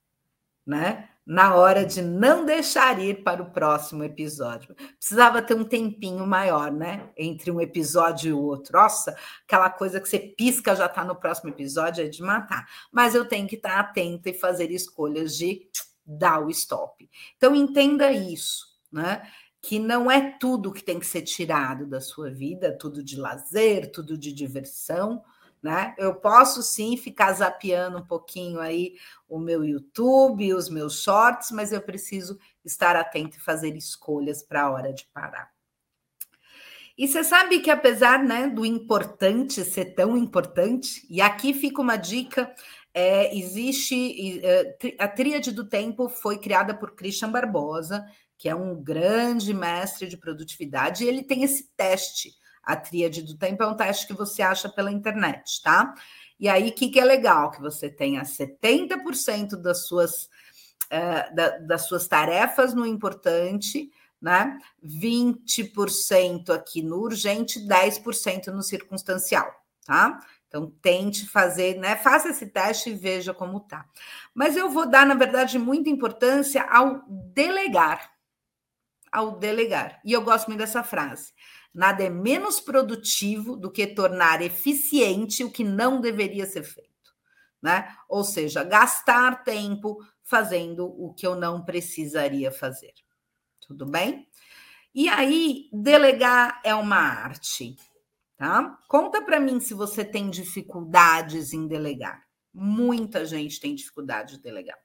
né? 0.66 1.10
Na 1.28 1.54
hora 1.56 1.86
de 1.86 2.02
não 2.02 2.46
deixar 2.46 2.98
ir 3.04 3.22
para 3.22 3.44
o 3.44 3.52
próximo 3.52 4.02
episódio. 4.02 4.74
Precisava 4.98 5.42
ter 5.42 5.56
um 5.56 5.66
tempinho 5.66 6.26
maior, 6.26 6.72
né? 6.72 7.10
Entre 7.18 7.52
um 7.52 7.60
episódio 7.60 8.30
e 8.30 8.34
o 8.34 8.42
outro. 8.42 8.80
Nossa, 8.80 9.14
aquela 9.44 9.70
coisa 9.70 10.00
que 10.00 10.08
você 10.08 10.20
pisca 10.20 10.74
já 10.74 10.86
está 10.86 11.04
no 11.04 11.18
próximo 11.18 11.50
episódio 11.50 12.06
é 12.06 12.08
de 12.08 12.24
matar. 12.24 12.66
Mas 12.90 13.14
eu 13.14 13.26
tenho 13.26 13.46
que 13.46 13.56
estar 13.56 13.78
atenta 13.78 14.30
e 14.30 14.40
fazer 14.40 14.72
escolhas 14.72 15.36
de 15.36 15.68
dar 16.06 16.40
o 16.40 16.50
stop. 16.50 17.10
Então 17.36 17.54
entenda 17.54 18.10
isso, 18.10 18.66
né? 18.90 19.22
Que 19.62 19.80
não 19.80 20.10
é 20.10 20.38
tudo 20.40 20.72
que 20.72 20.82
tem 20.82 20.98
que 20.98 21.06
ser 21.06 21.24
tirado 21.24 21.86
da 21.86 22.00
sua 22.00 22.32
vida, 22.32 22.78
tudo 22.80 23.04
de 23.04 23.18
lazer, 23.20 23.92
tudo 23.92 24.18
de 24.18 24.32
diversão 24.32 25.22
né? 25.68 25.94
Eu 25.98 26.16
posso 26.16 26.64
sim 26.64 26.96
ficar 26.96 27.34
zapeando 27.34 27.98
um 27.98 28.06
pouquinho 28.06 28.62
aí 28.62 28.96
o 29.28 29.38
meu 29.38 29.66
YouTube, 29.66 30.54
os 30.54 30.70
meus 30.70 31.04
shorts, 31.04 31.52
mas 31.52 31.74
eu 31.74 31.82
preciso 31.82 32.40
estar 32.64 32.96
atento 32.96 33.36
e 33.36 33.42
fazer 33.42 33.76
escolhas 33.76 34.42
para 34.42 34.62
a 34.64 34.72
hora 34.72 34.94
de 34.94 35.06
parar. 35.14 35.52
E 36.98 37.06
você 37.06 37.22
sabe 37.22 37.60
que 37.60 37.70
apesar 37.70 38.24
né, 38.24 38.48
do 38.48 38.66
importante 38.66 39.66
ser 39.66 39.94
tão 39.94 40.18
importante, 40.18 41.06
e 41.10 41.20
aqui 41.20 41.54
fica 41.54 41.82
uma 41.82 41.98
dica, 41.98 42.56
é, 42.94 43.38
existe 43.38 44.40
é, 44.44 44.78
a 44.98 45.08
tríade 45.08 45.52
do 45.52 45.68
tempo 45.68 46.08
foi 46.08 46.40
criada 46.40 46.74
por 46.74 46.96
Christian 46.96 47.30
Barbosa, 47.30 48.06
que 48.38 48.48
é 48.48 48.56
um 48.56 48.82
grande 48.82 49.54
mestre 49.54 50.08
de 50.08 50.16
produtividade, 50.16 51.04
e 51.04 51.10
ele 51.10 51.24
tem 51.24 51.44
esse 51.44 51.70
teste 51.76 52.32
a 52.68 52.76
tríade 52.76 53.22
do 53.22 53.38
tempo 53.38 53.64
é 53.64 53.68
um 53.68 53.78
teste 53.78 54.06
que 54.06 54.14
você 54.14 54.42
acha 54.42 54.68
pela 54.68 54.92
internet, 54.92 55.62
tá? 55.64 55.94
E 56.38 56.50
aí, 56.50 56.68
o 56.68 56.74
que, 56.74 56.90
que 56.90 57.00
é 57.00 57.06
legal? 57.06 57.50
Que 57.50 57.62
você 57.62 57.90
tenha 57.90 58.24
70% 58.24 59.56
das 59.56 59.88
suas, 59.88 60.26
uh, 60.92 61.34
da, 61.34 61.60
das 61.60 61.88
suas 61.88 62.10
tarefas 62.10 62.74
no 62.74 62.86
importante, 62.86 63.90
né? 64.22 64.60
20% 64.86 66.50
aqui 66.50 66.84
no 66.84 66.98
urgente, 66.98 67.66
10% 67.66 68.48
no 68.48 68.62
circunstancial, 68.62 69.50
tá? 69.86 70.20
Então, 70.50 70.70
tente 70.82 71.26
fazer, 71.26 71.78
né? 71.78 71.96
Faça 71.96 72.30
esse 72.30 72.48
teste 72.48 72.90
e 72.90 72.96
veja 72.96 73.34
como 73.34 73.62
tá. 73.62 73.86
Mas 74.34 74.58
eu 74.58 74.70
vou 74.70 74.86
dar, 74.86 75.06
na 75.06 75.16
verdade, 75.16 75.58
muita 75.58 75.90
importância 75.90 76.64
ao 76.64 77.02
delegar. 77.08 78.12
Ao 79.10 79.38
delegar. 79.40 80.02
E 80.04 80.12
eu 80.12 80.22
gosto 80.22 80.48
muito 80.48 80.60
dessa 80.60 80.84
frase. 80.84 81.32
Nada 81.74 82.04
é 82.04 82.10
menos 82.10 82.60
produtivo 82.60 83.56
do 83.56 83.72
que 83.72 83.86
tornar 83.88 84.42
eficiente 84.42 85.44
o 85.44 85.52
que 85.52 85.64
não 85.64 86.02
deveria 86.02 86.46
ser 86.46 86.64
feito. 86.64 86.88
Né? 87.62 87.96
Ou 88.08 88.24
seja, 88.24 88.64
gastar 88.64 89.44
tempo 89.44 89.98
fazendo 90.24 90.86
o 90.86 91.14
que 91.14 91.26
eu 91.26 91.36
não 91.36 91.64
precisaria 91.64 92.52
fazer. 92.52 92.94
Tudo 93.60 93.86
bem? 93.86 94.28
E 94.94 95.08
aí, 95.10 95.70
delegar 95.72 96.62
é 96.64 96.74
uma 96.74 96.98
arte, 96.98 97.76
tá? 98.36 98.80
Conta 98.88 99.22
para 99.22 99.40
mim 99.40 99.60
se 99.60 99.74
você 99.74 100.04
tem 100.04 100.30
dificuldades 100.30 101.54
em 101.54 101.68
delegar. 101.68 102.26
Muita 102.54 103.26
gente 103.26 103.60
tem 103.60 103.76
dificuldade 103.76 104.38
de 104.38 104.42
delegar. 104.42 104.78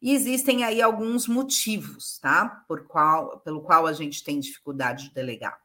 E 0.00 0.12
existem 0.12 0.64
aí 0.64 0.80
alguns 0.80 1.26
motivos, 1.26 2.18
tá? 2.18 2.64
Por 2.68 2.86
qual, 2.86 3.40
pelo 3.40 3.62
qual 3.62 3.86
a 3.86 3.92
gente 3.92 4.22
tem 4.22 4.38
dificuldade 4.38 5.08
de 5.08 5.14
delegar. 5.14 5.60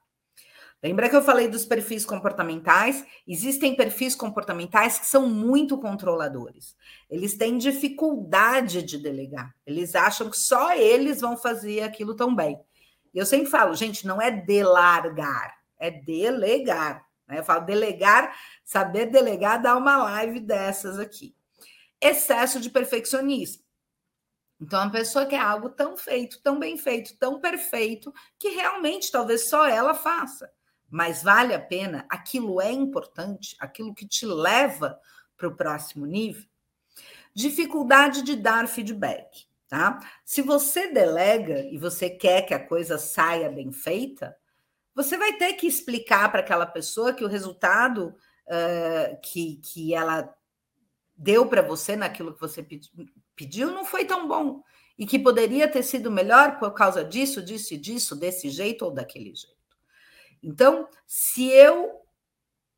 Lembra 0.83 1.09
que 1.09 1.15
eu 1.15 1.21
falei 1.21 1.47
dos 1.47 1.63
perfis 1.63 2.03
comportamentais? 2.03 3.05
Existem 3.27 3.75
perfis 3.75 4.15
comportamentais 4.15 4.97
que 4.97 5.05
são 5.05 5.29
muito 5.29 5.77
controladores. 5.77 6.75
Eles 7.07 7.37
têm 7.37 7.59
dificuldade 7.59 8.81
de 8.81 8.97
delegar. 8.97 9.55
Eles 9.63 9.93
acham 9.93 10.27
que 10.27 10.37
só 10.37 10.73
eles 10.73 11.21
vão 11.21 11.37
fazer 11.37 11.83
aquilo 11.83 12.15
tão 12.15 12.35
bem. 12.35 12.59
E 13.13 13.19
eu 13.19 13.27
sempre 13.27 13.45
falo, 13.45 13.75
gente, 13.75 14.07
não 14.07 14.19
é 14.19 14.31
delargar, 14.31 15.55
é 15.77 15.91
delegar. 15.91 17.05
Né? 17.27 17.37
Eu 17.37 17.43
falo 17.43 17.63
delegar, 17.63 18.35
saber 18.63 19.05
delegar 19.05 19.61
dá 19.61 19.77
uma 19.77 19.97
live 19.97 20.39
dessas 20.39 20.97
aqui. 20.97 21.35
Excesso 22.01 22.59
de 22.59 22.71
perfeccionismo. 22.71 23.61
Então, 24.59 24.81
a 24.81 24.89
pessoa 24.89 25.27
quer 25.27 25.39
algo 25.39 25.69
tão 25.69 25.95
feito, 25.95 26.41
tão 26.41 26.57
bem 26.57 26.75
feito, 26.75 27.15
tão 27.19 27.39
perfeito, 27.39 28.11
que 28.39 28.49
realmente 28.49 29.11
talvez 29.11 29.47
só 29.47 29.67
ela 29.67 29.93
faça 29.93 30.51
mas 30.91 31.23
vale 31.23 31.53
a 31.53 31.59
pena, 31.59 32.05
aquilo 32.09 32.59
é 32.59 32.69
importante, 32.69 33.55
aquilo 33.59 33.95
que 33.95 34.05
te 34.05 34.25
leva 34.25 34.99
para 35.37 35.47
o 35.47 35.55
próximo 35.55 36.05
nível. 36.05 36.43
Dificuldade 37.33 38.21
de 38.23 38.35
dar 38.35 38.67
feedback, 38.67 39.47
tá? 39.69 39.99
Se 40.25 40.41
você 40.41 40.91
delega 40.91 41.61
e 41.61 41.77
você 41.77 42.09
quer 42.09 42.41
que 42.41 42.53
a 42.53 42.67
coisa 42.67 42.97
saia 42.97 43.49
bem 43.49 43.71
feita, 43.71 44.35
você 44.93 45.17
vai 45.17 45.37
ter 45.37 45.53
que 45.53 45.65
explicar 45.65 46.29
para 46.29 46.41
aquela 46.41 46.65
pessoa 46.65 47.13
que 47.13 47.23
o 47.23 47.29
resultado 47.29 48.13
uh, 48.47 49.21
que, 49.23 49.61
que 49.63 49.93
ela 49.93 50.35
deu 51.15 51.47
para 51.47 51.61
você 51.61 51.95
naquilo 51.95 52.33
que 52.33 52.41
você 52.41 52.67
pediu 53.33 53.71
não 53.71 53.85
foi 53.85 54.03
tão 54.03 54.27
bom 54.27 54.61
e 54.97 55.05
que 55.05 55.17
poderia 55.17 55.69
ter 55.69 55.83
sido 55.83 56.11
melhor 56.11 56.59
por 56.59 56.73
causa 56.73 57.01
disso, 57.01 57.41
disso 57.41 57.73
e 57.73 57.77
disso, 57.77 58.13
desse 58.13 58.49
jeito 58.49 58.83
ou 58.83 58.91
daquele 58.91 59.33
jeito. 59.33 59.60
Então, 60.41 60.87
se 61.05 61.49
eu 61.49 62.01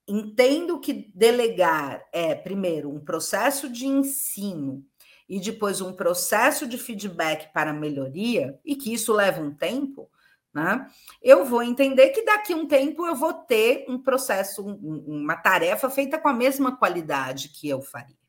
entendo 0.07 0.79
que 0.79 1.11
delegar 1.13 2.03
é, 2.11 2.35
primeiro, 2.35 2.89
um 2.89 2.99
processo 2.99 3.69
de 3.69 3.85
ensino 3.85 4.85
e 5.27 5.39
depois 5.39 5.79
um 5.79 5.93
processo 5.93 6.67
de 6.67 6.77
feedback 6.77 7.51
para 7.53 7.71
melhoria, 7.71 8.59
e 8.65 8.75
que 8.75 8.93
isso 8.93 9.13
leva 9.13 9.41
um 9.41 9.53
tempo, 9.53 10.09
né? 10.53 10.87
Eu 11.21 11.45
vou 11.45 11.63
entender 11.63 12.09
que 12.09 12.23
daqui 12.23 12.53
a 12.53 12.55
um 12.55 12.67
tempo 12.67 13.07
eu 13.07 13.15
vou 13.15 13.33
ter 13.33 13.85
um 13.87 13.97
processo, 13.97 14.63
um, 14.63 15.03
uma 15.07 15.35
tarefa 15.35 15.89
feita 15.89 16.19
com 16.19 16.27
a 16.27 16.33
mesma 16.33 16.77
qualidade 16.77 17.49
que 17.49 17.67
eu 17.67 17.81
faria. 17.81 18.21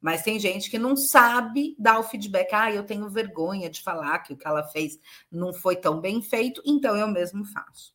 Mas 0.00 0.22
tem 0.22 0.38
gente 0.38 0.70
que 0.70 0.78
não 0.78 0.94
sabe 0.96 1.74
dar 1.78 1.98
o 1.98 2.02
feedback. 2.02 2.52
Ah, 2.52 2.70
eu 2.70 2.84
tenho 2.84 3.08
vergonha 3.08 3.70
de 3.70 3.82
falar 3.82 4.18
que 4.18 4.34
o 4.34 4.36
que 4.36 4.46
ela 4.46 4.62
fez 4.62 4.98
não 5.32 5.52
foi 5.52 5.76
tão 5.76 5.98
bem 5.98 6.20
feito, 6.20 6.62
então 6.64 6.94
eu 6.94 7.08
mesmo 7.08 7.44
faço. 7.46 7.93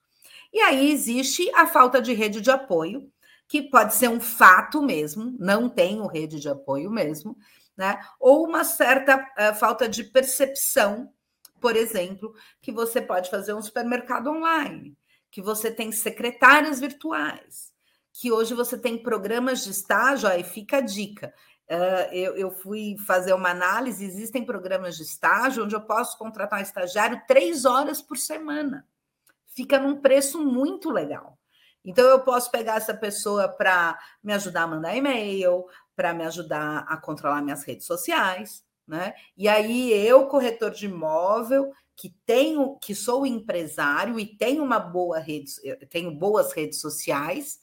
E 0.51 0.59
aí 0.59 0.91
existe 0.91 1.49
a 1.53 1.67
falta 1.67 2.01
de 2.01 2.13
rede 2.13 2.41
de 2.41 2.51
apoio, 2.51 3.11
que 3.47 3.63
pode 3.63 3.95
ser 3.95 4.09
um 4.09 4.19
fato 4.19 4.81
mesmo, 4.81 5.35
não 5.39 5.69
tenho 5.69 6.05
rede 6.07 6.39
de 6.39 6.49
apoio 6.49 6.89
mesmo, 6.91 7.37
né? 7.75 7.99
Ou 8.19 8.45
uma 8.45 8.63
certa 8.63 9.17
uh, 9.17 9.55
falta 9.55 9.87
de 9.87 10.03
percepção 10.03 11.11
por 11.59 11.75
exemplo, 11.75 12.33
que 12.61 12.71
você 12.71 13.01
pode 13.01 13.29
fazer 13.29 13.53
um 13.53 13.61
supermercado 13.61 14.29
online, 14.29 14.97
que 15.29 15.41
você 15.41 15.69
tem 15.69 15.91
secretárias 15.91 16.79
virtuais, 16.79 17.71
que 18.13 18.31
hoje 18.31 18.53
você 18.53 18.77
tem 18.77 19.01
programas 19.01 19.63
de 19.63 19.71
estágio, 19.71 20.27
aí 20.27 20.43
fica 20.43 20.77
a 20.77 20.81
dica. 20.81 21.33
Uh, 21.69 22.11
eu, 22.11 22.35
eu, 22.35 22.51
fui 22.51 22.97
fazer 23.05 23.33
uma 23.33 23.49
análise, 23.49 24.03
existem 24.03 24.43
programas 24.43 24.97
de 24.97 25.03
estágio 25.03 25.63
onde 25.63 25.75
eu 25.75 25.81
posso 25.81 26.17
contratar 26.17 26.59
um 26.59 26.63
estagiário 26.63 27.21
três 27.27 27.63
horas 27.63 28.01
por 28.01 28.17
semana. 28.17 28.87
Fica 29.59 29.77
num 29.77 29.99
preço 29.99 30.41
muito 30.41 30.89
legal. 30.89 31.37
Então, 31.83 32.05
eu 32.05 32.21
posso 32.21 32.49
pegar 32.49 32.77
essa 32.77 32.93
pessoa 32.93 33.49
para 33.49 33.99
me 34.23 34.31
ajudar 34.31 34.63
a 34.63 34.67
mandar 34.67 34.95
e-mail, 34.95 35.65
para 35.97 36.13
me 36.13 36.23
ajudar 36.23 36.85
a 36.87 36.95
controlar 36.95 37.41
minhas 37.41 37.65
redes 37.65 37.85
sociais, 37.85 38.63
né? 38.87 39.13
E 39.35 39.49
aí 39.49 39.91
eu, 39.91 40.27
corretor 40.27 40.71
de 40.71 40.85
imóvel, 40.85 41.73
que 41.93 42.15
tenho, 42.25 42.77
que 42.81 42.95
sou 42.95 43.25
empresário 43.25 44.17
e 44.17 44.25
tenho 44.25 44.63
uma 44.63 44.79
boa 44.79 45.19
rede, 45.19 45.51
tenho 45.89 46.09
boas 46.09 46.53
redes 46.53 46.79
sociais, 46.79 47.59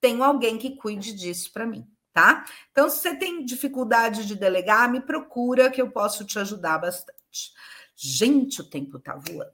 tenho 0.00 0.24
alguém 0.24 0.58
que 0.58 0.74
cuide 0.74 1.12
disso 1.12 1.52
para 1.52 1.64
mim, 1.64 1.86
tá? 2.12 2.44
Então, 2.72 2.90
se 2.90 2.98
você 2.98 3.14
tem 3.14 3.44
dificuldade 3.44 4.26
de 4.26 4.34
delegar, 4.34 4.90
me 4.90 5.00
procura 5.00 5.70
que 5.70 5.80
eu 5.80 5.92
posso 5.92 6.24
te 6.24 6.40
ajudar 6.40 6.78
bastante. 6.78 7.52
Gente, 7.94 8.62
o 8.62 8.68
tempo 8.68 8.98
tá 8.98 9.14
voando. 9.14 9.52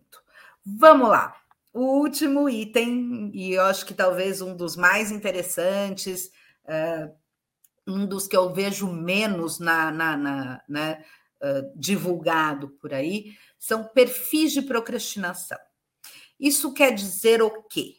Vamos 0.65 1.11
lá. 1.11 1.42
O 1.73 2.01
último 2.01 2.51
item, 2.51 3.31
e 3.33 3.53
eu 3.53 3.63
acho 3.63 3.87
que 3.87 3.95
talvez 3.95 4.43
um 4.43 4.55
dos 4.55 4.77
mais 4.77 5.11
interessantes, 5.11 6.31
uh, 6.65 7.11
um 7.87 8.07
dos 8.07 8.29
que 8.29 8.37
eu 8.37 8.53
vejo 8.53 8.87
menos 8.93 9.59
na, 9.59 9.91
na, 9.91 10.63
na 10.69 10.93
uh, 10.93 11.73
divulgado 11.75 12.69
por 12.81 12.93
aí, 12.93 13.37
são 13.59 13.85
perfis 13.85 14.53
de 14.53 14.61
procrastinação. 14.61 15.59
Isso 16.39 16.75
quer 16.75 16.93
dizer 16.93 17.41
o 17.41 17.63
quê? 17.63 17.95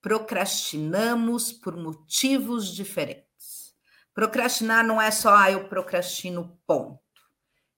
Procrastinamos 0.00 1.52
por 1.52 1.76
motivos 1.76 2.74
diferentes. 2.74 3.74
Procrastinar 4.14 4.86
não 4.86 5.02
é 5.02 5.10
só, 5.10 5.34
ah, 5.36 5.50
eu 5.50 5.68
procrastino, 5.68 6.58
ponto. 6.66 7.03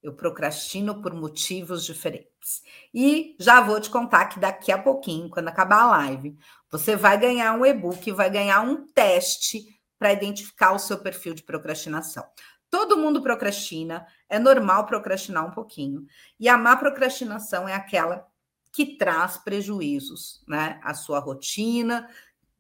Eu 0.03 0.15
procrastino 0.15 1.03
por 1.03 1.15
motivos 1.15 1.85
diferentes. 1.85 2.63
E 2.95 3.35
já 3.39 3.61
vou 3.61 3.81
te 3.81 3.91
contar 3.91 4.27
que 4.27 4.39
daqui 4.39 4.71
a 4.71 4.81
pouquinho, 4.81 5.29
quando 5.29 5.49
acabar 5.49 5.83
a 5.83 5.87
live, 5.87 6.37
você 6.71 6.95
vai 6.95 7.19
ganhar 7.19 7.53
um 7.55 7.65
e-book, 7.65 8.13
vai 8.13 8.31
ganhar 8.31 8.61
um 8.61 8.87
teste 8.87 9.67
para 9.99 10.13
identificar 10.13 10.73
o 10.73 10.79
seu 10.79 10.99
perfil 10.99 11.35
de 11.35 11.43
procrastinação. 11.43 12.25
Todo 12.71 12.99
mundo 12.99 13.23
procrastina, 13.23 14.07
é 14.29 14.39
normal 14.39 14.87
procrastinar 14.87 15.47
um 15.47 15.53
pouquinho. 15.53 16.07
E 16.39 16.49
a 16.49 16.59
má 16.59 16.77
procrastinação 16.77 17.69
é 17.69 17.75
aquela 17.75 18.27
que 18.73 18.97
traz 18.99 19.39
prejuízos, 19.39 20.45
né, 20.47 20.79
à 20.83 20.93
sua 20.93 21.19
rotina 21.19 22.09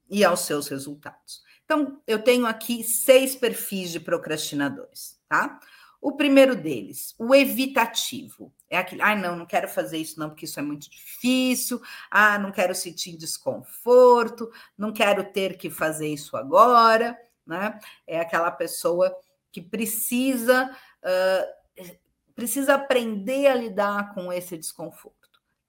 e 0.08 0.24
aos 0.24 0.40
seus 0.40 0.68
resultados. 0.68 1.42
Então, 1.64 2.00
eu 2.06 2.22
tenho 2.22 2.46
aqui 2.46 2.82
seis 2.84 3.34
perfis 3.34 3.90
de 3.90 4.00
procrastinadores, 4.00 5.20
tá? 5.28 5.60
O 6.06 6.16
primeiro 6.16 6.54
deles, 6.54 7.14
o 7.18 7.34
evitativo. 7.34 8.52
É 8.68 8.78
aquele, 8.78 9.02
ah, 9.02 9.14
não, 9.14 9.36
não 9.36 9.46
quero 9.46 9.68
fazer 9.68 9.98
isso 9.98 10.18
não, 10.20 10.28
porque 10.28 10.44
isso 10.44 10.58
é 10.58 10.62
muito 10.62 10.90
difícil. 10.90 11.80
Ah, 12.10 12.38
não 12.38 12.52
quero 12.52 12.74
sentir 12.74 13.16
desconforto, 13.16 14.50
não 14.76 14.92
quero 14.92 15.24
ter 15.24 15.56
que 15.56 15.70
fazer 15.70 16.08
isso 16.08 16.36
agora 16.36 17.18
né? 17.46 17.78
É 18.06 18.18
aquela 18.18 18.50
pessoa 18.50 19.16
que 19.52 19.62
precisa 19.62 20.70
uh, 21.02 21.94
precisa 22.34 22.74
aprender 22.74 23.46
a 23.46 23.54
lidar 23.54 24.12
com 24.12 24.30
esse 24.30 24.58
desconforto. 24.58 25.16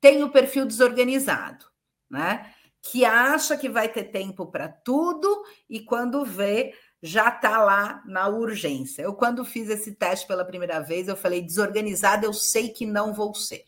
Tem 0.01 0.23
o 0.23 0.31
perfil 0.31 0.65
desorganizado, 0.65 1.65
né? 2.09 2.53
Que 2.81 3.05
acha 3.05 3.55
que 3.55 3.69
vai 3.69 3.87
ter 3.87 4.05
tempo 4.05 4.45
para 4.47 4.67
tudo 4.67 5.43
e 5.69 5.79
quando 5.81 6.25
vê 6.25 6.73
já 7.01 7.29
está 7.29 7.63
lá 7.63 8.01
na 8.05 8.27
urgência. 8.27 9.01
Eu 9.01 9.13
quando 9.13 9.45
fiz 9.45 9.69
esse 9.69 9.93
teste 9.93 10.27
pela 10.27 10.45
primeira 10.45 10.79
vez, 10.79 11.07
eu 11.07 11.15
falei 11.15 11.41
desorganizado, 11.41 12.25
eu 12.25 12.33
sei 12.33 12.69
que 12.69 12.85
não 12.85 13.13
vou 13.13 13.33
ser. 13.33 13.63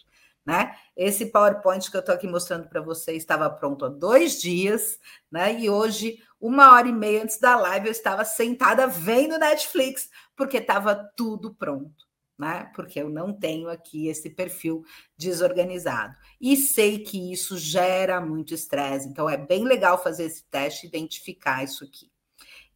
Né? 0.46 0.76
Esse 0.96 1.28
PowerPoint 1.28 1.92
que 1.92 1.96
eu 1.96 2.00
estou 2.00 2.16
aqui 2.16 2.28
mostrando 2.28 2.68
para 2.68 2.82
vocês 2.82 3.18
estava 3.18 3.50
pronto 3.50 3.86
há 3.86 3.90
dois 3.90 4.42
dias, 4.42 4.98
né? 5.30 5.60
E 5.60 5.70
hoje 5.70 6.18
uma 6.40 6.74
hora 6.74 6.88
e 6.88 6.94
meia 6.94 7.24
antes 7.24 7.38
da 7.38 7.56
live, 7.58 7.88
eu 7.88 7.92
estava 7.92 8.24
sentada 8.24 8.88
vendo 8.88 9.38
Netflix, 9.38 10.10
porque 10.36 10.58
estava 10.58 10.96
tudo 10.96 11.54
pronto, 11.54 12.08
né? 12.38 12.72
Porque 12.74 13.02
eu 13.02 13.10
não 13.10 13.34
tenho 13.34 13.70
aqui 13.70 14.08
esse 14.08 14.30
perfil 14.30 14.84
desorganizado. 15.18 16.16
E 16.40 16.56
sei 16.56 17.00
que 17.00 17.32
isso 17.32 17.58
gera 17.58 18.22
muito 18.22 18.54
estresse, 18.54 19.08
então 19.08 19.30
é 19.30 19.36
bem 19.36 19.66
legal 19.66 20.02
fazer 20.02 20.26
esse 20.26 20.46
teste 20.46 20.86
e 20.86 20.90
identificar 20.90 21.64
isso 21.64 21.84
aqui. 21.84 22.09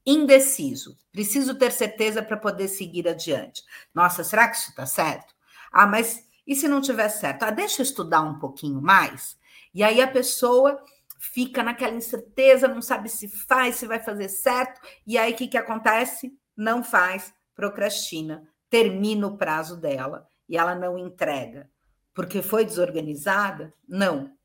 Indeciso, 0.06 0.98
preciso 1.12 1.56
ter 1.56 1.72
certeza 1.72 2.22
para 2.22 2.38
poder 2.38 2.68
seguir 2.68 3.08
adiante. 3.08 3.64
Nossa, 3.94 4.24
será 4.24 4.50
que 4.50 4.58
isso 4.58 4.70
está 4.70 4.86
certo? 4.86 5.34
Ah, 5.72 5.88
mas 5.88 6.28
e 6.46 6.56
se 6.56 6.68
não 6.68 6.82
tiver 6.82 7.10
certo? 7.10 7.44
Ah, 7.44 7.52
deixa 7.52 7.82
eu 7.82 7.84
estudar 7.84 8.22
um 8.22 8.38
pouquinho 8.38 8.82
mais. 8.82 9.38
E 9.74 9.82
aí 9.82 10.02
a 10.02 10.08
pessoa 10.08 10.84
fica 11.18 11.64
naquela 11.64 11.96
incerteza, 11.96 12.68
não 12.68 12.82
sabe 12.82 13.08
se 13.08 13.30
faz, 13.30 13.78
se 13.78 13.88
vai 13.88 14.00
fazer 14.00 14.28
certo, 14.28 14.82
e 15.08 15.18
aí 15.18 15.32
o 15.32 15.36
que, 15.36 15.48
que 15.48 15.58
acontece? 15.58 16.38
Não 16.56 16.84
faz, 16.84 17.34
procrastina, 17.56 18.46
termina 18.70 19.26
o 19.28 19.38
prazo 19.38 19.80
dela 19.80 20.28
e 20.50 20.58
ela 20.58 20.76
não 20.76 20.98
entrega. 20.98 21.70
Porque 22.14 22.42
foi 22.42 22.66
desorganizada? 22.66 23.74
Não. 23.88 24.36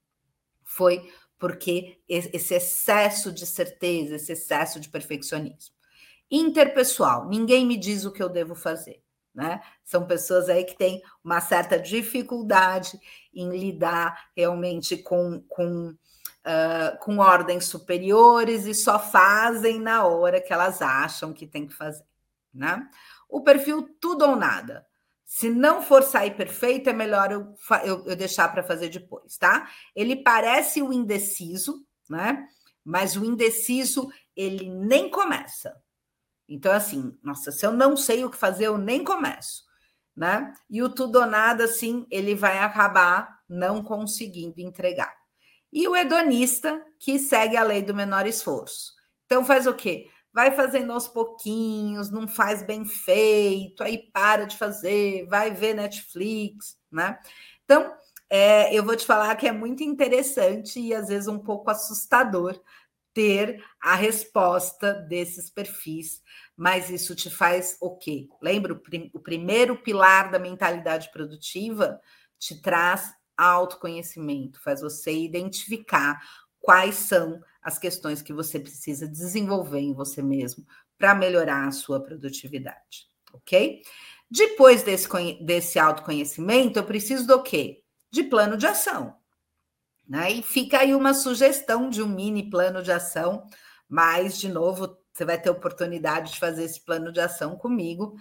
Foi 0.64 1.10
porque 1.38 2.00
esse 2.08 2.54
excesso 2.54 3.32
de 3.32 3.46
certeza, 3.46 4.16
esse 4.16 4.32
excesso 4.32 4.80
de 4.80 4.88
perfeccionismo. 4.88 5.74
Interpessoal, 6.30 7.28
ninguém 7.28 7.64
me 7.66 7.76
diz 7.76 8.04
o 8.04 8.12
que 8.12 8.22
eu 8.22 8.28
devo 8.28 8.54
fazer. 8.54 9.02
Né? 9.34 9.60
São 9.84 10.06
pessoas 10.06 10.48
aí 10.48 10.64
que 10.64 10.76
têm 10.76 11.00
uma 11.22 11.40
certa 11.40 11.78
dificuldade 11.78 12.98
em 13.32 13.56
lidar 13.56 14.30
realmente 14.34 14.96
com, 14.96 15.40
com 15.48 15.94
uh, 16.48 16.98
com 16.98 17.18
ordens 17.18 17.66
superiores 17.66 18.66
e 18.66 18.74
só 18.74 18.98
fazem 18.98 19.78
na 19.78 20.04
hora 20.04 20.40
que 20.40 20.52
elas 20.52 20.80
acham 20.80 21.32
que 21.32 21.46
tem 21.46 21.66
que 21.66 21.74
fazer. 21.74 22.04
Né? 22.52 22.88
O 23.28 23.42
perfil 23.42 23.96
tudo 24.00 24.24
ou 24.24 24.36
nada. 24.36 24.86
Se 25.28 25.50
não 25.50 25.82
for 25.82 26.02
sair 26.02 26.34
perfeito, 26.34 26.88
é 26.88 26.92
melhor 26.92 27.30
eu, 27.30 27.54
eu, 27.84 28.06
eu 28.06 28.16
deixar 28.16 28.48
para 28.48 28.64
fazer 28.64 28.88
depois, 28.88 29.36
tá? 29.36 29.70
Ele 29.94 30.16
parece 30.16 30.80
o 30.80 30.92
indeciso, 30.92 31.86
né? 32.08 32.48
Mas 32.82 33.14
o 33.14 33.24
indeciso, 33.24 34.08
ele 34.34 34.70
nem 34.70 35.10
começa. 35.10 35.76
Então, 36.48 36.72
assim, 36.72 37.16
nossa, 37.22 37.52
se 37.52 37.66
eu 37.66 37.72
não 37.72 37.94
sei 37.94 38.24
o 38.24 38.30
que 38.30 38.38
fazer, 38.38 38.68
eu 38.68 38.78
nem 38.78 39.04
começo, 39.04 39.64
né? 40.16 40.50
E 40.70 40.82
o 40.82 40.88
tudo 40.88 41.20
ou 41.20 41.26
nada, 41.26 41.64
assim, 41.64 42.06
ele 42.10 42.34
vai 42.34 42.58
acabar 42.60 43.38
não 43.46 43.84
conseguindo 43.84 44.60
entregar 44.60 45.14
e 45.72 45.86
o 45.86 45.94
hedonista, 45.94 46.82
que 46.98 47.18
segue 47.18 47.56
a 47.56 47.62
lei 47.62 47.82
do 47.82 47.94
menor 47.94 48.26
esforço. 48.26 48.92
Então, 49.26 49.44
faz 49.44 49.66
o 49.66 49.74
quê? 49.74 50.08
Vai 50.38 50.52
fazendo 50.52 50.92
aos 50.92 51.08
pouquinhos, 51.08 52.12
não 52.12 52.28
faz 52.28 52.62
bem 52.62 52.84
feito, 52.84 53.82
aí 53.82 54.08
para 54.12 54.44
de 54.44 54.56
fazer, 54.56 55.26
vai 55.26 55.50
ver 55.50 55.74
Netflix, 55.74 56.78
né? 56.92 57.18
Então, 57.64 57.92
é, 58.30 58.72
eu 58.72 58.84
vou 58.84 58.94
te 58.94 59.04
falar 59.04 59.34
que 59.34 59.48
é 59.48 59.50
muito 59.50 59.82
interessante 59.82 60.78
e 60.78 60.94
às 60.94 61.08
vezes 61.08 61.26
um 61.26 61.40
pouco 61.40 61.68
assustador 61.72 62.56
ter 63.12 63.60
a 63.82 63.96
resposta 63.96 64.94
desses 65.08 65.50
perfis, 65.50 66.22
mas 66.56 66.88
isso 66.88 67.16
te 67.16 67.28
faz 67.28 67.76
o 67.80 67.96
quê? 67.96 68.28
Lembra 68.40 68.74
o, 68.74 68.78
prim 68.78 69.10
o 69.12 69.18
primeiro 69.18 69.82
pilar 69.82 70.30
da 70.30 70.38
mentalidade 70.38 71.10
produtiva 71.10 72.00
te 72.38 72.62
traz 72.62 73.12
autoconhecimento, 73.36 74.62
faz 74.62 74.82
você 74.82 75.10
identificar 75.12 76.20
quais 76.60 76.94
são 76.94 77.40
as 77.68 77.78
questões 77.78 78.22
que 78.22 78.32
você 78.32 78.58
precisa 78.58 79.06
desenvolver 79.06 79.80
em 79.80 79.92
você 79.92 80.22
mesmo 80.22 80.66
para 80.96 81.14
melhorar 81.14 81.68
a 81.68 81.70
sua 81.70 82.02
produtividade, 82.02 83.06
ok? 83.30 83.82
Depois 84.30 84.82
desse, 84.82 85.06
desse 85.42 85.78
autoconhecimento, 85.78 86.78
eu 86.78 86.84
preciso 86.84 87.26
do 87.26 87.42
quê? 87.42 87.82
De 88.10 88.22
plano 88.22 88.56
de 88.56 88.66
ação. 88.66 89.14
Né? 90.08 90.32
E 90.32 90.42
fica 90.42 90.78
aí 90.78 90.94
uma 90.94 91.12
sugestão 91.12 91.90
de 91.90 92.02
um 92.02 92.08
mini 92.08 92.48
plano 92.48 92.82
de 92.82 92.90
ação, 92.90 93.46
mas, 93.86 94.38
de 94.38 94.48
novo, 94.48 94.96
você 95.12 95.26
vai 95.26 95.38
ter 95.38 95.50
oportunidade 95.50 96.32
de 96.32 96.40
fazer 96.40 96.64
esse 96.64 96.82
plano 96.82 97.12
de 97.12 97.20
ação 97.20 97.54
comigo. 97.54 98.16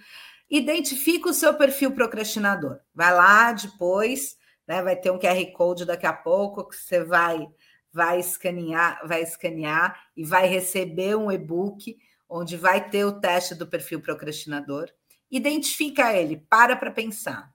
Identifica 0.50 1.30
o 1.30 1.34
seu 1.34 1.54
perfil 1.54 1.94
procrastinador. 1.94 2.80
Vai 2.94 3.14
lá 3.14 3.54
depois, 3.54 4.36
né? 4.68 4.82
Vai 4.82 4.98
ter 4.98 5.10
um 5.10 5.20
QR 5.20 5.52
Code 5.54 5.86
daqui 5.86 6.06
a 6.06 6.12
pouco 6.12 6.68
que 6.68 6.76
você 6.76 7.02
vai 7.02 7.48
vai 7.92 8.20
escanear, 8.20 9.00
vai 9.08 9.22
escanear 9.22 10.00
e 10.16 10.24
vai 10.24 10.48
receber 10.48 11.16
um 11.16 11.32
e-book 11.32 11.98
onde 12.30 12.58
vai 12.58 12.90
ter 12.90 13.06
o 13.06 13.20
teste 13.20 13.56
do 13.56 13.68
perfil 13.68 14.02
procrastinador. 14.02 14.90
Identifica 15.32 16.14
ele, 16.14 16.38
para 16.50 16.76
para 16.76 16.92
pensar. 16.92 17.52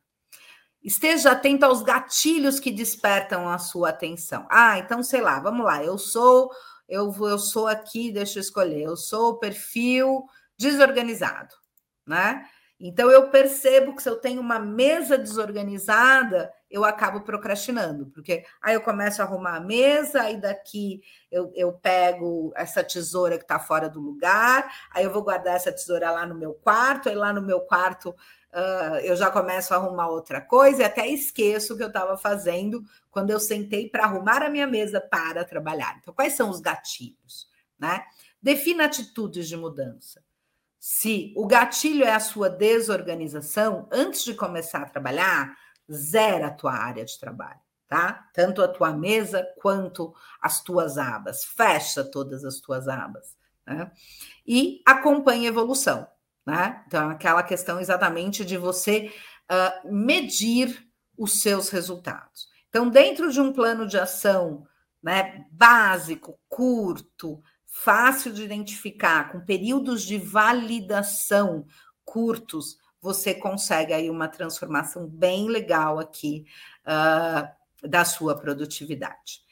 Esteja 0.82 1.32
atento 1.32 1.64
aos 1.64 1.82
gatilhos 1.82 2.58
que 2.58 2.70
despertam 2.70 3.48
a 3.48 3.58
sua 3.58 3.90
atenção. 3.90 4.46
Ah, 4.50 4.78
então 4.78 5.02
sei 5.02 5.20
lá, 5.20 5.38
vamos 5.38 5.64
lá. 5.64 5.82
Eu 5.84 5.96
sou 5.96 6.50
eu, 6.88 7.14
eu 7.20 7.38
sou 7.38 7.68
aqui, 7.68 8.12
deixa 8.12 8.38
eu 8.38 8.42
escolher. 8.42 8.82
Eu 8.82 8.96
sou 8.96 9.30
o 9.30 9.38
perfil 9.38 10.26
desorganizado, 10.58 11.54
né? 12.06 12.46
Então 12.78 13.10
eu 13.10 13.30
percebo 13.30 13.94
que 13.94 14.02
se 14.02 14.08
eu 14.08 14.16
tenho 14.16 14.40
uma 14.40 14.58
mesa 14.58 15.16
desorganizada, 15.16 16.52
eu 16.72 16.86
acabo 16.86 17.20
procrastinando, 17.20 18.06
porque 18.06 18.44
aí 18.62 18.74
eu 18.74 18.80
começo 18.80 19.20
a 19.20 19.26
arrumar 19.26 19.56
a 19.56 19.60
mesa, 19.60 20.22
aí 20.22 20.40
daqui 20.40 21.02
eu, 21.30 21.52
eu 21.54 21.72
pego 21.74 22.50
essa 22.56 22.82
tesoura 22.82 23.36
que 23.36 23.44
está 23.44 23.58
fora 23.58 23.90
do 23.90 24.00
lugar, 24.00 24.72
aí 24.90 25.04
eu 25.04 25.12
vou 25.12 25.22
guardar 25.22 25.54
essa 25.54 25.70
tesoura 25.70 26.10
lá 26.10 26.24
no 26.24 26.34
meu 26.34 26.54
quarto, 26.54 27.10
aí 27.10 27.14
lá 27.14 27.30
no 27.30 27.42
meu 27.42 27.60
quarto 27.60 28.08
uh, 28.08 28.96
eu 29.02 29.14
já 29.14 29.30
começo 29.30 29.74
a 29.74 29.76
arrumar 29.76 30.08
outra 30.08 30.40
coisa 30.40 30.80
e 30.80 30.84
até 30.84 31.06
esqueço 31.06 31.74
o 31.74 31.76
que 31.76 31.82
eu 31.82 31.88
estava 31.88 32.16
fazendo 32.16 32.82
quando 33.10 33.28
eu 33.28 33.38
sentei 33.38 33.90
para 33.90 34.04
arrumar 34.04 34.42
a 34.42 34.48
minha 34.48 34.66
mesa 34.66 34.98
para 34.98 35.44
trabalhar. 35.44 35.98
Então, 36.00 36.14
quais 36.14 36.32
são 36.32 36.48
os 36.48 36.58
gatilhos? 36.58 37.50
Né? 37.78 38.02
Defina 38.40 38.86
atitudes 38.86 39.46
de 39.46 39.58
mudança. 39.58 40.22
Se 40.78 41.32
o 41.36 41.46
gatilho 41.46 42.02
é 42.04 42.12
a 42.12 42.18
sua 42.18 42.48
desorganização, 42.48 43.86
antes 43.92 44.24
de 44.24 44.34
começar 44.34 44.82
a 44.82 44.88
trabalhar, 44.88 45.56
zera 45.92 46.48
a 46.48 46.50
tua 46.50 46.72
área 46.72 47.04
de 47.04 47.18
trabalho, 47.18 47.60
tá? 47.88 48.28
Tanto 48.32 48.62
a 48.62 48.68
tua 48.68 48.92
mesa 48.92 49.46
quanto 49.60 50.14
as 50.40 50.62
tuas 50.62 50.98
abas. 50.98 51.44
Fecha 51.44 52.02
todas 52.04 52.44
as 52.44 52.60
tuas 52.60 52.88
abas, 52.88 53.36
né? 53.66 53.90
E 54.46 54.82
acompanha 54.86 55.48
a 55.48 55.52
evolução, 55.52 56.06
né? 56.46 56.82
Então, 56.86 57.10
aquela 57.10 57.42
questão 57.42 57.80
exatamente 57.80 58.44
de 58.44 58.56
você 58.56 59.12
uh, 59.50 59.92
medir 59.92 60.88
os 61.16 61.40
seus 61.42 61.68
resultados. 61.68 62.48
Então, 62.68 62.88
dentro 62.88 63.30
de 63.30 63.40
um 63.40 63.52
plano 63.52 63.86
de 63.86 63.98
ação 63.98 64.66
né, 65.02 65.44
básico, 65.50 66.38
curto, 66.48 67.42
fácil 67.66 68.32
de 68.32 68.42
identificar, 68.42 69.32
com 69.32 69.40
períodos 69.40 70.02
de 70.02 70.16
validação 70.16 71.66
curtos, 72.04 72.78
você 73.02 73.34
consegue 73.34 73.92
aí 73.92 74.08
uma 74.08 74.28
transformação 74.28 75.06
bem 75.08 75.48
legal 75.48 75.98
aqui 75.98 76.46
uh, 76.86 77.86
da 77.86 78.04
sua 78.04 78.36
produtividade. 78.38 79.42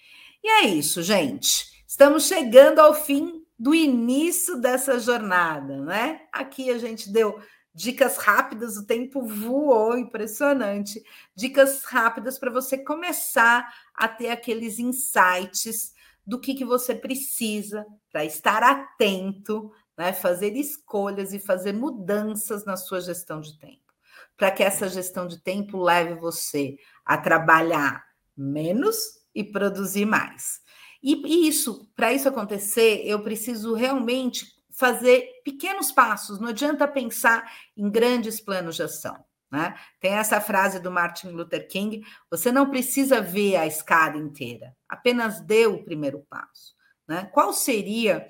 E 0.42 0.48
é 0.48 0.66
isso, 0.66 1.02
gente. 1.02 1.84
Estamos 1.86 2.28
chegando 2.28 2.78
ao 2.78 2.94
fim 2.94 3.44
do 3.58 3.74
início 3.74 4.56
dessa 4.56 4.98
jornada, 5.00 5.76
né? 5.82 6.22
Aqui 6.32 6.70
a 6.70 6.78
gente 6.78 7.12
deu 7.12 7.40
dicas 7.74 8.16
rápidas, 8.16 8.76
o 8.76 8.86
tempo 8.86 9.22
voou, 9.22 9.98
impressionante. 9.98 11.02
Dicas 11.34 11.84
rápidas 11.84 12.38
para 12.38 12.50
você 12.50 12.78
começar 12.78 13.68
a 13.92 14.08
ter 14.08 14.30
aqueles 14.30 14.78
insights 14.78 15.92
do 16.24 16.38
que, 16.38 16.54
que 16.54 16.64
você 16.64 16.94
precisa 16.94 17.84
para 18.12 18.24
estar 18.24 18.62
atento, 18.62 19.72
né, 20.00 20.14
fazer 20.14 20.56
escolhas 20.56 21.34
e 21.34 21.38
fazer 21.38 21.74
mudanças 21.74 22.64
na 22.64 22.74
sua 22.74 23.02
gestão 23.02 23.38
de 23.38 23.58
tempo. 23.58 23.92
Para 24.34 24.50
que 24.50 24.62
essa 24.62 24.88
gestão 24.88 25.26
de 25.26 25.38
tempo 25.38 25.76
leve 25.76 26.14
você 26.14 26.78
a 27.04 27.18
trabalhar 27.18 28.02
menos 28.34 28.96
e 29.34 29.44
produzir 29.44 30.06
mais. 30.06 30.62
E, 31.02 31.22
e 31.26 31.46
isso, 31.46 31.86
para 31.94 32.14
isso 32.14 32.26
acontecer, 32.26 33.02
eu 33.04 33.22
preciso 33.22 33.74
realmente 33.74 34.46
fazer 34.70 35.28
pequenos 35.44 35.92
passos, 35.92 36.40
não 36.40 36.48
adianta 36.48 36.88
pensar 36.88 37.52
em 37.76 37.90
grandes 37.90 38.40
planos 38.40 38.76
de 38.76 38.84
ação. 38.84 39.22
Né? 39.52 39.78
Tem 40.00 40.12
essa 40.12 40.40
frase 40.40 40.80
do 40.80 40.90
Martin 40.90 41.28
Luther 41.28 41.68
King: 41.68 42.02
você 42.30 42.50
não 42.50 42.70
precisa 42.70 43.20
ver 43.20 43.56
a 43.56 43.66
escada 43.66 44.16
inteira, 44.16 44.74
apenas 44.88 45.42
dê 45.42 45.66
o 45.66 45.84
primeiro 45.84 46.20
passo. 46.20 46.74
Né? 47.06 47.28
Qual 47.34 47.52
seria 47.52 48.26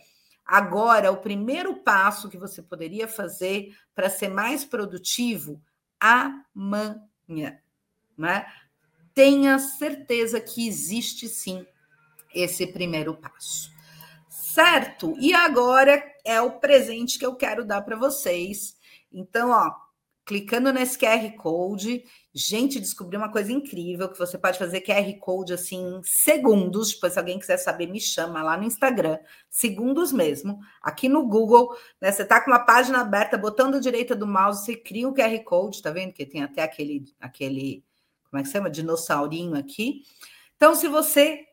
agora 0.51 1.12
o 1.12 1.18
primeiro 1.18 1.76
passo 1.76 2.28
que 2.28 2.36
você 2.36 2.61
poderia 2.61 3.07
fazer 3.07 3.72
para 3.94 4.11
ser 4.11 4.28
mais 4.28 4.64
produtivo 4.64 5.62
amanhã? 6.01 7.59
Né? 8.18 8.46
Tenha 9.14 9.59
certeza 9.61 10.40
que 10.40 10.66
existe 10.66 11.28
sim 11.28 11.64
esse 12.34 12.66
primeiro 12.66 13.14
passo. 13.14 13.70
Certo? 14.28 15.16
E 15.20 15.32
agora 15.32 16.03
é 16.24 16.40
o 16.40 16.59
presente 16.59 17.16
que 17.16 17.24
eu 17.24 17.36
quero 17.36 17.64
dar 17.64 17.82
para 17.82 17.96
vocês. 17.96 18.76
Então, 19.12 19.51
ó, 19.51 19.72
clicando 20.31 20.72
nesse 20.72 20.97
QR 20.97 21.28
Code. 21.37 22.05
Gente, 22.33 22.78
descobri 22.78 23.16
uma 23.16 23.33
coisa 23.33 23.51
incrível 23.51 24.09
que 24.09 24.16
você 24.16 24.39
pode 24.39 24.61
fazer 24.61 24.81
QR 24.81 25.12
Code 25.18 25.53
assim 25.53 25.97
em 25.97 26.01
segundos. 26.05 26.95
Depois, 26.95 27.14
se 27.14 27.18
alguém 27.18 27.37
quiser 27.37 27.57
saber, 27.57 27.89
me 27.89 28.01
chama 28.01 28.41
lá 28.41 28.57
no 28.57 28.62
Instagram, 28.62 29.18
segundos 29.51 30.12
mesmo. 30.12 30.61
Aqui 30.81 31.09
no 31.09 31.26
Google, 31.26 31.76
né? 32.01 32.12
Você 32.12 32.24
tá 32.24 32.41
com 32.41 32.53
uma 32.53 32.61
página 32.61 33.01
aberta, 33.01 33.37
botando 33.37 33.74
a 33.74 33.81
direita 33.81 34.14
do 34.14 34.24
mouse, 34.24 34.64
você 34.64 34.76
cria 34.76 35.09
um 35.09 35.12
QR 35.12 35.37
Code, 35.43 35.83
tá 35.83 35.91
vendo? 35.91 36.12
Que 36.12 36.24
tem 36.24 36.45
até 36.45 36.62
aquele, 36.62 37.12
aquele, 37.18 37.85
como 38.31 38.39
é 38.39 38.43
que 38.43 38.47
se 38.47 38.53
chama? 38.53 38.70
Dinossaurinho 38.70 39.57
aqui. 39.57 40.05
Então, 40.55 40.76
se 40.76 40.87
você 40.87 41.45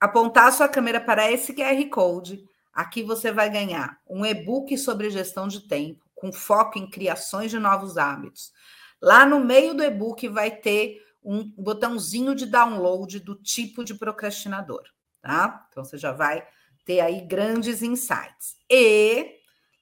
apontar 0.00 0.46
a 0.46 0.52
sua 0.52 0.70
câmera 0.70 1.02
para 1.02 1.30
esse 1.30 1.52
QR 1.52 1.86
Code, 1.90 2.42
aqui 2.72 3.02
você 3.02 3.30
vai 3.30 3.50
ganhar 3.50 4.00
um 4.08 4.24
e-book 4.24 4.78
sobre 4.78 5.10
gestão 5.10 5.46
de 5.46 5.68
tempo 5.68 6.05
com 6.16 6.32
foco 6.32 6.78
em 6.78 6.90
criações 6.90 7.50
de 7.50 7.58
novos 7.58 7.96
hábitos. 7.96 8.52
Lá 9.00 9.24
no 9.24 9.38
meio 9.38 9.74
do 9.74 9.84
e-book 9.84 10.26
vai 10.28 10.50
ter 10.50 11.00
um 11.22 11.44
botãozinho 11.56 12.34
de 12.34 12.46
download 12.46 13.20
do 13.20 13.34
tipo 13.34 13.84
de 13.84 13.94
procrastinador, 13.94 14.82
tá? 15.20 15.66
Então 15.70 15.84
você 15.84 15.98
já 15.98 16.12
vai 16.12 16.44
ter 16.84 17.00
aí 17.00 17.20
grandes 17.20 17.82
insights. 17.82 18.56
E 18.70 19.36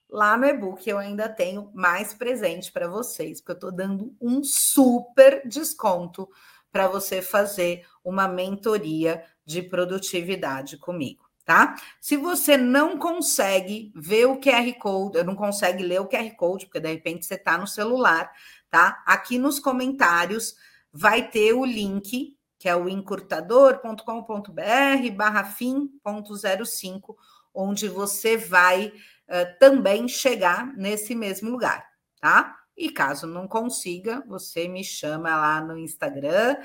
lá 0.09 0.35
no 0.37 0.45
e-book 0.45 0.87
eu 0.87 0.97
ainda 0.97 1.29
tenho 1.29 1.71
mais 1.73 2.13
presente 2.13 2.71
para 2.71 2.87
vocês, 2.87 3.39
porque 3.39 3.51
eu 3.51 3.55
estou 3.55 3.71
dando 3.71 4.15
um 4.19 4.43
super 4.43 5.47
desconto 5.47 6.29
para 6.71 6.87
você 6.87 7.21
fazer 7.21 7.87
uma 8.03 8.27
mentoria 8.27 9.23
de 9.45 9.61
produtividade 9.61 10.77
comigo 10.77 11.24
tá? 11.45 11.75
Se 12.01 12.17
você 12.17 12.57
não 12.57 12.97
consegue 12.97 13.93
ver 13.95 14.25
o 14.25 14.39
QR 14.39 14.73
Code, 14.79 15.23
não 15.23 15.35
consegue 15.35 15.83
ler 15.83 16.01
o 16.01 16.07
QR 16.07 16.35
Code, 16.35 16.65
porque 16.65 16.79
de 16.79 16.91
repente 16.91 17.25
você 17.25 17.35
está 17.35 17.57
no 17.57 17.67
celular, 17.67 18.31
tá? 18.69 19.03
Aqui 19.05 19.37
nos 19.37 19.59
comentários 19.59 20.55
vai 20.91 21.29
ter 21.29 21.53
o 21.53 21.63
link, 21.63 22.35
que 22.57 22.67
é 22.67 22.75
o 22.75 22.89
encurtador.com.br 22.89 25.11
barra 25.15 25.43
fim.05, 25.43 27.15
onde 27.53 27.87
você 27.87 28.35
vai 28.35 28.87
uh, 28.87 29.59
também 29.59 30.07
chegar 30.07 30.75
nesse 30.75 31.13
mesmo 31.13 31.51
lugar, 31.51 31.85
tá? 32.19 32.55
E 32.75 32.89
caso 32.89 33.27
não 33.27 33.47
consiga, 33.47 34.23
você 34.27 34.67
me 34.67 34.83
chama 34.83 35.29
lá 35.29 35.61
no 35.61 35.77
Instagram 35.77 36.57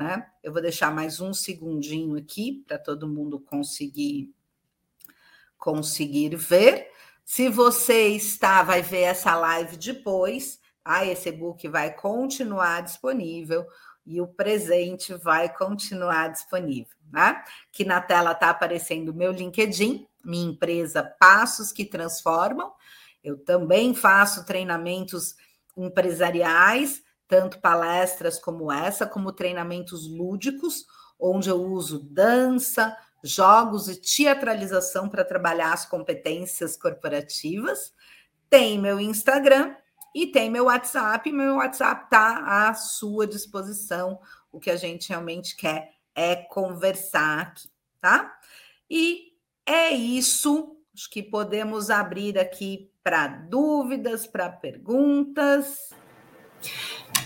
né? 0.00 0.26
Eu 0.42 0.50
vou 0.50 0.62
deixar 0.62 0.90
mais 0.90 1.20
um 1.20 1.34
segundinho 1.34 2.16
aqui 2.16 2.64
para 2.66 2.78
todo 2.78 3.06
mundo 3.06 3.38
conseguir 3.38 4.34
conseguir 5.58 6.34
ver. 6.36 6.90
Se 7.22 7.50
você 7.50 8.08
está, 8.08 8.62
vai 8.62 8.80
ver 8.80 9.02
essa 9.02 9.36
live 9.36 9.76
depois, 9.76 10.58
tá? 10.82 11.04
Esse 11.04 11.28
e-book 11.28 11.68
vai 11.68 11.92
continuar 11.92 12.80
disponível 12.80 13.66
e 14.06 14.22
o 14.22 14.26
presente 14.26 15.12
vai 15.12 15.54
continuar 15.54 16.28
disponível, 16.28 16.96
né? 17.12 17.44
Que 17.70 17.84
na 17.84 18.00
tela 18.00 18.32
está 18.32 18.48
aparecendo 18.48 19.10
o 19.10 19.14
meu 19.14 19.32
LinkedIn, 19.32 20.08
minha 20.24 20.50
empresa 20.50 21.02
Passos 21.02 21.72
que 21.72 21.84
Transformam. 21.84 22.72
Eu 23.22 23.36
também 23.36 23.94
faço 23.94 24.46
treinamentos 24.46 25.36
empresariais 25.76 27.02
tanto 27.30 27.60
palestras 27.60 28.40
como 28.40 28.72
essa, 28.72 29.06
como 29.06 29.32
treinamentos 29.32 30.08
lúdicos, 30.10 30.84
onde 31.18 31.48
eu 31.48 31.62
uso 31.62 32.00
dança, 32.00 32.96
jogos 33.22 33.88
e 33.88 34.00
teatralização 34.00 35.08
para 35.08 35.24
trabalhar 35.24 35.72
as 35.72 35.86
competências 35.86 36.76
corporativas. 36.76 37.94
Tem 38.50 38.76
meu 38.80 38.98
Instagram, 38.98 39.76
E 40.14 40.26
tem 40.26 40.50
meu 40.50 40.64
WhatsApp, 40.64 41.30
meu 41.30 41.56
WhatsApp 41.56 42.04
está 42.04 42.68
à 42.68 42.74
sua 42.74 43.26
disposição. 43.26 44.18
O 44.50 44.58
que 44.58 44.70
a 44.70 44.76
gente 44.76 45.08
realmente 45.08 45.56
quer 45.56 45.94
é 46.14 46.34
conversar 46.34 47.40
aqui, 47.40 47.68
tá? 48.00 48.36
E 48.90 49.32
é 49.64 49.90
isso. 49.90 50.76
Acho 50.92 51.08
que 51.08 51.22
podemos 51.22 51.90
abrir 51.90 52.38
aqui 52.38 52.90
para 53.04 53.28
dúvidas, 53.28 54.26
para 54.26 54.50
perguntas. 54.50 55.90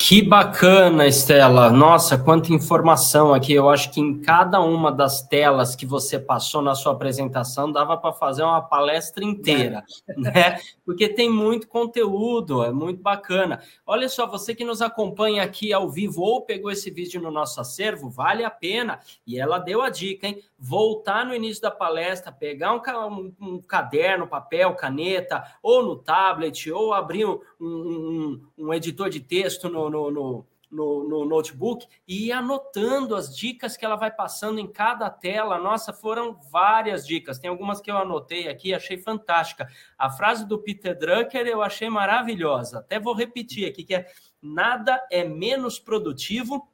Que 0.07 0.20
bacana, 0.20 1.07
Estela. 1.07 1.70
Nossa, 1.70 2.18
quanta 2.18 2.53
informação 2.53 3.32
aqui. 3.32 3.55
Eu 3.55 3.70
acho 3.70 3.91
que 3.91 4.03
em 4.03 4.20
cada 4.20 4.61
uma 4.61 4.93
das 4.93 5.26
telas 5.26 5.74
que 5.74 5.87
você 5.87 6.18
passou 6.18 6.61
na 6.61 6.74
sua 6.74 6.93
apresentação 6.93 7.72
dava 7.72 7.97
para 7.97 8.12
fazer 8.12 8.43
uma 8.43 8.61
palestra 8.61 9.24
inteira, 9.24 9.82
é. 10.07 10.20
né? 10.20 10.61
Porque 10.85 11.09
tem 11.09 11.30
muito 11.30 11.66
conteúdo, 11.66 12.62
é 12.62 12.70
muito 12.70 13.03
bacana. 13.03 13.62
Olha 13.87 14.07
só, 14.11 14.26
você 14.26 14.55
que 14.55 14.62
nos 14.62 14.82
acompanha 14.82 15.43
aqui 15.43 15.72
ao 15.72 15.89
vivo 15.89 16.20
ou 16.20 16.43
pegou 16.43 16.70
esse 16.70 16.91
vídeo 16.91 17.18
no 17.18 17.30
nosso 17.30 17.59
acervo, 17.59 18.11
vale 18.11 18.45
a 18.45 18.51
pena. 18.51 19.01
E 19.26 19.41
ela 19.41 19.59
deu 19.59 19.80
a 19.80 19.89
dica, 19.89 20.26
hein? 20.26 20.39
Voltar 20.59 21.24
no 21.24 21.35
início 21.35 21.62
da 21.62 21.70
palestra, 21.70 22.30
pegar 22.30 22.74
um, 22.74 22.80
um, 23.09 23.32
um 23.41 23.59
caderno, 23.59 24.26
papel, 24.26 24.74
caneta, 24.74 25.43
ou 25.62 25.82
no 25.82 25.97
tablet, 25.97 26.70
ou 26.70 26.93
abrir 26.93 27.26
um, 27.26 27.41
um, 27.61 28.41
um 28.59 28.74
editor 28.74 29.09
de 29.09 29.20
texto 29.20 29.68
no, 29.74 29.90
no, 29.90 30.10
no, 30.10 30.46
no, 30.70 31.08
no 31.08 31.24
notebook 31.24 31.86
e 32.06 32.26
ir 32.26 32.32
anotando 32.32 33.14
as 33.14 33.34
dicas 33.34 33.76
que 33.76 33.84
ela 33.84 33.96
vai 33.96 34.10
passando 34.10 34.58
em 34.58 34.66
cada 34.66 35.10
tela. 35.10 35.58
Nossa, 35.58 35.92
foram 35.92 36.38
várias 36.50 37.06
dicas. 37.06 37.38
Tem 37.38 37.50
algumas 37.50 37.80
que 37.80 37.90
eu 37.90 37.96
anotei 37.96 38.48
aqui, 38.48 38.72
achei 38.72 38.96
fantástica. 38.96 39.68
A 39.98 40.10
frase 40.10 40.46
do 40.46 40.58
Peter 40.58 40.98
Drucker 40.98 41.46
eu 41.46 41.62
achei 41.62 41.88
maravilhosa. 41.88 42.78
Até 42.78 42.98
vou 42.98 43.14
repetir 43.14 43.68
aqui, 43.68 43.84
que 43.84 43.94
é 43.94 44.06
nada 44.40 45.00
é 45.10 45.24
menos 45.24 45.78
produtivo 45.78 46.68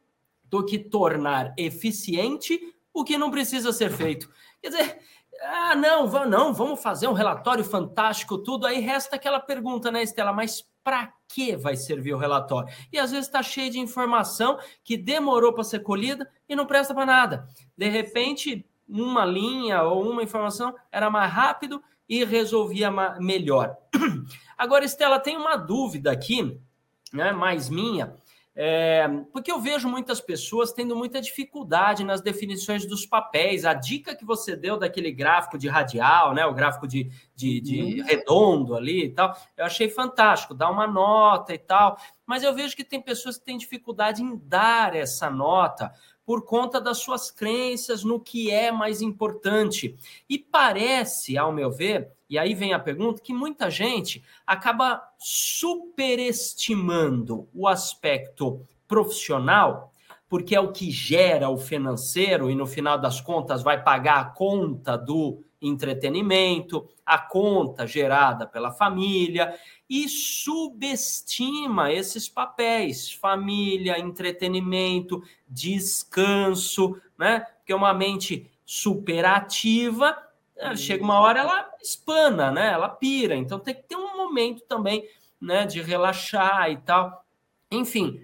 do 0.45 0.65
que 0.65 0.79
tornar 0.79 1.55
eficiente 1.57 2.59
o 2.93 3.05
que 3.05 3.17
não 3.17 3.31
precisa 3.31 3.73
ser 3.73 3.91
feito. 3.91 4.29
Quer 4.61 4.69
dizer, 4.69 4.99
ah, 5.43 5.75
não, 5.75 6.07
não, 6.27 6.53
vamos 6.53 6.83
fazer 6.83 7.07
um 7.07 7.13
relatório 7.13 7.65
fantástico, 7.65 8.39
tudo. 8.39 8.67
Aí 8.67 8.81
resta 8.81 9.17
aquela 9.17 9.41
pergunta, 9.41 9.91
né, 9.91 10.03
Estela? 10.03 10.33
Mas 10.33 10.69
para 10.83 11.13
que 11.29 11.57
vai 11.57 11.77
servir 11.77 12.15
o 12.15 12.19
relatório? 12.19 12.73
E 12.93 12.99
às 12.99 13.11
vezes 13.11 13.27
está 13.27 13.43
cheio 13.43 13.71
de 13.71 13.79
informação 13.79 14.59
que 14.83 14.97
demorou 14.97 15.53
para 15.53 15.65
ser 15.65 15.81
colhida 15.81 16.29
e 16.49 16.57
não 16.57 16.67
presta 16.67 16.95
para 16.95 17.07
nada. 17.07 17.49
De 17.77 17.89
repente, 17.89 18.67
uma 18.89 19.25
linha 19.25 19.83
ou 19.83 20.11
uma 20.11 20.23
informação 20.23 20.75
era 20.91 21.09
mais 21.09 21.33
rápido 21.33 21.83
e 22.09 22.25
resolvia 22.25 22.91
melhor. 23.21 23.77
Agora, 24.59 24.85
Estela, 24.85 25.21
tem 25.21 25.37
uma 25.37 25.57
dúvida 25.57 26.11
aqui, 26.11 26.61
né, 27.13 27.33
mais 27.33 27.69
minha. 27.69 28.15
É, 28.63 29.09
porque 29.33 29.51
eu 29.51 29.59
vejo 29.59 29.89
muitas 29.89 30.21
pessoas 30.21 30.71
tendo 30.71 30.95
muita 30.95 31.19
dificuldade 31.19 32.05
nas 32.05 32.21
definições 32.21 32.85
dos 32.85 33.07
papéis. 33.07 33.65
A 33.65 33.73
dica 33.73 34.15
que 34.15 34.23
você 34.23 34.55
deu 34.55 34.77
daquele 34.77 35.11
gráfico 35.11 35.57
de 35.57 35.67
radial, 35.67 36.35
né, 36.35 36.45
o 36.45 36.53
gráfico 36.53 36.87
de, 36.87 37.11
de, 37.35 37.59
de 37.59 37.81
uhum. 37.81 38.07
redondo 38.07 38.75
ali 38.75 39.05
e 39.05 39.09
tal, 39.13 39.35
eu 39.57 39.65
achei 39.65 39.89
fantástico, 39.89 40.53
dá 40.53 40.69
uma 40.69 40.87
nota 40.87 41.55
e 41.55 41.59
tal. 41.59 41.97
Mas 42.27 42.43
eu 42.43 42.55
vejo 42.55 42.77
que 42.77 42.85
tem 42.85 43.01
pessoas 43.01 43.39
que 43.39 43.47
têm 43.47 43.57
dificuldade 43.57 44.23
em 44.23 44.37
dar 44.37 44.95
essa 44.95 45.31
nota 45.31 45.91
por 46.31 46.45
conta 46.45 46.81
das 46.81 46.99
suas 46.99 47.29
crenças 47.29 48.05
no 48.05 48.21
que 48.21 48.53
é 48.53 48.71
mais 48.71 49.03
importante. 49.03 49.97
E 50.29 50.39
parece, 50.39 51.37
ao 51.37 51.53
meu 51.53 51.73
ver, 51.73 52.13
e 52.29 52.39
aí 52.39 52.55
vem 52.55 52.73
a 52.73 52.79
pergunta, 52.79 53.21
que 53.21 53.35
muita 53.35 53.69
gente 53.69 54.23
acaba 54.47 55.03
superestimando 55.19 57.49
o 57.53 57.67
aspecto 57.67 58.65
profissional, 58.87 59.91
porque 60.29 60.55
é 60.55 60.61
o 60.61 60.71
que 60.71 60.89
gera 60.89 61.51
o 61.51 61.59
financeiro 61.59 62.49
e 62.49 62.55
no 62.55 62.65
final 62.65 62.97
das 62.97 63.21
contas 63.21 63.61
vai 63.61 63.83
pagar 63.83 64.21
a 64.21 64.27
conta 64.27 64.97
do 64.97 65.43
entretenimento, 65.61 66.89
a 67.05 67.19
conta 67.19 67.87
gerada 67.87 68.47
pela 68.47 68.71
família 68.71 69.55
e 69.89 70.09
subestima 70.09 71.93
esses 71.93 72.29
papéis, 72.29 73.13
família, 73.13 73.99
entretenimento, 73.99 75.23
descanso, 75.49 77.01
né? 77.19 77.41
Porque 77.41 77.75
uma 77.75 77.93
mente 77.93 78.51
superativa 78.65 80.17
chega 80.77 81.03
uma 81.03 81.19
hora 81.19 81.41
ela 81.41 81.71
espana, 81.83 82.51
né? 82.51 82.73
Ela 82.73 82.89
pira. 82.89 83.35
Então 83.35 83.59
tem 83.59 83.75
que 83.75 83.83
ter 83.83 83.97
um 83.97 84.17
momento 84.17 84.63
também, 84.63 85.05
né, 85.41 85.65
de 85.67 85.81
relaxar 85.81 86.71
e 86.71 86.77
tal. 86.77 87.25
Enfim, 87.71 88.21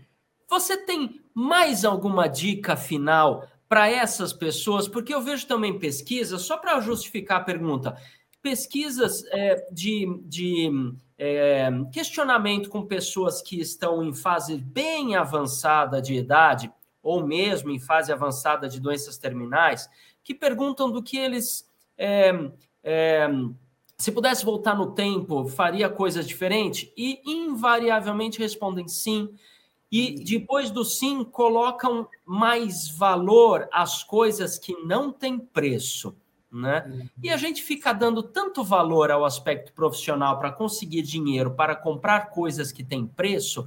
você 0.49 0.77
tem 0.77 1.21
mais 1.35 1.85
alguma 1.85 2.29
dica 2.29 2.77
final 2.77 3.47
para 3.69 3.91
essas 3.91 4.33
pessoas? 4.33 4.89
Porque 4.89 5.15
eu 5.15 5.21
vejo 5.21 5.47
também 5.47 5.79
pesquisas, 5.79 6.43
só 6.43 6.57
para 6.57 6.81
justificar 6.81 7.41
a 7.41 7.45
pergunta, 7.45 7.97
pesquisas 8.43 9.25
é, 9.33 9.67
de, 9.73 10.21
de 10.25 10.71
é, 11.19 11.69
questionamento 11.93 12.69
com 12.69 12.87
pessoas 12.87 13.43
que 13.43 13.61
estão 13.61 14.03
em 14.05 14.15
fase 14.15 14.57
bem 14.57 15.17
avançada 15.17 16.01
de 16.01 16.15
idade, 16.15 16.71
ou 17.03 17.27
mesmo 17.27 17.71
em 17.71 17.79
fase 17.79 18.13
avançada 18.13 18.69
de 18.69 18.81
doenças 18.81 19.19
terminais, 19.19 19.89
que 20.23 20.35
perguntam 20.35 20.91
do 20.91 21.03
que 21.03 21.17
eles 21.17 21.69
é, 21.97 22.33
é, 22.83 23.29
se 23.97 24.13
pudesse 24.13 24.45
voltar 24.45 24.77
no 24.77 24.93
tempo, 24.93 25.49
faria 25.49 25.89
coisas 25.89 26.27
diferentes? 26.27 26.93
E 26.97 27.21
invariavelmente 27.25 28.39
respondem 28.39 28.87
sim. 28.87 29.35
E 29.91 30.25
depois 30.25 30.71
do 30.71 30.85
sim, 30.85 31.25
colocam 31.25 32.09
mais 32.25 32.89
valor 32.89 33.69
às 33.73 34.03
coisas 34.03 34.59
que 34.59 34.75
não 34.85 35.13
têm 35.13 35.39
preço. 35.39 36.17
Né? 36.51 37.09
E 37.23 37.31
a 37.31 37.37
gente 37.37 37.63
fica 37.63 37.93
dando 37.93 38.23
tanto 38.23 38.65
valor 38.65 39.11
ao 39.11 39.25
aspecto 39.25 39.73
profissional 39.73 40.39
para 40.39 40.53
conseguir 40.53 41.03
dinheiro, 41.03 41.51
para 41.53 41.77
comprar 41.77 42.31
coisas 42.31 42.73
que 42.73 42.83
têm 42.83 43.07
preço, 43.07 43.67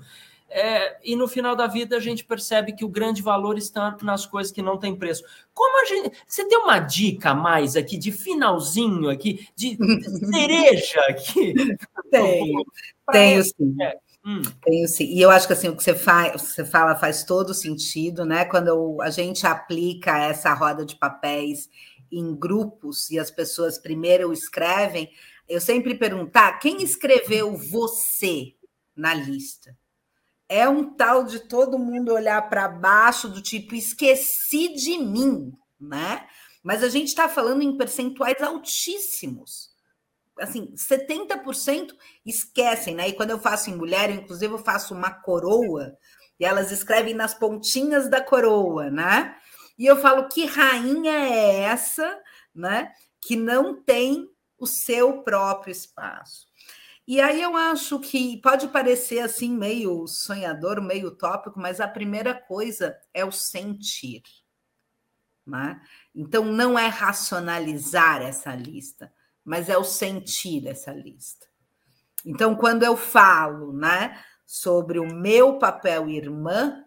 é, 0.52 0.98
e 1.04 1.16
no 1.16 1.28
final 1.28 1.56
da 1.56 1.68
vida 1.68 1.96
a 1.96 2.00
gente 2.00 2.24
percebe 2.24 2.74
que 2.74 2.84
o 2.84 2.90
grande 2.90 3.22
valor 3.22 3.58
está 3.58 3.96
nas 4.02 4.26
coisas 4.26 4.52
que 4.52 4.62
não 4.62 4.78
têm 4.78 4.96
preço. 4.96 5.24
Como 5.54 5.82
a 5.82 5.86
gente. 5.86 6.12
Você 6.28 6.44
tem 6.48 6.58
uma 6.58 6.80
dica 6.80 7.32
a 7.32 7.36
mais 7.36 7.76
aqui, 7.76 7.98
de 7.98 8.12
finalzinho 8.12 9.10
aqui, 9.10 9.48
de 9.56 9.78
cereja 10.32 11.02
aqui? 11.02 11.54
Tenho, 12.10 12.66
tenho 13.12 13.44
sim. 13.44 13.76
É. 13.80 13.98
Hum. 14.30 14.42
Tenho 14.64 14.88
sim. 14.88 15.06
E 15.06 15.22
eu 15.22 15.32
acho 15.32 15.48
que 15.48 15.54
assim, 15.54 15.70
o 15.70 15.76
que 15.76 15.84
você, 15.84 15.96
faz, 15.96 16.42
você 16.42 16.64
fala 16.66 16.96
faz 16.96 17.24
todo 17.24 17.54
sentido, 17.54 18.26
né? 18.26 18.46
Quando 18.46 19.02
a 19.02 19.10
gente 19.10 19.48
aplica 19.48 20.18
essa 20.20 20.54
roda 20.54 20.86
de 20.86 20.96
papéis 20.96 21.70
em 22.12 22.36
grupos 22.36 23.10
e 23.10 23.18
as 23.18 23.32
pessoas 23.32 23.78
primeiro 23.78 24.32
escrevem, 24.34 25.10
eu 25.48 25.60
sempre 25.60 25.96
perguntar 25.96 26.60
quem 26.60 26.84
escreveu 26.84 27.58
você 27.58 28.54
na 28.96 29.14
lista 29.14 29.76
é 30.50 30.68
um 30.68 30.96
tal 30.96 31.24
de 31.24 31.42
todo 31.42 31.78
mundo 31.78 32.12
olhar 32.12 32.50
para 32.50 32.68
baixo, 32.68 33.30
do 33.30 33.40
tipo, 33.42 33.76
esqueci 33.76 34.74
de 34.74 34.98
mim, 34.98 35.54
né? 35.80 36.28
Mas 36.64 36.84
a 36.84 36.90
gente 36.90 37.10
está 37.10 37.30
falando 37.30 37.62
em 37.62 37.78
percentuais 37.78 38.42
altíssimos. 38.42 39.69
Assim, 40.40 40.74
70% 40.76 41.90
esquecem, 42.26 42.96
né? 42.96 43.10
E 43.10 43.14
quando 43.14 43.32
eu 43.32 43.40
faço 43.40 43.70
em 43.70 43.76
mulher, 43.76 44.10
inclusive 44.10 44.54
eu 44.54 44.60
faço 44.60 44.94
uma 44.94 45.12
coroa, 45.12 45.98
e 46.40 46.46
elas 46.46 46.72
escrevem 46.72 47.14
nas 47.14 47.34
pontinhas 47.34 48.10
da 48.10 48.22
coroa, 48.22 48.90
né? 48.90 49.36
E 49.78 49.86
eu 49.86 49.98
falo 49.98 50.28
que 50.28 50.46
rainha 50.46 51.14
é 51.14 51.60
essa, 51.62 52.20
né? 52.54 52.92
Que 53.22 53.36
não 53.36 53.82
tem 53.82 54.30
o 54.58 54.66
seu 54.66 55.22
próprio 55.24 55.72
espaço. 55.72 56.48
E 57.08 57.20
aí 57.20 57.42
eu 57.42 57.56
acho 57.56 58.00
que 58.00 58.38
pode 58.38 58.68
parecer 58.68 59.20
assim 59.22 59.52
meio 59.52 60.06
sonhador, 60.06 60.80
meio 60.80 61.08
utópico, 61.08 61.60
mas 61.60 61.80
a 61.80 61.88
primeira 61.88 62.36
coisa 62.36 62.96
é 63.14 63.26
o 63.26 63.32
sentir. 63.32 64.22
Né? 65.44 65.82
Então 66.14 66.46
não 66.46 66.78
é 66.78 66.86
racionalizar 66.86 68.22
essa 68.22 68.54
lista, 68.54 69.12
mas 69.50 69.68
é 69.68 69.76
o 69.76 69.84
sentir 69.84 70.68
essa 70.68 70.94
lista. 70.94 71.48
Então 72.24 72.56
quando 72.56 72.84
eu 72.84 72.96
falo, 72.96 73.74
né, 73.74 74.24
sobre 74.46 75.00
o 75.00 75.12
meu 75.12 75.58
papel 75.58 76.08
irmã, 76.08 76.86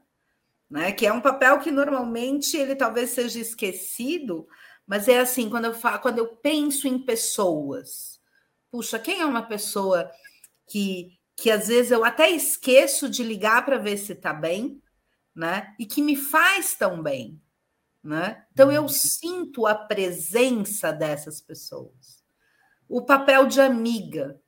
né, 0.70 0.92
que 0.92 1.04
é 1.04 1.12
um 1.12 1.20
papel 1.20 1.58
que 1.58 1.72
normalmente 1.72 2.56
ele 2.56 2.76
talvez 2.76 3.10
seja 3.10 3.40
esquecido, 3.40 4.46
mas 4.86 5.08
é 5.08 5.18
assim, 5.18 5.50
quando 5.50 5.64
eu 5.64 5.74
falo, 5.74 5.98
quando 5.98 6.18
eu 6.18 6.36
penso 6.36 6.86
em 6.86 7.00
pessoas, 7.00 8.20
puxa, 8.70 8.96
quem 8.96 9.20
é 9.20 9.26
uma 9.26 9.42
pessoa 9.42 10.08
que, 10.68 11.18
que 11.34 11.50
às 11.50 11.66
vezes 11.66 11.90
eu 11.90 12.04
até 12.04 12.30
esqueço 12.30 13.10
de 13.10 13.24
ligar 13.24 13.64
para 13.64 13.76
ver 13.76 13.96
se 13.96 14.12
está 14.12 14.32
bem, 14.32 14.80
né? 15.34 15.74
E 15.80 15.84
que 15.84 16.00
me 16.00 16.14
faz 16.14 16.76
tão 16.76 17.02
bem, 17.02 17.42
né? 18.04 18.46
Então 18.52 18.70
eu 18.70 18.82
uhum. 18.82 18.88
sinto 18.88 19.66
a 19.66 19.74
presença 19.74 20.92
dessas 20.92 21.40
pessoas. 21.40 22.21
O 22.92 23.00
papel 23.00 23.46
de 23.46 23.58
amiga, 23.58 24.38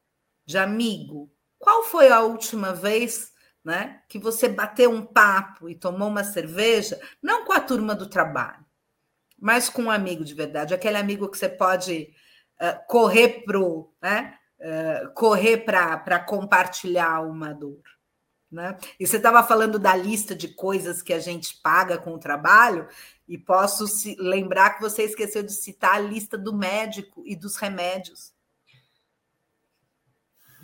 de 0.44 0.58
amigo, 0.58 1.32
Qual 1.58 1.82
foi 1.84 2.10
a 2.10 2.20
última 2.20 2.74
vez 2.74 3.32
né, 3.64 4.02
que 4.06 4.18
você 4.18 4.50
bateu 4.50 4.90
um 4.90 5.00
papo 5.02 5.66
e 5.66 5.74
tomou 5.74 6.08
uma 6.08 6.22
cerveja, 6.22 7.00
não 7.22 7.46
com 7.46 7.54
a 7.54 7.60
turma 7.60 7.94
do 7.94 8.06
trabalho, 8.06 8.62
mas 9.38 9.70
com 9.70 9.84
um 9.84 9.90
amigo 9.90 10.22
de 10.22 10.34
verdade, 10.34 10.74
aquele 10.74 10.98
amigo 10.98 11.26
que 11.30 11.38
você 11.38 11.48
pode 11.48 12.12
uh, 12.60 12.86
correr 12.86 13.44
pro, 13.46 13.90
né, 14.02 14.36
uh, 14.60 15.14
correr 15.14 15.64
para 15.64 16.20
compartilhar 16.20 17.22
uma 17.22 17.54
dor. 17.54 17.80
Né? 18.52 18.76
E 19.00 19.06
você 19.06 19.16
estava 19.16 19.42
falando 19.42 19.78
da 19.78 19.96
lista 19.96 20.34
de 20.34 20.48
coisas 20.48 21.00
que 21.00 21.14
a 21.14 21.18
gente 21.18 21.62
paga 21.62 21.96
com 21.96 22.12
o 22.12 22.18
trabalho, 22.18 22.86
e 23.26 23.38
posso 23.38 23.86
lembrar 24.18 24.74
que 24.74 24.82
você 24.82 25.04
esqueceu 25.04 25.42
de 25.42 25.52
citar 25.52 25.94
a 25.94 25.98
lista 25.98 26.36
do 26.36 26.54
médico 26.54 27.22
e 27.24 27.34
dos 27.34 27.56
remédios. 27.56 28.33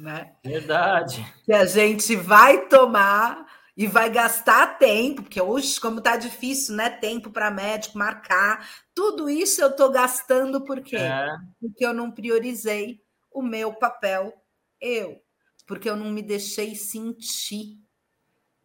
Né? 0.01 0.33
Verdade. 0.43 1.25
Que 1.45 1.53
a 1.53 1.67
gente 1.67 2.17
vai 2.17 2.67
tomar 2.69 3.47
e 3.77 3.87
vai 3.87 4.11
gastar 4.11 4.79
tempo, 4.79 5.23
porque 5.23 5.41
hoje, 5.41 5.79
como 5.79 5.99
está 5.99 6.17
difícil, 6.17 6.75
né? 6.75 6.89
Tempo 6.89 7.31
para 7.31 7.51
médico 7.51 7.99
marcar. 7.99 8.67
Tudo 8.95 9.29
isso 9.29 9.61
eu 9.61 9.69
estou 9.69 9.91
gastando 9.91 10.65
por 10.65 10.81
quê? 10.81 10.97
É. 10.97 11.29
Porque 11.61 11.85
eu 11.85 11.93
não 11.93 12.11
priorizei 12.11 13.03
o 13.31 13.43
meu 13.43 13.75
papel, 13.75 14.33
eu, 14.81 15.23
porque 15.67 15.89
eu 15.89 15.97
não 15.97 16.11
me 16.11 16.23
deixei 16.23 16.75
sentir. 16.75 17.79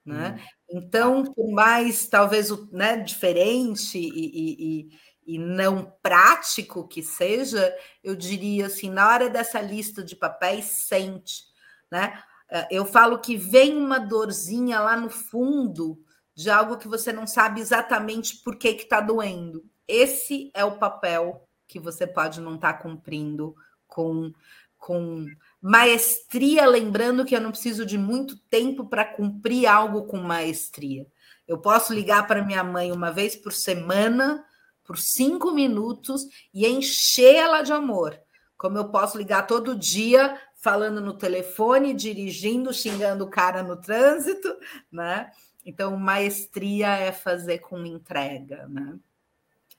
Né? 0.06 0.40
Hum. 0.40 0.78
Então, 0.78 1.24
por 1.24 1.52
mais 1.52 2.08
talvez 2.08 2.50
né, 2.72 2.98
diferente 2.98 3.98
e, 3.98 4.10
e, 4.10 4.56
e, 4.60 4.90
não 5.26 5.92
prático 6.04 6.88
que 6.88 7.02
seja, 7.02 7.76
eu 8.04 8.16
diria 8.16 8.68
assim, 8.68 8.90
na 8.90 9.08
hora 9.08 9.30
dessa 9.30 9.60
lista 9.60 10.04
de 10.04 10.16
papéis, 10.16 10.66
sente. 10.88 11.44
Né? 11.92 12.22
Eh, 12.50 12.68
eu 12.72 12.86
falo 12.86 13.20
que 13.20 13.36
vem 13.36 13.76
uma 13.76 14.00
dorzinha 14.00 14.80
lá 14.80 14.96
no 14.96 15.10
fundo 15.10 16.00
de 16.36 16.50
algo 16.50 16.78
que 16.78 16.88
você 16.88 17.12
não 17.12 17.26
sabe 17.26 17.62
exatamente 17.62 18.38
por 18.44 18.58
que 18.58 18.68
está 18.68 19.02
doendo. 19.02 19.66
Esse 19.88 20.52
é 20.54 20.64
o 20.64 20.78
papel 20.78 21.48
que 21.68 21.80
você 21.80 22.06
pode 22.06 22.42
não 22.42 22.56
estar 22.56 22.74
tá 22.74 22.80
cumprindo 22.80 23.56
com, 23.88 24.32
com 24.78 25.26
Maestria, 25.62 26.68
lembrando 26.68 27.26
que 27.26 27.36
eu 27.36 27.42
não 27.42 27.52
preciso 27.52 27.86
de 27.86 27.98
muito 27.98 28.38
tempo 28.38 28.86
para 28.86 29.06
cumprir 29.06 29.66
algo 29.66 30.04
com 30.04 30.18
maestria. 30.18 31.08
Eu 31.48 31.58
posso 31.58 31.94
ligar 31.94 32.28
para 32.28 32.44
minha 32.44 32.64
mãe 32.64 32.92
uma 32.92 33.12
vez 33.12 33.36
por 33.36 33.52
semana, 33.54 34.46
por 34.86 34.98
cinco 34.98 35.52
minutos, 35.52 36.28
e 36.54 36.66
encher 36.68 37.36
ela 37.36 37.62
de 37.62 37.74
amor. 37.74 38.20
Como 38.58 38.78
eu 38.78 38.90
posso 38.90 39.18
ligar 39.18 39.48
todo 39.48 39.76
dia, 39.76 40.40
falando 40.56 41.02
no 41.02 41.14
telefone, 41.14 41.94
dirigindo, 41.94 42.74
xingando 42.74 43.26
o 43.26 43.30
cara 43.30 43.62
no 43.62 43.76
trânsito, 43.76 44.56
né? 44.92 45.32
Então, 45.66 45.98
maestria 45.98 46.88
é 46.96 47.12
fazer 47.12 47.60
com 47.60 47.86
entrega, 47.86 48.68
né? 48.68 48.98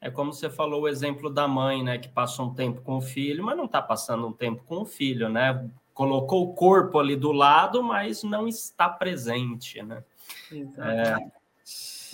É 0.01 0.11
como 0.11 0.33
você 0.33 0.51
falou 0.51 0.83
o 0.83 0.89
exemplo 0.89 1.31
da 1.31 1.49
mãe, 1.49 1.83
né, 1.83 1.97
que 1.97 2.09
passa 2.09 2.43
um 2.43 2.53
tempo 2.53 2.83
com 2.83 2.99
o 2.99 3.01
filho, 3.01 3.43
mas 3.43 3.57
não 3.57 3.65
está 3.65 3.81
passando 3.81 4.27
um 4.27 4.33
tempo 4.33 4.63
com 4.65 4.83
o 4.83 4.85
filho, 4.85 5.29
né? 5.29 5.69
Colocou 5.95 6.45
o 6.45 6.55
corpo 6.55 6.99
ali 6.99 7.17
do 7.17 7.33
lado, 7.33 7.83
mas 7.83 8.23
não 8.23 8.47
está 8.47 8.89
presente, 8.89 9.83
né? 9.83 10.05
É, 10.53 11.17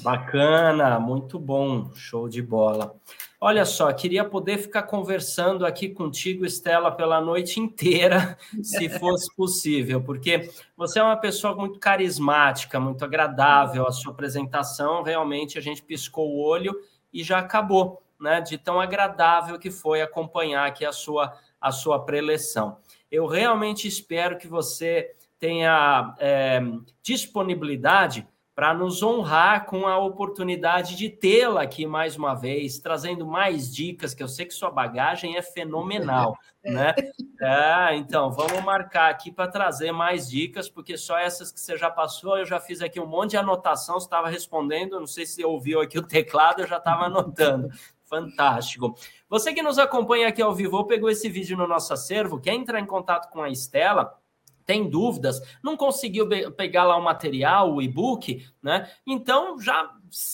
bacana, 0.03 0.99
muito 0.99 1.39
bom, 1.39 1.91
show 1.95 2.29
de 2.29 2.43
bola. 2.43 2.95
Olha 3.41 3.65
só, 3.65 3.93
queria 3.93 4.25
poder 4.25 4.59
ficar 4.59 4.85
conversando 4.85 5.67
aqui 5.67 5.89
contigo, 5.89 6.47
Estela, 6.47 6.93
pela 6.93 7.21
noite 7.21 7.59
inteira, 7.59 8.37
se 8.63 8.89
fosse 8.89 9.35
possível, 9.35 10.01
porque 10.01 10.49
você 10.77 11.01
é 11.01 11.03
uma 11.03 11.17
pessoa 11.17 11.55
muito 11.55 11.81
carismática, 11.81 12.79
muito 12.79 13.05
agradável, 13.05 13.87
a 13.87 13.91
sua 13.91 14.13
apresentação 14.13 15.03
realmente 15.03 15.59
a 15.59 15.61
gente 15.61 15.83
piscou 15.83 16.31
o 16.31 16.41
olho 16.41 16.73
e 17.13 17.25
já 17.25 17.39
acabou, 17.39 18.03
né? 18.21 18.41
De 18.41 18.57
tão 18.57 18.81
agradável 18.81 19.59
que 19.59 19.71
foi 19.71 20.03
acompanhar 20.03 20.67
aqui 20.67 20.85
a 20.85 20.93
sua, 20.93 21.33
a 21.61 21.73
sua 21.73 21.99
preleção. 22.05 22.79
Eu 23.11 23.27
realmente 23.27 23.89
espero 23.89 24.39
que 24.39 24.47
você 24.47 25.15
tenha 25.39 26.15
é, 26.21 26.63
disponibilidade 27.03 28.27
para 28.55 28.75
nos 28.75 29.03
honrar 29.03 29.65
com 29.65 29.87
a 29.87 29.99
oportunidade 29.99 30.95
de 30.95 31.09
tê-la 31.09 31.63
aqui 31.63 31.87
mais 31.87 32.17
uma 32.17 32.35
vez, 32.35 32.79
trazendo 32.79 33.27
mais 33.27 33.73
dicas, 33.75 34.13
que 34.13 34.23
eu 34.23 34.29
sei 34.29 34.45
que 34.45 34.53
sua 34.53 34.71
bagagem 34.71 35.37
é 35.37 35.43
fenomenal, 35.43 36.37
né? 36.63 36.95
É, 37.41 37.97
então, 37.97 38.31
vamos 38.31 38.63
marcar 38.63 39.11
aqui 39.11 39.33
para 39.33 39.51
trazer 39.51 39.91
mais 39.91 40.29
dicas, 40.29 40.69
porque 40.69 40.99
só 40.99 41.19
essas 41.19 41.51
que 41.51 41.61
você 41.61 41.79
já 41.79 41.91
passou, 41.91 42.37
eu 42.37 42.45
já 42.45 42.61
fiz 42.61 42.83
aqui 42.83 43.01
um 43.01 43.07
monte 43.07 43.31
de 43.31 43.37
anotação, 43.39 43.99
você 43.99 44.07
estava 44.07 44.29
respondendo, 44.29 45.01
não 45.01 45.07
sei 45.07 45.25
se 45.25 45.37
você 45.37 45.45
ouviu 45.45 45.81
aqui 45.81 45.99
o 45.99 46.07
teclado, 46.07 46.61
eu 46.61 46.67
já 46.67 46.77
estava 46.77 47.07
anotando. 47.07 47.71
Fantástico. 48.05 48.95
Você 49.31 49.55
que 49.55 49.63
nos 49.63 49.79
acompanha 49.79 50.29
aqui 50.29 50.43
ao 50.43 50.55
vivo, 50.55 50.85
pegou 50.85 51.09
esse 51.09 51.31
vídeo 51.31 51.57
no 51.57 51.67
nosso 51.67 51.95
acervo, 51.95 52.39
quer 52.39 52.53
entrar 52.53 52.79
em 52.79 52.85
contato 52.85 53.31
com 53.31 53.41
a 53.41 53.49
Estela, 53.49 54.22
tem 54.65 54.89
dúvidas, 54.89 55.41
não 55.63 55.77
conseguiu 55.77 56.29
pegar 56.57 56.85
lá 56.85 56.97
o 56.97 57.03
material, 57.03 57.75
o 57.75 57.83
e-book, 57.83 58.47
né? 58.63 58.91
Então 59.07 59.59
já 59.59 59.91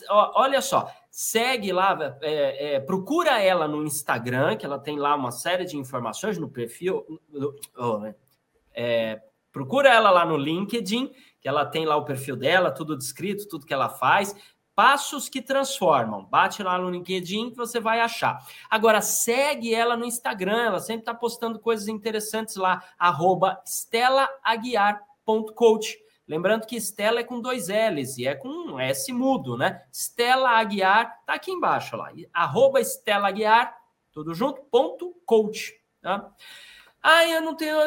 olha 0.09 0.61
só, 0.61 0.91
segue 1.11 1.72
lá, 1.72 2.16
é, 2.20 2.74
é, 2.74 2.81
procura 2.81 3.41
ela 3.41 3.66
no 3.68 3.85
Instagram, 3.85 4.57
que 4.57 4.66
ela 4.66 4.79
tem 4.79 4.99
lá 4.99 5.14
uma 5.14 5.31
série 5.31 5.64
de 5.64 5.76
informações 5.76 6.39
no 6.39 6.49
perfil. 6.49 7.05
Oh, 7.76 8.01
é, 8.74 9.20
procura 9.53 9.89
ela 9.89 10.11
lá 10.11 10.24
no 10.24 10.37
LinkedIn, 10.37 11.11
que 11.41 11.49
ela 11.49 11.64
tem 11.64 11.85
lá 11.85 11.97
o 11.97 12.05
perfil 12.05 12.37
dela, 12.37 12.70
tudo 12.70 12.97
descrito, 12.97 13.49
tudo 13.49 13.66
que 13.66 13.74
ela 13.74 13.89
faz. 13.89 14.35
Passos 14.79 15.29
que 15.29 15.43
transformam. 15.43 16.24
Bate 16.24 16.62
lá 16.62 16.79
no 16.79 16.89
LinkedIn 16.89 17.51
que 17.51 17.57
você 17.57 17.81
vai 17.81 17.99
achar. 17.99 18.47
Agora, 18.70 19.01
segue 19.01 19.74
ela 19.74 19.97
no 19.97 20.05
Instagram, 20.05 20.66
ela 20.66 20.79
sempre 20.79 21.01
está 21.01 21.12
postando 21.12 21.59
coisas 21.59 21.89
interessantes 21.89 22.55
lá, 22.55 22.81
arroba 22.97 23.61
estelaaguiar.coach. 23.66 25.99
Lembrando 26.29 26.64
que 26.64 26.76
Estela 26.76 27.18
é 27.18 27.24
com 27.24 27.41
dois 27.41 27.66
L's 27.66 28.18
e 28.18 28.29
é 28.29 28.37
com 28.37 28.47
um 28.47 28.79
S 28.79 29.12
mudo, 29.12 29.57
né? 29.57 29.83
Estela 29.93 30.51
Aguiar, 30.51 31.24
tá 31.26 31.35
aqui 31.35 31.51
embaixo 31.51 31.97
lá. 31.97 32.12
Arroba 32.33 32.81
Estela 32.81 33.26
Aguiar, 33.26 33.76
tudo 34.12 34.33
junto, 34.33 34.62
ponto 34.70 35.12
coach, 35.26 35.74
tá? 36.01 36.31
Ah, 37.01 37.26
eu 37.26 37.40
não 37.40 37.55
tenho. 37.55 37.78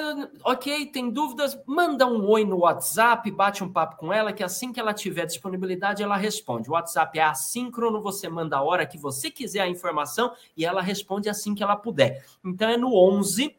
Ok, 0.44 0.86
tem 0.88 1.10
dúvidas? 1.10 1.60
Manda 1.66 2.08
um 2.08 2.28
oi 2.30 2.46
no 2.46 2.60
WhatsApp, 2.60 3.30
bate 3.30 3.64
um 3.64 3.72
papo 3.72 3.98
com 3.98 4.12
ela, 4.12 4.32
que 4.32 4.44
assim 4.44 4.72
que 4.72 4.80
ela 4.80 4.94
tiver 4.94 5.26
disponibilidade, 5.26 6.02
ela 6.02 6.16
responde. 6.16 6.70
O 6.70 6.74
WhatsApp 6.74 7.20
é 7.20 7.24
assíncrono, 7.24 8.02
você 8.02 8.30
manda 8.30 8.58
a 8.58 8.64
hora 8.64 8.86
que 8.86 8.98
você 8.98 9.30
quiser 9.30 9.62
a 9.62 9.68
informação 9.68 10.34
e 10.56 10.66
ela 10.66 10.82
responde 10.82 11.30
assim 11.30 11.54
que 11.54 11.62
ela 11.62 11.76
puder. 11.76 12.26
Então 12.44 12.70
é 12.70 12.78
no 12.78 12.96
11 12.96 13.56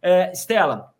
É, 0.00 0.30
Estela, 0.32 0.94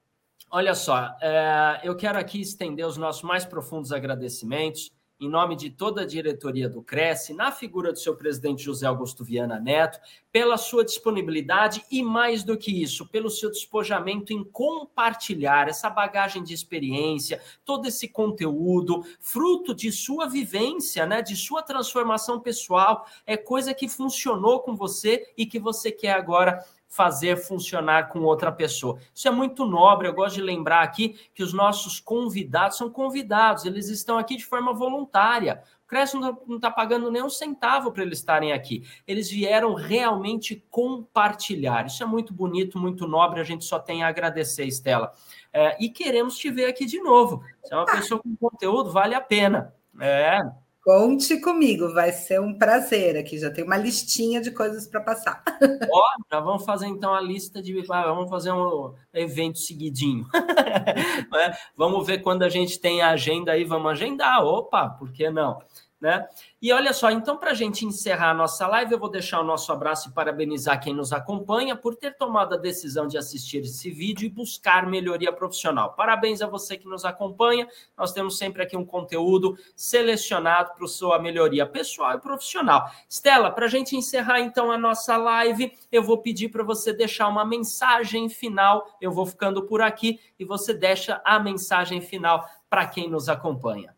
olha 0.51 0.75
só, 0.75 1.17
é, 1.21 1.81
eu 1.83 1.97
quero 1.97 2.19
aqui 2.19 2.41
estender 2.41 2.87
os 2.87 2.97
nossos 2.97 3.23
mais 3.23 3.45
profundos 3.45 3.93
agradecimentos 3.93 4.94
em 5.21 5.29
nome 5.29 5.55
de 5.55 5.71
toda 5.71 6.03
a 6.03 6.07
diretoria 6.07 6.69
do 6.69 6.83
Cresce, 6.83 7.33
na 7.33 7.53
figura 7.53 7.93
do 7.93 7.99
seu 7.99 8.17
presidente 8.17 8.62
José 8.62 8.87
Augusto 8.87 9.25
Viana 9.25 9.61
Neto, 9.61 9.99
pela 10.33 10.57
sua 10.57 10.85
disponibilidade 10.85 11.85
e, 11.91 12.03
mais 12.03 12.43
do 12.43 12.57
que 12.57 12.83
isso, 12.83 13.07
pelo 13.07 13.31
seu 13.31 13.51
despojamento 13.51 14.33
em 14.33 14.43
compartilhar 14.43 15.69
essa 15.69 15.89
bagagem 15.89 16.43
de 16.43 16.53
experiência, 16.53 17.41
todo 17.65 17.87
esse 17.87 18.09
conteúdo, 18.09 19.05
fruto 19.21 19.73
de 19.73 19.93
sua 19.93 20.27
vivência, 20.27 21.07
né, 21.07 21.23
de 21.23 21.37
sua 21.37 21.62
transformação 21.62 22.41
pessoal, 22.41 23.07
é 23.25 23.37
coisa 23.37 23.73
que 23.73 23.89
funcionou 23.89 24.61
com 24.61 24.75
você 24.75 25.33
e 25.37 25.47
que 25.47 25.61
você 25.61 25.93
quer 25.93 26.12
agora 26.12 26.65
fazer 26.95 27.37
funcionar 27.37 28.09
com 28.09 28.21
outra 28.21 28.53
pessoa. 28.53 28.99
Isso 29.13 29.27
é 29.27 29.31
muito 29.31 29.65
nobre. 29.65 30.07
Eu 30.07 30.15
gosto 30.15 30.37
de 30.37 30.43
lembrar 30.43 30.83
aqui 30.83 31.19
que 31.35 31.43
os 31.43 31.53
nossos 31.53 31.99
convidados 31.99 32.79
são 32.79 32.89
convidados, 32.89 33.65
eles 33.65 33.89
estão 33.89 34.17
aqui 34.17 34.37
de 34.37 34.47
forma 34.47 34.73
voluntária. 34.73 35.61
O 35.85 35.89
Cresce 35.89 36.17
não 36.17 36.39
está 36.55 36.71
pagando 36.71 37.11
nem 37.11 37.23
um 37.23 37.29
centavo 37.29 37.91
para 37.91 38.05
eles 38.05 38.19
estarem 38.19 38.53
aqui. 38.53 38.87
Eles 39.09 39.29
vieram 39.29 39.75
realmente 39.75 40.65
compartilhar. 40.71 41.85
Isso 41.87 42.03
é 42.03 42.07
muito 42.07 42.33
bonito, 42.33 42.79
muito 42.79 43.09
nobre. 43.09 43.41
A 43.41 43.45
gente 43.45 43.65
só 43.65 43.81
tem 43.81 44.05
a 44.05 44.09
agradecer, 44.09 44.65
Estela. 44.65 45.13
É, 45.53 45.77
e 45.83 45.89
queremos 45.89 46.39
te 46.39 46.49
ver 46.49 46.67
aqui 46.67 46.87
de 46.87 47.01
novo. 47.01 47.43
Você 47.61 47.75
é 47.75 47.77
uma 47.77 47.87
pessoa 47.87 48.23
com 48.23 48.37
conteúdo, 48.37 48.93
vale 48.93 49.17
a 49.17 49.21
pena. 49.21 49.75
É, 50.01 50.39
Conte 50.85 51.41
comigo, 51.41 51.95
vai 51.95 52.12
ser 52.12 52.39
um 52.39 52.59
prazer 52.59 53.16
aqui. 53.16 53.39
Já 53.39 53.51
tem 53.51 53.64
uma 53.64 53.78
listinha 53.78 54.39
de 54.39 54.51
coisas 54.51 54.87
para 54.87 55.01
passar. 55.01 55.43
Ó, 55.91 56.03
já 56.30 56.41
vamos 56.41 56.62
fazer 56.66 56.87
então 56.87 57.14
a 57.14 57.22
lista 57.22 57.62
de. 57.62 57.72
Vamos 57.87 58.28
fazer 58.28 58.53
um 58.53 58.93
evento 59.14 59.59
seguidinho. 59.59 60.26
é, 61.35 61.57
vamos 61.74 62.07
ver 62.07 62.18
quando 62.18 62.43
a 62.43 62.51
gente 62.51 62.78
tem 62.78 63.01
a 63.01 63.12
agenda 63.12 63.53
aí, 63.53 63.64
vamos 63.64 63.93
agendar. 63.93 64.45
Opa, 64.45 64.91
por 64.91 65.11
que 65.11 65.30
não? 65.30 65.59
Né? 66.05 66.29
E 66.61 66.71
olha 66.71 66.93
só, 66.93 67.11
então, 67.11 67.39
para 67.39 67.53
a 67.53 67.55
gente 67.55 67.87
encerrar 67.87 68.33
a 68.33 68.35
nossa 68.35 68.67
live, 68.67 68.93
eu 68.93 68.99
vou 68.99 69.09
deixar 69.09 69.41
o 69.41 69.43
nosso 69.43 69.73
abraço 69.73 70.11
e 70.11 70.13
parabenizar 70.13 70.79
quem 70.79 70.93
nos 70.93 71.15
acompanha 71.15 71.75
por 71.75 71.97
ter 71.97 72.15
tomado 72.15 72.55
a 72.55 72.59
decisão 72.59 73.09
de 73.09 73.17
assistir 73.17 73.63
esse 73.63 73.91
vídeo 73.91 74.27
e 74.27 74.29
buscar 74.29 74.87
melhoria 74.87 75.33
profissional. 75.33 75.95
Parabéns 75.95 76.43
a 76.43 76.47
você 76.47 76.77
que 76.77 76.87
nos 76.87 77.07
acompanha. 77.07 77.67
Nós 77.97 78.13
temos 78.13 78.37
sempre 78.37 78.63
aqui 78.63 78.77
um 78.77 78.85
conteúdo 78.85 79.57
selecionado 79.75 80.75
para 80.77 80.87
sua 80.87 81.19
melhoria 81.19 81.65
pessoal 81.65 82.13
e 82.13 82.21
profissional. 82.21 82.87
Stella, 83.09 83.51
para 83.51 83.65
a 83.65 83.71
gente 83.71 83.97
encerrar 83.97 84.41
então 84.41 84.71
a 84.71 84.77
nossa 84.77 85.17
live, 85.17 85.73
eu 85.91 86.03
vou 86.03 86.19
pedir 86.19 86.51
para 86.51 86.63
você 86.63 86.93
deixar 86.93 87.29
uma 87.29 87.47
mensagem 87.47 88.29
final. 88.29 88.95
Eu 89.01 89.11
vou 89.11 89.25
ficando 89.25 89.63
por 89.63 89.81
aqui 89.81 90.21
e 90.39 90.45
você 90.45 90.75
deixa 90.75 91.23
a 91.25 91.39
mensagem 91.39 92.03
final 92.03 92.47
para 92.69 92.87
quem 92.87 93.09
nos 93.09 93.31
acompanha. 93.31 93.94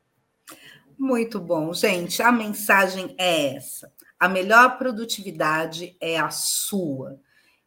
Muito 0.99 1.39
bom, 1.39 1.73
gente. 1.75 2.23
A 2.23 2.33
mensagem 2.33 3.15
é 3.19 3.55
essa: 3.57 3.93
a 4.19 4.29
melhor 4.29 4.79
produtividade 4.79 5.97
é 6.01 6.19
a 6.19 6.31
sua, 6.31 7.21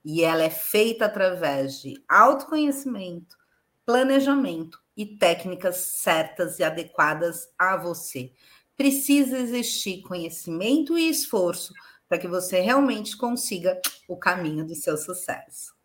e 0.04 0.24
ela 0.24 0.44
é 0.44 0.50
feita 0.50 1.06
através 1.06 1.80
de 1.80 2.04
autoconhecimento, 2.08 3.38
planejamento 3.86 4.80
e 4.98 5.06
técnicas 5.06 5.78
certas 6.02 6.60
e 6.60 6.64
adequadas 6.64 7.48
a 7.58 7.78
você. 7.78 8.34
Precisa 8.76 9.38
existir 9.38 10.02
conhecimento 10.02 10.98
e 10.98 11.10
esforço 11.10 11.74
para 12.08 12.18
que 12.18 12.28
você 12.28 12.60
realmente 12.60 13.16
consiga 13.16 13.80
o 14.08 14.18
caminho 14.18 14.66
do 14.66 14.74
seu 14.74 14.98
sucesso. 14.98 15.79